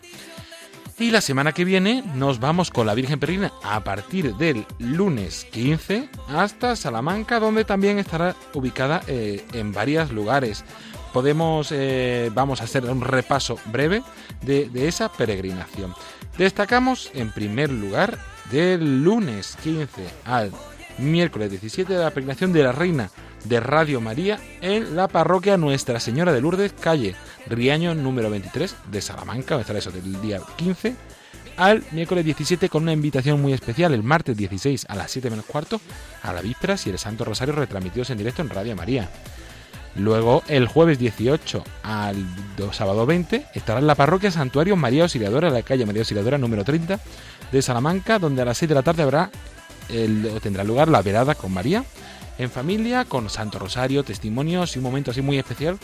Y 0.97 1.11
la 1.11 1.21
semana 1.21 1.53
que 1.53 1.63
viene 1.63 2.03
nos 2.13 2.41
vamos 2.41 2.71
con 2.71 2.85
la 2.85 2.93
Virgen 2.93 3.21
Peregrina 3.21 3.53
a 3.63 3.81
partir 3.85 4.35
del 4.35 4.65
lunes 4.79 5.45
15 5.51 6.09
hasta 6.27 6.75
Salamanca, 6.75 7.39
donde 7.39 7.63
también 7.63 7.99
estará 7.99 8.35
ubicada 8.53 9.01
eh, 9.07 9.45
en 9.53 9.71
varios 9.71 10.11
lugares. 10.11 10.65
Podemos, 11.13 11.71
eh, 11.71 12.29
vamos 12.33 12.61
a 12.61 12.65
hacer 12.65 12.85
un 12.85 13.01
repaso 13.01 13.57
breve 13.65 14.03
de, 14.41 14.69
esa 14.87 15.11
peregrinación. 15.11 15.93
Destacamos 16.37 17.11
en 17.13 17.31
primer 17.31 17.71
lugar 17.71 18.17
del 18.51 19.03
lunes 19.03 19.57
15 19.63 20.03
al 20.25 20.51
miércoles 20.97 21.49
17 21.49 21.93
de 21.93 21.99
la 21.99 22.09
peregrinación 22.09 22.53
de 22.53 22.63
la 22.63 22.71
Reina 22.71 23.09
de 23.45 23.59
Radio 23.59 24.01
María 24.01 24.39
en 24.61 24.95
la 24.95 25.07
parroquia 25.07 25.57
Nuestra 25.57 25.99
Señora 25.99 26.33
de 26.33 26.41
Lourdes, 26.41 26.73
calle 26.73 27.15
Riaño 27.47 27.95
número 27.95 28.29
23 28.29 28.75
de 28.91 29.01
Salamanca, 29.01 29.59
estará 29.59 29.79
eso 29.79 29.91
del 29.91 30.21
día 30.21 30.41
15 30.57 30.95
al 31.59 31.83
miércoles 31.91 32.23
17 32.23 32.69
con 32.69 32.83
una 32.83 32.93
invitación 32.93 33.41
muy 33.41 33.51
especial 33.51 33.93
el 33.93 34.01
martes 34.01 34.37
16 34.37 34.85
a 34.87 34.95
las 34.95 35.11
7 35.11 35.29
menos 35.29 35.45
cuarto 35.45 35.81
a 36.23 36.31
la 36.31 36.41
vísperas 36.41 36.87
y 36.87 36.89
el 36.89 36.97
Santo 36.97 37.25
Rosario 37.25 37.53
retransmitidos 37.53 38.09
en 38.11 38.17
directo 38.17 38.41
en 38.41 38.49
Radio 38.49 38.77
María. 38.77 39.09
Luego, 39.95 40.43
el 40.47 40.67
jueves 40.67 40.99
18 40.99 41.63
al 41.83 42.15
do- 42.55 42.71
sábado 42.73 43.05
20, 43.05 43.45
estará 43.53 43.79
en 43.79 43.87
la 43.87 43.95
parroquia 43.95 44.31
Santuario 44.31 44.75
María 44.75 45.03
Auxiliadora, 45.03 45.47
en 45.49 45.53
la 45.55 45.63
calle 45.63 45.85
María 45.85 46.01
Auxiliadora 46.01 46.37
número 46.37 46.63
30 46.63 46.99
de 47.51 47.61
Salamanca, 47.61 48.19
donde 48.19 48.41
a 48.41 48.45
las 48.45 48.57
6 48.57 48.69
de 48.69 48.75
la 48.75 48.83
tarde 48.83 49.03
habrá 49.03 49.29
el- 49.89 50.31
tendrá 50.41 50.63
lugar 50.63 50.87
la 50.87 51.01
velada 51.01 51.35
con 51.35 51.51
María 51.53 51.83
en 52.37 52.49
familia, 52.49 53.03
con 53.05 53.29
Santo 53.29 53.59
Rosario, 53.59 54.03
testimonios 54.03 54.75
y 54.75 54.79
un 54.79 54.83
momento 54.83 55.11
así 55.11 55.21
muy 55.21 55.37
especial 55.37 55.77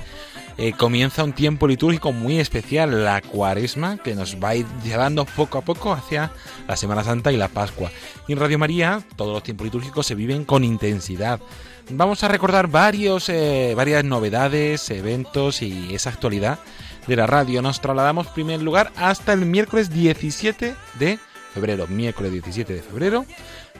eh, 0.58 0.74
comienza 0.74 1.24
un 1.24 1.34
tiempo 1.34 1.68
litúrgico 1.68 2.12
muy 2.12 2.40
especial, 2.40 3.04
la 3.04 3.22
cuaresma, 3.22 3.98
que 3.98 4.16
nos 4.16 4.38
va 4.38 4.50
a 4.50 4.56
ir 4.56 4.66
llevando 4.84 5.26
poco 5.26 5.58
a 5.58 5.62
poco 5.62 5.94
hacia 5.94 6.32
la 6.68 6.76
Semana 6.76 7.04
Santa 7.04 7.32
y 7.32 7.38
la 7.38 7.48
Pascua. 7.48 7.92
Y 8.28 8.34
en 8.34 8.40
Radio 8.40 8.58
María 8.58 9.04
todos 9.16 9.32
los 9.34 9.44
tiempos 9.44 9.66
litúrgicos 9.66 10.08
se 10.08 10.16
viven 10.16 10.46
con 10.46 10.64
intensidad. 10.64 11.40
Vamos 11.92 12.24
a 12.24 12.28
recordar 12.28 12.68
varios, 12.68 13.30
eh, 13.30 13.74
varias 13.76 14.04
novedades, 14.04 14.92
eventos 14.92 15.64
y 15.64 15.96
esa 15.96 16.12
actualidad 16.12 16.60
de 17.08 17.16
la 17.16 17.26
radio. 17.26 17.64
Nos 17.64 17.82
trasladamos 17.82 18.28
en 18.28 18.34
primer 18.34 18.62
lugar 18.62 18.92
hasta 18.96 19.34
el 19.34 19.46
miércoles 19.46 19.90
17 19.90 20.76
de 21.00 21.20
febrero, 21.52 21.88
miércoles 21.88 22.32
17 22.32 22.74
de 22.74 22.82
febrero, 22.84 23.26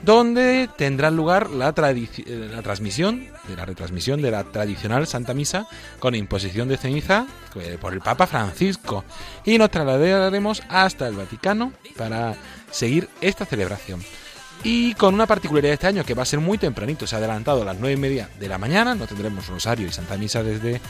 donde 0.02 0.68
tendrá 0.76 1.12
lugar 1.12 1.50
la, 1.50 1.68
eh, 1.68 2.48
la 2.52 2.62
transmisión, 2.62 3.28
de 3.46 3.56
la 3.56 3.64
retransmisión 3.64 4.20
de 4.20 4.32
la 4.32 4.42
tradicional 4.42 5.06
Santa 5.06 5.32
Misa 5.32 5.68
con 6.00 6.16
imposición 6.16 6.66
de 6.66 6.78
ceniza 6.78 7.28
eh, 7.54 7.78
por 7.80 7.92
el 7.92 8.00
Papa 8.00 8.26
Francisco. 8.26 9.04
Y 9.44 9.56
nos 9.56 9.70
trasladaremos 9.70 10.64
hasta 10.68 11.06
el 11.06 11.14
Vaticano 11.14 11.72
para 11.96 12.34
seguir 12.72 13.08
esta 13.20 13.46
celebración. 13.46 14.02
Y 14.62 14.94
con 14.94 15.14
una 15.14 15.26
particularidad 15.26 15.70
de 15.70 15.74
este 15.74 15.86
año 15.86 16.04
que 16.04 16.14
va 16.14 16.22
a 16.22 16.26
ser 16.26 16.40
muy 16.40 16.58
tempranito, 16.58 17.06
se 17.06 17.14
ha 17.14 17.18
adelantado 17.18 17.62
a 17.62 17.64
las 17.64 17.78
nueve 17.78 17.94
y 17.94 18.00
media 18.00 18.28
de 18.38 18.48
la 18.48 18.58
mañana, 18.58 18.94
no 18.94 19.06
tendremos 19.06 19.46
Rosario 19.46 19.86
y 19.86 19.92
Santa 19.92 20.18
Misa 20.18 20.42
desde, 20.42 20.80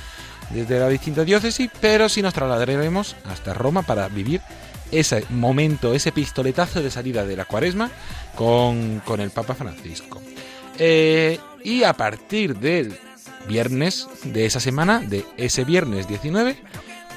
desde 0.50 0.80
la 0.80 0.88
distinta 0.88 1.24
diócesis, 1.24 1.70
pero 1.80 2.08
sí 2.08 2.20
nos 2.20 2.34
trasladaremos 2.34 3.14
hasta 3.26 3.54
Roma 3.54 3.82
para 3.82 4.08
vivir 4.08 4.40
ese 4.90 5.24
momento, 5.30 5.94
ese 5.94 6.10
pistoletazo 6.10 6.82
de 6.82 6.90
salida 6.90 7.24
de 7.24 7.36
la 7.36 7.44
cuaresma 7.44 7.90
con, 8.34 9.02
el 9.18 9.30
Papa 9.30 9.54
Francisco. 9.54 10.20
Eh, 10.78 11.38
y 11.62 11.84
a 11.84 11.92
partir 11.92 12.56
del 12.56 12.98
viernes 13.46 14.08
de 14.24 14.46
esa 14.46 14.60
semana, 14.60 15.00
de 15.00 15.24
ese 15.36 15.64
viernes 15.64 16.08
19, 16.08 16.56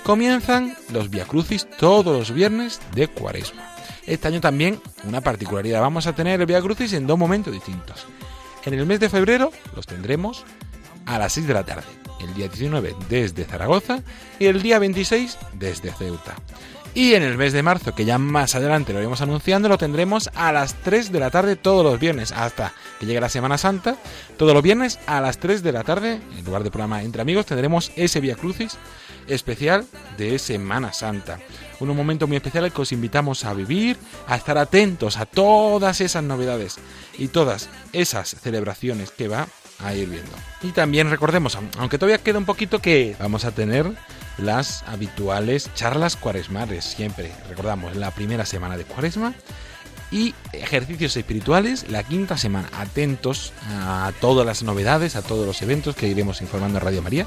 comienzan 0.03 0.75
los 0.91 1.09
Via 1.09 1.25
Crucis 1.25 1.67
todos 1.79 2.15
los 2.15 2.31
viernes 2.31 2.79
de 2.93 3.07
cuaresma. 3.07 3.72
Este 4.05 4.27
año 4.27 4.41
también 4.41 4.81
una 5.05 5.21
particularidad, 5.21 5.81
vamos 5.81 6.07
a 6.07 6.13
tener 6.13 6.39
el 6.39 6.45
Via 6.45 6.61
Crucis 6.61 6.91
en 6.93 7.07
dos 7.07 7.17
momentos 7.17 7.53
distintos. 7.53 8.05
En 8.65 8.73
el 8.73 8.85
mes 8.85 8.99
de 8.99 9.09
febrero 9.09 9.51
los 9.75 9.87
tendremos 9.87 10.43
a 11.05 11.17
las 11.17 11.33
6 11.33 11.47
de 11.47 11.53
la 11.53 11.63
tarde, 11.63 11.87
el 12.21 12.33
día 12.33 12.47
19 12.47 12.95
desde 13.09 13.45
Zaragoza 13.45 14.01
y 14.39 14.45
el 14.45 14.61
día 14.61 14.79
26 14.79 15.37
desde 15.53 15.91
Ceuta. 15.91 16.35
Y 16.95 17.15
en 17.15 17.23
el 17.23 17.37
mes 17.37 17.53
de 17.53 17.63
marzo, 17.63 17.95
que 17.95 18.05
ya 18.05 18.19
más 18.19 18.53
adelante 18.53 18.93
lo 18.93 18.99
iremos 18.99 19.21
anunciando, 19.21 19.67
lo 19.67 19.79
tendremos 19.79 20.29
a 20.35 20.51
las 20.51 20.75
3 20.75 21.11
de 21.11 21.19
la 21.19 21.31
tarde 21.31 21.55
todos 21.55 21.83
los 21.83 21.99
viernes, 21.99 22.31
hasta 22.31 22.73
que 22.99 23.07
llegue 23.07 23.19
la 23.19 23.29
Semana 23.29 23.57
Santa. 23.57 23.97
Todos 24.37 24.53
los 24.53 24.61
viernes 24.61 24.99
a 25.07 25.19
las 25.19 25.39
3 25.39 25.63
de 25.63 25.71
la 25.71 25.83
tarde, 25.83 26.21
en 26.37 26.45
lugar 26.45 26.63
de 26.63 26.69
programa 26.69 27.01
Entre 27.01 27.21
Amigos, 27.21 27.47
tendremos 27.47 27.91
ese 27.95 28.19
Via 28.19 28.35
Crucis 28.35 28.77
especial 29.27 29.85
de 30.17 30.37
Semana 30.37 30.93
Santa. 30.93 31.39
Un 31.79 31.95
momento 31.95 32.27
muy 32.27 32.37
especial 32.37 32.71
que 32.71 32.81
os 32.81 32.91
invitamos 32.91 33.43
a 33.43 33.53
vivir, 33.53 33.97
a 34.27 34.35
estar 34.35 34.57
atentos 34.59 35.17
a 35.17 35.25
todas 35.25 35.99
esas 35.99 36.23
novedades 36.23 36.77
y 37.17 37.27
todas 37.29 37.69
esas 37.91 38.29
celebraciones 38.29 39.09
que 39.09 39.27
va 39.27 39.47
a 39.79 39.95
ir 39.95 40.09
viendo. 40.09 40.31
Y 40.61 40.71
también 40.71 41.09
recordemos, 41.09 41.57
aunque 41.77 41.97
todavía 41.97 42.19
queda 42.19 42.37
un 42.37 42.45
poquito, 42.45 42.79
que 42.79 43.15
vamos 43.19 43.45
a 43.45 43.51
tener 43.51 43.91
las 44.37 44.83
habituales 44.87 45.69
charlas 45.75 46.15
cuaresmales, 46.15 46.85
siempre, 46.85 47.31
recordamos, 47.49 47.95
la 47.95 48.11
primera 48.11 48.45
semana 48.45 48.77
de 48.77 48.85
cuaresma 48.85 49.33
y 50.11 50.35
ejercicios 50.53 51.17
espirituales 51.17 51.89
la 51.89 52.03
quinta 52.03 52.37
semana. 52.37 52.69
Atentos 52.77 53.51
a 53.69 54.11
todas 54.21 54.45
las 54.45 54.61
novedades, 54.63 55.15
a 55.15 55.23
todos 55.23 55.45
los 55.45 55.61
eventos 55.61 55.95
que 55.95 56.07
iremos 56.07 56.41
informando 56.41 56.77
en 56.77 56.85
Radio 56.85 57.01
María, 57.01 57.25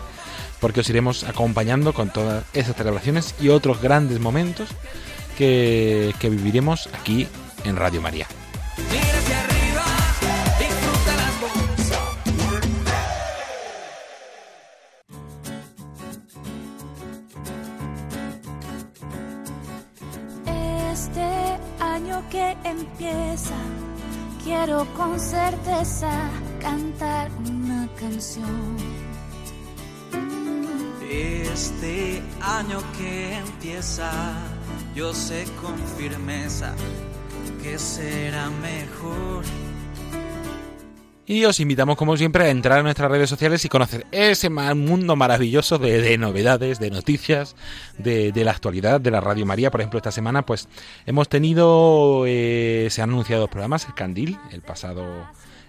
porque 0.60 0.80
os 0.80 0.88
iremos 0.88 1.24
acompañando 1.24 1.92
con 1.92 2.10
todas 2.10 2.44
esas 2.54 2.76
celebraciones 2.76 3.34
y 3.40 3.48
otros 3.48 3.82
grandes 3.82 4.20
momentos 4.20 4.68
que, 5.36 6.14
que 6.20 6.30
viviremos 6.30 6.88
aquí 7.00 7.26
en 7.64 7.76
Radio 7.76 8.00
María. 8.00 8.26
Que 22.30 22.56
empieza, 22.64 23.54
quiero 24.42 24.86
con 24.94 25.18
certeza 25.20 26.10
cantar 26.60 27.30
una 27.46 27.88
canción. 27.98 28.76
Este 31.10 32.22
año 32.40 32.78
que 32.96 33.36
empieza, 33.36 34.10
yo 34.94 35.12
sé 35.12 35.44
con 35.60 35.76
firmeza 35.98 36.74
que 37.62 37.78
será 37.78 38.48
mejor 38.50 39.44
y 41.26 41.44
os 41.44 41.58
invitamos, 41.58 41.96
como 41.96 42.16
siempre, 42.16 42.44
a 42.44 42.50
entrar 42.50 42.78
en 42.78 42.84
nuestras 42.84 43.10
redes 43.10 43.28
sociales 43.28 43.64
y 43.64 43.68
conocer 43.68 44.06
ese 44.12 44.48
mundo 44.48 45.16
maravilloso 45.16 45.78
de, 45.78 46.16
novedades, 46.18 46.78
de 46.78 46.90
noticias, 46.90 47.56
de, 47.98 48.32
la 48.34 48.52
actualidad 48.52 49.00
de 49.00 49.10
la 49.10 49.20
Radio 49.20 49.44
María. 49.44 49.70
Por 49.72 49.80
ejemplo, 49.80 49.98
esta 49.98 50.12
semana, 50.12 50.46
pues 50.46 50.68
hemos 51.04 51.28
tenido, 51.28 52.24
eh, 52.26 52.86
se 52.90 53.02
han 53.02 53.10
anunciado 53.10 53.48
programas, 53.48 53.86
el 53.86 53.94
Candil, 53.94 54.38
el 54.52 54.62
pasado 54.62 55.04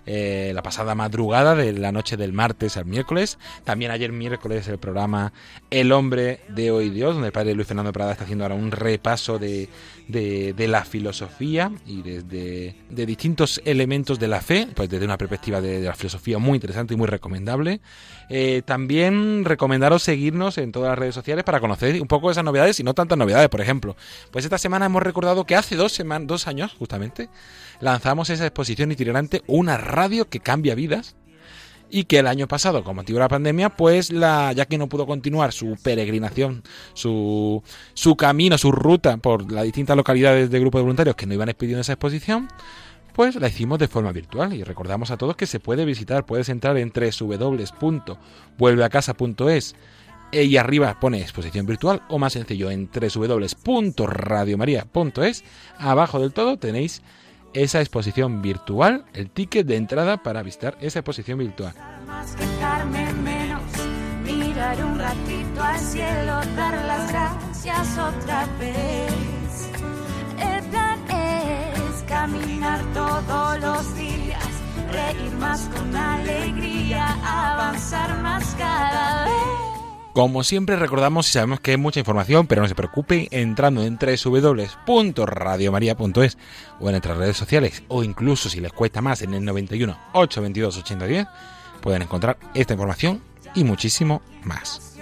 eh, 0.10 0.53
la 0.55 0.64
pasada 0.64 0.95
madrugada 0.95 1.53
de 1.53 1.74
la 1.74 1.91
noche 1.91 2.16
del 2.16 2.32
martes 2.32 2.78
al 2.78 2.86
miércoles. 2.86 3.38
También 3.66 3.91
ayer 3.91 4.14
miércoles 4.14 4.68
el 4.70 4.78
programa 4.78 5.34
El 5.70 5.91
hombre 5.91 6.39
de 6.47 6.72
hoy 6.72 6.89
Dios, 6.89 7.14
donde 7.14 7.28
el 7.28 7.34
padre 7.34 7.53
Luis 7.53 7.68
Fernando 7.68 7.91
Prada 7.91 8.14
está 8.14 8.24
haciendo 8.24 8.45
ahora 8.45 8.55
un 8.55 8.72
repaso 8.72 9.38
de, 9.38 9.68
de, 10.08 10.68
la 10.68 10.86
filosofía 10.86 11.72
y 11.86 12.01
desde 12.01 12.76
de 12.89 13.05
distintos 13.05 13.62
elementos 13.66 14.18
de 14.20 14.28
la 14.28 14.41
fe, 14.41 14.68
pues 14.74 14.89
desde 14.89 15.05
una 15.05 15.18
perspectiva 15.18 15.60
de, 15.60 15.82
la 15.82 15.93
filosofía 15.93 16.38
muy 16.38 16.55
interesante 16.55 16.93
y 16.93 16.97
muy 16.97 17.08
recomendable. 17.08 17.82
Eh, 18.30 18.61
también 18.65 19.45
recomendaros 19.45 20.03
seguirnos 20.03 20.57
en 20.57 20.71
todas 20.71 20.89
las 20.89 20.99
redes 20.99 21.15
sociales 21.15 21.43
para 21.43 21.59
conocer 21.59 22.01
un 22.01 22.07
poco 22.07 22.30
esas 22.30 22.43
novedades 22.43 22.80
y 22.80 22.84
no 22.84 22.93
tantas 22.93 23.17
novedades, 23.17 23.49
por 23.49 23.61
ejemplo. 23.61 23.95
Pues 24.32 24.45
esta 24.45 24.57
semana 24.57 24.88
hemos 24.88 25.03
recordado 25.03 25.45
que 25.45 25.55
hace 25.55 25.75
dos, 25.75 25.93
semanas, 25.93 26.28
dos 26.28 26.47
años, 26.47 26.75
justamente, 26.78 27.30
lanzamos 27.80 28.30
esa 28.30 28.45
exposición 28.45 28.91
itinerante 28.91 29.43
Una 29.47 29.78
radio 29.78 30.30
que 30.30 30.39
cambia 30.39 30.75
vidas 30.75 31.15
y 31.89 32.03
que 32.03 32.19
el 32.19 32.28
año 32.28 32.47
pasado, 32.47 32.84
con 32.84 32.95
motivo 32.95 33.17
de 33.19 33.23
la 33.23 33.30
pandemia, 33.30 33.69
pues 33.69 34.11
la, 34.11 34.51
ya 34.53 34.65
que 34.65 34.78
no 34.78 34.89
pudo 34.89 35.05
continuar 35.05 35.53
su 35.53 35.78
peregrinación, 35.82 36.63
su, 36.93 37.63
su 37.93 38.15
camino, 38.17 38.57
su 38.57 38.71
ruta 38.71 39.17
por 39.17 39.49
las 39.51 39.63
distintas 39.63 39.95
localidades 39.95 40.49
del 40.49 40.61
grupo 40.61 40.80
de 40.80 40.84
voluntarios 40.84 41.15
que 41.15 41.25
no 41.25 41.34
iban 41.34 41.49
expidiendo 41.49 41.82
esa 41.82 41.93
exposición, 41.93 42.49
pues 43.18 43.36
la 43.36 43.47
hicimos 43.47 43.80
de 43.80 43.88
forma 43.88 44.11
virtual 44.11 44.53
y 44.53 44.63
recordamos 44.63 45.09
a 45.09 45.18
todos 45.18 45.36
que 45.36 45.47
se 45.47 45.59
puede 45.59 45.86
visitar, 45.86 46.24
puedes 46.24 46.49
entrar 46.49 46.78
en 46.78 46.93
www.vuelveacasa.es 46.93 49.76
y 50.32 50.57
arriba 50.57 50.99
pone 50.99 51.20
exposición 51.20 51.65
virtual 51.65 52.03
o 52.09 52.20
más 52.20 52.34
sencillo 52.34 52.70
en 52.70 52.91
www.radiomaria.es 52.93 55.43
abajo 55.80 56.20
del 56.20 56.32
todo 56.32 56.57
tenéis 56.57 57.01
esa 57.53 57.80
exposición 57.80 58.43
virtual, 58.43 59.05
el 59.13 59.32
ticket 59.32 59.65
de 59.65 59.78
entrada 59.78 60.22
para 60.22 60.43
visitar 60.43 60.78
esa 60.80 60.99
exposición 60.99 61.39
virtual. 61.39 61.74
Mirar 64.24 64.86
un 64.86 64.99
ratito 64.99 65.63
al 65.63 65.80
cielo, 65.80 66.39
dar 66.55 66.86
las 66.86 67.11
gracias 67.11 67.97
otra 67.97 68.45
vez. 68.59 69.16
Caminar 72.28 72.82
todos 72.93 73.59
los 73.59 73.95
días, 73.95 74.45
reír 74.91 75.32
más 75.34 75.69
con 75.73 75.95
alegría, 75.95 77.17
avanzar 77.23 78.21
más 78.21 78.55
cada 78.57 79.25
vez. 79.25 79.34
Como 80.13 80.43
siempre 80.43 80.75
recordamos 80.75 81.30
y 81.30 81.32
sabemos 81.34 81.59
que 81.59 81.71
hay 81.71 81.78
mucha 81.78 81.99
información, 81.99 82.45
pero 82.47 82.61
no 82.63 82.67
se 82.67 82.75
preocupen 82.75 83.28
entrando 83.30 83.84
en 83.84 83.99
www.radiomaria.es 83.99 86.38
o 86.80 86.88
en 86.88 86.91
nuestras 86.91 87.17
redes 87.17 87.38
sociales 87.38 87.84
o 87.88 88.03
incluso 88.03 88.49
si 88.49 88.59
les 88.59 88.73
cuesta 88.73 89.01
más 89.01 89.21
en 89.21 89.36
el 89.36 89.45
91 89.45 89.95
822 90.13 90.80
8010 90.80 91.28
pueden 91.82 92.01
encontrar 92.01 92.39
esta 92.55 92.73
información 92.73 93.21
y 93.53 93.63
muchísimo 93.63 94.23
más. 94.43 94.97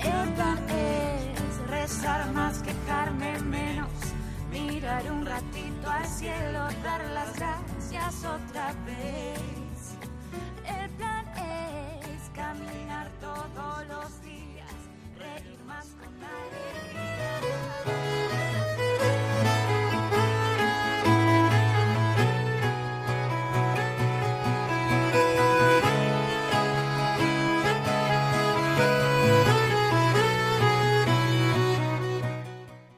Eva 0.00 0.56
es 0.68 1.68
rezar 1.68 2.30
más, 2.32 2.58
quejarme 2.62 3.38
menos, 3.40 3.90
mirar 4.50 5.10
un 5.10 5.26
ratito 5.26 5.90
al 5.90 6.06
cielo, 6.06 6.68
dar 6.82 7.04
las 7.12 7.36
gracias 7.36 8.24
otra 8.24 8.72
vez. 8.86 9.96
El 10.64 10.90
plan 10.90 11.26
es 11.36 12.30
caminar 12.34 13.10
todos 13.20 13.86
los 13.88 14.22
días, 14.22 14.72
reír 15.18 15.58
más 15.66 15.86
con 16.00 16.14
alegría. 16.22 17.17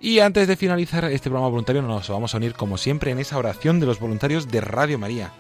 Y 0.03 0.21
antes 0.21 0.49
de 0.49 0.57
finalizar 0.57 1.05
este 1.05 1.29
programa 1.29 1.51
voluntario 1.51 1.83
nos 1.83 2.09
vamos 2.09 2.33
a 2.33 2.39
unir 2.39 2.55
como 2.55 2.79
siempre 2.79 3.11
en 3.11 3.19
esa 3.19 3.37
oración 3.37 3.81
de 3.81 3.87
los 3.87 4.01
voluntarios 4.01 4.51
de 4.51 4.63
Radio 4.63 4.99
María. 4.99 5.33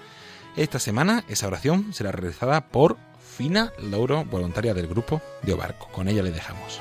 Esta 0.54 0.78
semana 0.78 1.24
esa 1.28 1.46
oración 1.46 1.94
será 1.94 2.12
realizada 2.12 2.68
por 2.68 2.98
Fina 3.18 3.72
Lauro, 3.78 4.26
voluntaria 4.26 4.74
del 4.74 4.86
grupo 4.86 5.22
de 5.40 5.54
Obarco. 5.54 5.88
Con 5.92 6.08
ella 6.08 6.22
le 6.22 6.30
dejamos. 6.30 6.78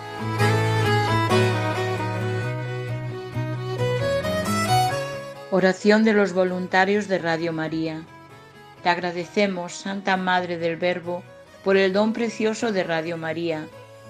Oración 5.49 6.03
de 6.03 6.11
los 6.11 6.33
voluntarios 6.33 7.07
de 7.07 7.17
Radio 7.17 7.53
María. 7.53 8.03
Te 8.83 8.89
agradecemos, 8.89 9.71
Santa 9.71 10.17
Madre 10.17 10.57
del 10.57 10.75
Verbo, 10.75 11.23
por 11.63 11.77
el 11.77 11.93
don 11.93 12.11
precioso 12.11 12.73
de 12.73 12.83
Radio 12.83 13.15
María, 13.15 13.67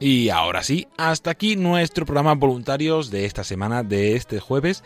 Y 0.00 0.30
ahora 0.30 0.62
sí, 0.62 0.88
hasta 0.96 1.30
aquí 1.30 1.56
nuestro 1.56 2.06
programa 2.06 2.34
voluntarios 2.34 3.10
de 3.10 3.26
esta 3.26 3.44
semana, 3.44 3.82
de 3.82 4.16
este 4.16 4.40
jueves 4.40 4.82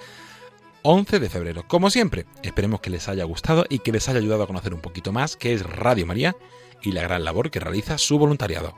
11 0.83 1.21
de 1.21 1.31
febrero. 1.31 1.65
Como 1.69 1.89
siempre, 1.89 2.27
esperemos 2.43 2.81
que 2.81 2.91
les 2.91 3.09
haya 3.09 3.23
gustado 3.23 3.65
y 3.69 3.79
que 3.79 3.93
les 3.93 4.09
haya 4.09 4.19
ayudado 4.19 4.43
a 4.43 4.47
conocer 4.49 4.75
un 4.75 4.81
poquito 4.81 5.13
más 5.13 5.37
qué 5.37 5.55
es 5.55 5.65
Radio 5.65 6.05
María 6.05 6.37
y 6.83 6.91
la 6.91 7.03
gran 7.03 7.23
labor 7.23 7.53
que 7.53 7.61
realiza 7.61 7.97
su 7.97 8.19
voluntariado. 8.19 8.75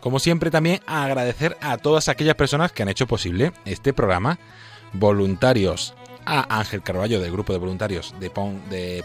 Como 0.00 0.18
siempre 0.18 0.50
también 0.50 0.80
agradecer 0.86 1.56
a 1.60 1.78
todas 1.78 2.08
aquellas 2.08 2.36
personas 2.36 2.72
que 2.72 2.82
han 2.82 2.88
hecho 2.88 3.06
posible 3.06 3.52
este 3.64 3.92
programa, 3.92 4.38
voluntarios, 4.92 5.94
a 6.28 6.58
Ángel 6.58 6.82
Carballo 6.82 7.20
del 7.20 7.32
grupo 7.32 7.54
de 7.54 7.58
voluntarios 7.58 8.14
de, 8.20 8.30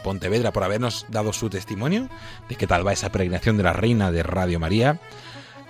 Pontevedra 0.03 0.51
por 0.51 0.63
habernos 0.63 1.05
dado 1.09 1.31
su 1.31 1.49
testimonio 1.49 2.09
de 2.49 2.55
qué 2.55 2.67
tal 2.67 2.85
va 2.85 2.91
esa 2.91 3.09
peregrinación 3.11 3.55
de 3.55 3.63
la 3.63 3.71
Reina 3.71 4.11
de 4.11 4.23
Radio 4.23 4.59
María, 4.59 4.99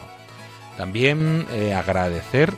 También 0.78 1.46
eh, 1.52 1.74
agradecer 1.74 2.54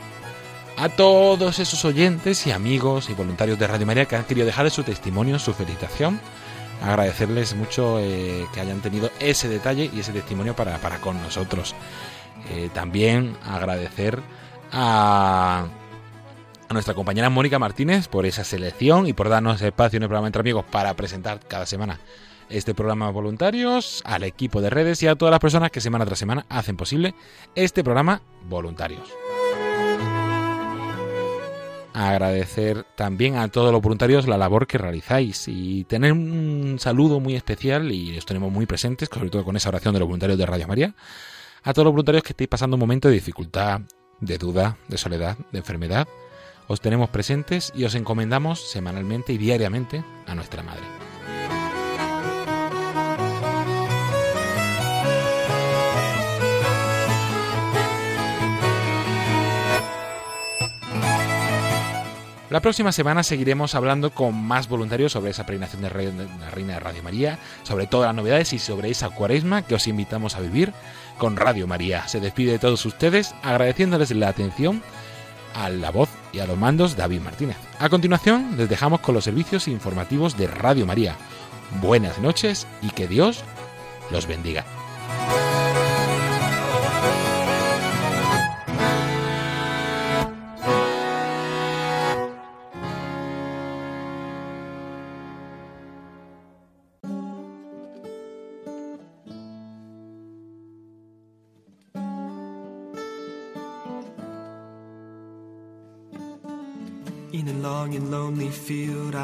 a 0.76 0.88
todos 0.88 1.58
esos 1.58 1.84
oyentes 1.84 2.46
y 2.46 2.52
amigos 2.52 3.10
y 3.10 3.14
voluntarios 3.14 3.58
de 3.58 3.66
Radio 3.66 3.84
María 3.84 4.06
que 4.06 4.16
han 4.16 4.24
querido 4.24 4.46
dejar 4.46 4.70
su 4.70 4.84
testimonio, 4.84 5.38
su 5.38 5.52
felicitación. 5.52 6.18
Agradecerles 6.82 7.54
mucho 7.54 8.00
eh, 8.00 8.46
que 8.52 8.60
hayan 8.60 8.80
tenido 8.80 9.10
ese 9.20 9.48
detalle 9.48 9.88
y 9.92 10.00
ese 10.00 10.12
testimonio 10.12 10.56
para, 10.56 10.78
para 10.78 11.00
con 11.00 11.22
nosotros. 11.22 11.76
Eh, 12.50 12.70
también 12.72 13.36
agradecer 13.44 14.20
a, 14.72 15.66
nuestra 16.70 16.94
compañera 16.94 17.28
Mónica 17.28 17.58
Martínez 17.58 18.08
por 18.08 18.24
esa 18.24 18.44
selección 18.44 19.06
y 19.06 19.12
por 19.12 19.28
darnos 19.28 19.60
espacio 19.60 19.98
en 19.98 20.04
el 20.04 20.08
programa 20.08 20.28
Entre 20.28 20.40
Amigos 20.40 20.64
para 20.70 20.94
presentar 20.94 21.40
cada 21.46 21.66
semana 21.66 22.00
este 22.48 22.74
programa 22.74 23.10
voluntarios, 23.10 24.02
al 24.04 24.24
equipo 24.24 24.60
de 24.60 24.70
redes 24.70 25.02
y 25.02 25.06
a 25.06 25.14
todas 25.14 25.30
las 25.30 25.40
personas 25.40 25.70
que 25.70 25.80
semana 25.80 26.04
tras 26.04 26.18
semana 26.18 26.44
hacen 26.48 26.76
posible 26.76 27.14
este 27.54 27.82
programa 27.82 28.22
voluntarios. 28.48 29.08
Agradecer 31.94 32.84
también 32.94 33.36
a 33.36 33.48
todos 33.48 33.70
los 33.70 33.82
voluntarios 33.82 34.26
la 34.26 34.38
labor 34.38 34.66
que 34.66 34.78
realizáis 34.78 35.46
y 35.46 35.84
tener 35.84 36.12
un 36.12 36.76
saludo 36.78 37.20
muy 37.20 37.36
especial 37.36 37.92
y 37.92 38.14
los 38.14 38.24
tenemos 38.24 38.50
muy 38.50 38.64
presentes, 38.64 39.10
sobre 39.12 39.28
todo 39.28 39.44
con 39.44 39.56
esa 39.56 39.68
oración 39.68 39.92
de 39.92 40.00
los 40.00 40.08
voluntarios 40.08 40.38
de 40.38 40.46
Radio 40.46 40.68
María, 40.68 40.94
a 41.62 41.72
todos 41.72 41.84
los 41.84 41.92
voluntarios 41.92 42.22
que 42.22 42.32
estéis 42.32 42.48
pasando 42.48 42.76
un 42.76 42.80
momento 42.80 43.08
de 43.08 43.14
dificultad, 43.14 43.82
de 44.20 44.38
duda, 44.38 44.76
de 44.88 44.98
soledad, 44.98 45.36
de 45.52 45.58
enfermedad. 45.58 46.08
Os 46.68 46.80
tenemos 46.80 47.10
presentes 47.10 47.72
y 47.74 47.84
os 47.84 47.94
encomendamos 47.94 48.70
semanalmente 48.70 49.32
y 49.32 49.38
diariamente 49.38 50.04
a 50.26 50.34
nuestra 50.34 50.62
Madre. 50.62 50.82
La 62.52 62.60
próxima 62.60 62.92
semana 62.92 63.22
seguiremos 63.22 63.74
hablando 63.74 64.10
con 64.10 64.34
más 64.34 64.68
voluntarios 64.68 65.12
sobre 65.12 65.30
esa 65.30 65.46
peregrinación 65.46 65.80
de 65.80 65.88
la 66.38 66.50
Reina 66.50 66.74
de 66.74 66.80
Radio 66.80 67.02
María, 67.02 67.38
sobre 67.62 67.86
todas 67.86 68.08
las 68.08 68.14
novedades 68.14 68.52
y 68.52 68.58
sobre 68.58 68.90
esa 68.90 69.08
cuaresma 69.08 69.62
que 69.62 69.74
os 69.74 69.86
invitamos 69.86 70.36
a 70.36 70.40
vivir 70.40 70.74
con 71.18 71.36
Radio 71.36 71.66
María. 71.66 72.06
Se 72.08 72.20
despide 72.20 72.52
de 72.52 72.58
todos 72.58 72.84
ustedes 72.86 73.34
agradeciéndoles 73.42 74.10
la 74.12 74.28
atención 74.28 74.82
a 75.54 75.68
la 75.68 75.90
voz 75.90 76.08
y 76.32 76.40
a 76.40 76.46
los 76.46 76.58
mandos 76.58 76.96
David 76.96 77.20
Martínez. 77.20 77.56
A 77.78 77.88
continuación 77.88 78.56
les 78.56 78.68
dejamos 78.68 79.00
con 79.00 79.14
los 79.14 79.24
servicios 79.24 79.68
informativos 79.68 80.36
de 80.36 80.46
Radio 80.46 80.86
María. 80.86 81.16
Buenas 81.80 82.18
noches 82.18 82.66
y 82.80 82.90
que 82.90 83.08
Dios 83.08 83.44
los 84.10 84.26
bendiga. 84.26 84.64